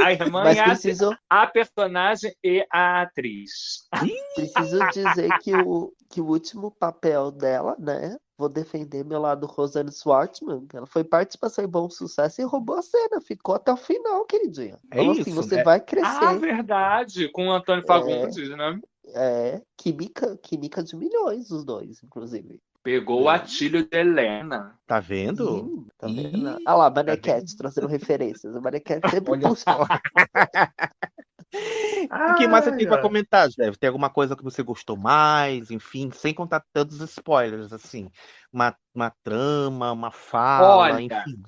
[0.00, 3.86] A irmã Mas e a, preciso- a personagem e a atriz.
[4.34, 8.16] Preciso dizer que o, que o último papel dela, né?
[8.40, 10.66] Vou defender meu lado Rosane Swartzman.
[10.72, 13.20] Ela foi participação em bom sucesso e roubou a cena.
[13.20, 14.78] Ficou até o final, queridinha.
[14.90, 15.62] É Então, isso, assim, você né?
[15.62, 16.38] vai Ah, crescer.
[16.38, 18.80] verdade, com o Antônio Fagundes, né?
[19.08, 22.58] É, química, química de milhões, os dois, inclusive.
[22.82, 24.74] Pegou o atilho de Helena.
[24.86, 25.84] Tá vendo?
[25.86, 26.48] Ih, tá vendo?
[26.66, 28.56] Olha lá, Manequete trazendo referências.
[28.56, 29.64] A Manequete sempre Olha puxa.
[31.52, 33.00] O que mais você tem ai.
[33.00, 35.70] comentar, Deve Tem alguma coisa que você gostou mais?
[35.70, 38.10] Enfim, sem contar tantos spoilers, assim.
[38.52, 41.42] Uma, uma trama, uma fala, Olha, enfim.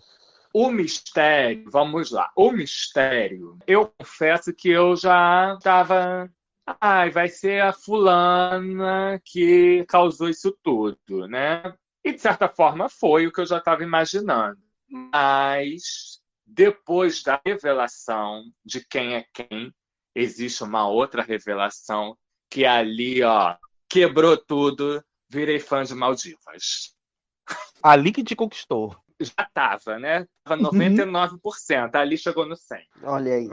[0.52, 2.30] O mistério, vamos lá.
[2.36, 6.30] O mistério, eu confesso que eu já estava.
[6.80, 11.74] Ai, vai ser a fulana que causou isso tudo, né?
[12.04, 14.58] E de certa forma foi o que eu já estava imaginando.
[14.88, 19.72] Mas depois da revelação de quem é quem,
[20.14, 22.16] existe uma outra revelação
[22.50, 23.56] que ali, ó,
[23.88, 25.02] quebrou tudo.
[25.28, 26.94] Virei fã de Maldivas.
[27.82, 28.94] Ali que te conquistou.
[29.18, 30.26] Já tava, né?
[30.44, 31.94] Tava 99%.
[31.94, 32.86] Ali chegou no 100.
[33.04, 33.48] Olha aí.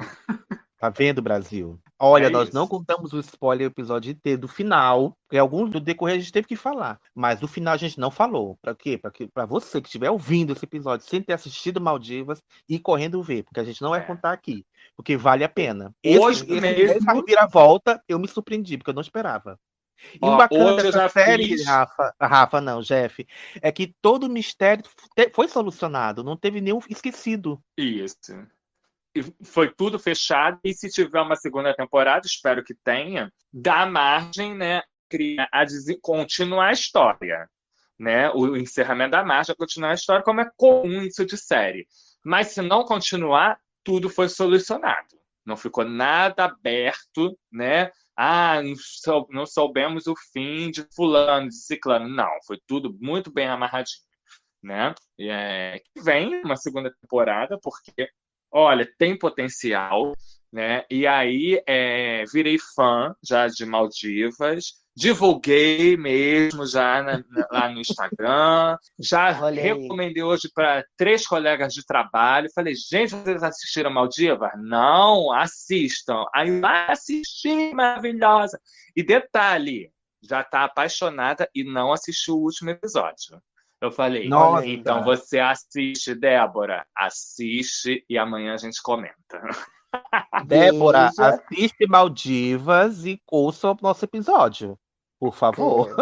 [0.78, 1.80] Tá vendo, Brasil?
[2.00, 2.56] Olha, É nós isso.
[2.58, 6.32] não contamos o spoiler do episódio inteiro, do final, porque alguns do decorrer a gente
[6.32, 8.58] teve que falar, mas do final a gente não falou.
[8.62, 8.98] Pra quê?
[8.98, 13.22] Pra, que, pra você que estiver ouvindo esse episódio sem ter assistido Maldivas e correndo
[13.22, 14.66] ver, porque a gente não vai contar aqui,
[14.96, 15.94] porque vale a pena.
[16.06, 19.60] Hoje esse, mesmo- essa reviravolta, eu me surpreendi, porque eu não esperava.
[20.14, 23.28] E Ó, o bacana dessa série, fiz- Rafa, Rafa, não, Jeff,
[23.62, 24.86] é que todo o mistério
[25.34, 27.60] foi solucionado, não teve nenhum esquecido.
[27.78, 28.32] Isso.
[29.44, 30.60] Foi tudo fechado.
[30.64, 34.82] E se tiver uma segunda temporada, espero que tenha, dá margem, né,
[35.52, 35.66] a
[36.02, 37.50] continuar a história.
[37.98, 38.30] Né?
[38.32, 41.86] O encerramento da margem a continuar a história, como é comum isso de série.
[42.24, 45.08] Mas se não continuar, tudo foi solucionado.
[45.46, 47.92] Não ficou nada aberto, né?
[48.16, 52.08] Ah, não, sou- não soubemos o fim de fulano, de ciclano.
[52.08, 54.04] Não, foi tudo muito bem amarradinho,
[54.62, 54.94] né?
[55.18, 58.10] E, é, vem uma segunda temporada, porque,
[58.52, 60.14] olha, tem potencial,
[60.52, 60.84] né?
[60.90, 67.80] E aí é, virei fã já de Maldivas, divulguei mesmo já na- na- lá no
[67.80, 69.68] Instagram, já Olha aí.
[69.68, 72.50] recomendei hoje para três colegas de trabalho.
[72.54, 74.52] Falei, gente, vocês assistiram Maldivas?
[74.58, 76.26] Não, assistam.
[76.34, 78.60] Aí vai assistir, maravilhosa.
[78.96, 83.42] E detalhe, já está apaixonada e não assistiu o último episódio.
[83.82, 84.66] Eu falei, Nossa.
[84.68, 86.86] então você assiste, Débora.
[86.96, 89.42] Assiste e amanhã a gente comenta.
[90.46, 91.30] Débora, Veja.
[91.30, 94.78] assiste Maldivas e ouça o nosso episódio.
[95.20, 95.94] Por favor.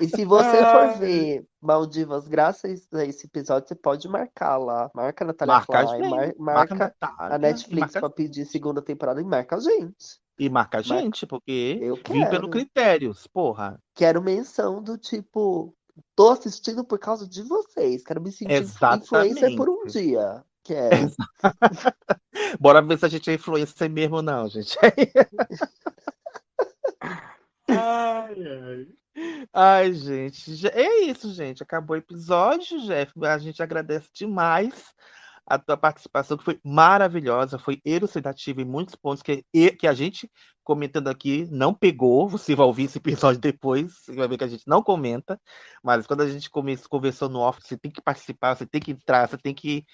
[0.00, 0.92] E se você Ai.
[0.94, 4.90] for ver Maldivas, graças a esse episódio, você pode marcar lá.
[4.94, 8.10] Marca a Natália Marca a Klein, gente, mar- marca a marca a Netflix marca- pra
[8.10, 10.20] pedir segunda temporada e marca a gente.
[10.38, 12.30] E marca a gente, porque Eu vim quero.
[12.30, 13.78] pelo critérios, porra.
[13.94, 15.74] Quero menção do tipo,
[16.14, 18.02] tô assistindo por causa de vocês.
[18.02, 19.92] Quero me sentir influencer por um Exatamente.
[19.92, 20.44] dia.
[20.64, 21.12] Quero.
[22.60, 24.76] Bora ver se a gente é influencer mesmo, não, gente.
[27.68, 28.86] Ai, ai.
[29.52, 30.66] Ai, gente.
[30.68, 31.62] É isso, gente.
[31.62, 33.12] Acabou o episódio, Jeff.
[33.24, 34.92] A gente agradece demais
[35.46, 39.44] a tua participação, que foi maravilhosa, foi elucidativa em muitos pontos que,
[39.78, 40.30] que a gente
[40.64, 42.28] comentando aqui não pegou.
[42.28, 45.40] Você vai ouvir esse episódio depois, você vai ver que a gente não comenta.
[45.82, 48.92] Mas quando a gente come- conversou no off, você tem que participar, você tem que
[48.92, 49.84] entrar, você tem que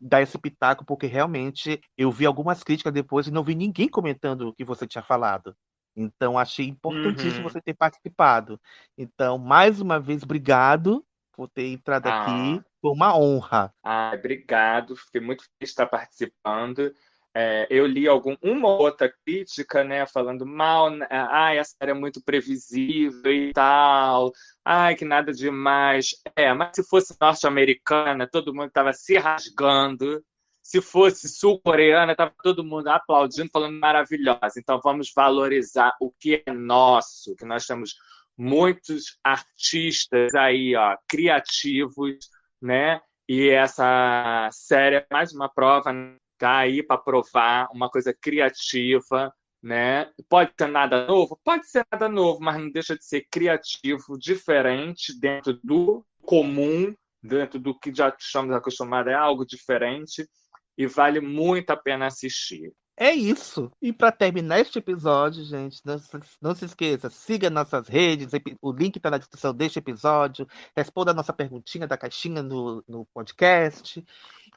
[0.00, 4.48] dar esse pitaco, porque realmente eu vi algumas críticas depois e não vi ninguém comentando
[4.48, 5.56] o que você tinha falado.
[5.96, 7.50] Então, achei importantíssimo Uhum.
[7.50, 8.60] você ter participado.
[8.98, 12.60] Então, mais uma vez, obrigado por ter entrado aqui.
[12.82, 13.72] Foi uma honra.
[13.82, 16.92] Ah, obrigado, fiquei muito feliz de estar participando.
[17.38, 21.90] É, eu li algum, uma ou outra crítica, né, falando mal, né, ai, a série
[21.90, 24.32] é muito previsível e tal,
[24.64, 26.14] ai, que nada demais.
[26.34, 30.24] É, mas se fosse norte-americana, todo mundo estava se rasgando.
[30.62, 34.54] Se fosse sul-coreana, estava todo mundo aplaudindo, falando maravilhosa.
[34.56, 37.94] Então vamos valorizar o que é nosso, que nós temos
[38.36, 42.16] muitos artistas aí, ó, criativos,
[42.62, 42.98] né?
[43.28, 45.92] E essa série é mais uma prova,
[46.38, 49.32] tá aí para provar uma coisa criativa,
[49.62, 50.10] né?
[50.28, 55.18] Pode ser nada novo, pode ser nada novo, mas não deixa de ser criativo, diferente
[55.18, 60.28] dentro do comum, dentro do que já estamos acostumados, é algo diferente
[60.76, 62.72] e vale muito a pena assistir.
[62.98, 63.70] É isso.
[63.80, 66.10] E para terminar este episódio, gente, não se,
[66.40, 68.28] não se esqueça, siga nossas redes,
[68.62, 73.04] o link está na descrição deste episódio, responda a nossa perguntinha da caixinha no, no
[73.12, 74.02] podcast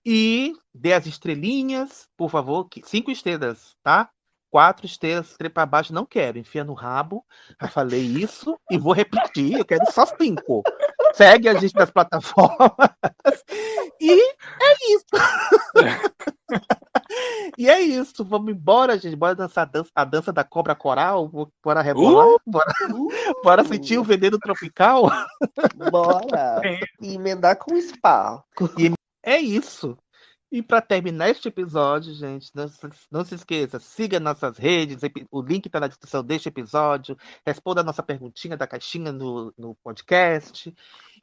[0.06, 4.10] e dê as estrelinhas, por favor, cinco estrelas, tá?
[4.52, 7.24] Quatro estrelas, três para baixo, não quero, enfia no rabo.
[7.62, 10.64] Já falei isso e vou repetir, eu quero só cinco.
[11.14, 12.58] Segue a gente nas plataformas.
[14.02, 15.08] E é isso.
[17.58, 19.16] E é isso, vamos embora, gente.
[19.16, 21.30] Bora dançar a dança, a dança da cobra coral.
[21.64, 22.28] Bora rebolar.
[22.28, 22.40] Uh!
[22.46, 22.74] Bora,
[23.44, 25.10] bora sentir o veneno tropical.
[25.92, 26.62] Bora.
[27.02, 28.44] E emendar com spa.
[28.78, 29.98] E é isso.
[30.52, 32.80] E para terminar este episódio, gente, não se,
[33.12, 35.00] não se esqueça, siga nossas redes,
[35.30, 37.16] o link está na descrição deste episódio,
[37.46, 40.74] responda a nossa perguntinha da caixinha no, no podcast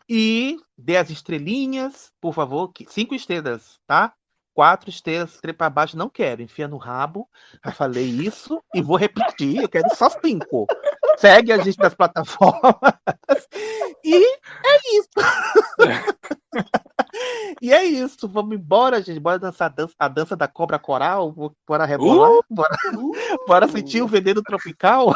[0.08, 4.14] e dê as estrelinhas, por favor, cinco estrelas, tá?
[4.54, 7.28] Quatro estrelas, três para baixo, não quero, enfia no rabo.
[7.64, 10.66] Já falei isso e vou repetir, eu quero só cinco.
[11.16, 12.72] Segue a gente nas plataformas.
[14.04, 15.10] E é isso.
[17.60, 19.18] E é isso, vamos embora, gente.
[19.18, 21.34] Bora dançar a dança, a dança da cobra coral.
[21.66, 22.30] Bora rebolar.
[22.30, 22.44] Uh!
[22.50, 22.76] Bora,
[23.46, 25.14] bora sentir o veneno tropical.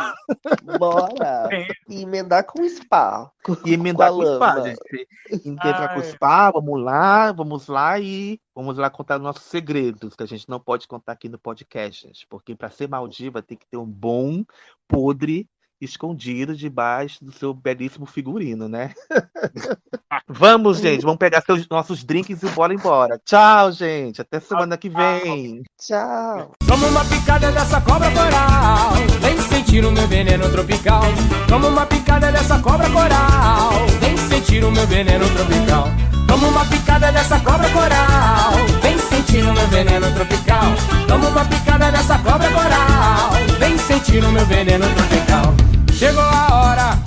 [0.78, 1.48] Bora.
[1.88, 3.30] E emendar com spa.
[3.64, 5.08] E emendar Com com a o spa, gente.
[5.44, 10.22] Entrar com o spa, vamos lá, vamos lá e vamos lá contar nossos segredos, que
[10.22, 12.26] a gente não pode contar aqui no podcast, gente.
[12.28, 14.42] Porque para ser Maldiva tem que ter um bom
[14.88, 15.48] podre
[15.80, 18.92] escondido debaixo do seu belíssimo figurino, né?
[20.28, 23.20] vamos, gente, vamos pegar seus, nossos drinks e bora embora.
[23.24, 24.20] Tchau, gente.
[24.20, 25.62] Até semana que vem.
[25.78, 26.52] Tchau.
[26.66, 28.92] Toma uma picada dessa cobra coral.
[29.20, 31.02] Vem sentir o meu veneno tropical.
[31.48, 33.72] Toma uma picada dessa cobra coral.
[34.00, 35.88] Vem sentir o meu veneno tropical.
[36.26, 38.52] Toma uma picada dessa cobra coral.
[38.82, 40.64] Vem sentir o meu veneno tropical.
[41.08, 43.30] Toma uma picada dessa cobra coral.
[43.58, 45.59] Vem sentir o meu veneno tropical.
[46.00, 46.98] Chegou a hora.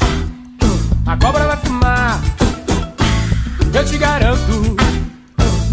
[1.07, 2.21] A cobra vai fumar.
[3.73, 4.77] Eu te garanto.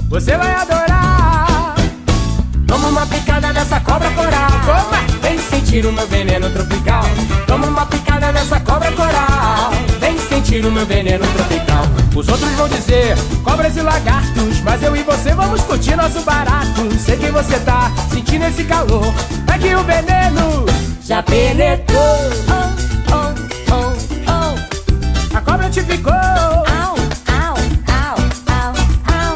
[0.09, 1.75] Você vai adorar.
[2.67, 3.31] Toma uma picada
[5.71, 7.05] sentir o meu veneno tropical.
[7.47, 9.71] Toma uma picada dessa cobra coral.
[10.01, 11.85] Vem sentir o meu veneno tropical.
[12.17, 16.91] Os outros vão dizer cobras e lagartos, mas eu e você vamos curtir nosso barato.
[16.99, 19.15] Sei que você tá sentindo esse calor.
[19.47, 20.65] É que o veneno
[21.03, 22.80] já penetrou.
[23.73, 23.95] Oh,
[24.27, 25.37] oh.
[25.37, 26.13] A cobra te picou.
[26.13, 26.95] Au,
[27.39, 27.55] au,
[27.97, 28.15] au,
[28.51, 28.73] au,
[29.17, 29.35] au.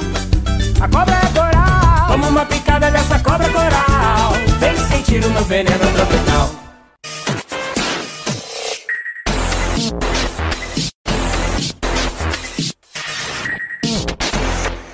[0.82, 2.08] A cobra é coral.
[2.08, 4.32] Toma uma picada dessa cobra coral.
[4.58, 6.50] Vem sentir o meu veneno tropical.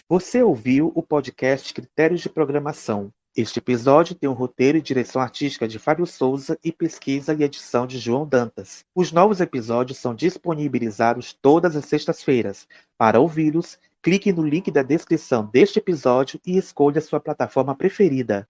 [0.09, 3.13] Você ouviu o podcast Critérios de Programação.
[3.37, 7.87] Este episódio tem um roteiro e direção artística de Fábio Souza e pesquisa e edição
[7.87, 8.85] de João Dantas.
[8.93, 12.67] Os novos episódios são disponibilizados todas as sextas-feiras.
[12.99, 18.49] Para ouvi-los, clique no link da descrição deste episódio e escolha sua plataforma preferida.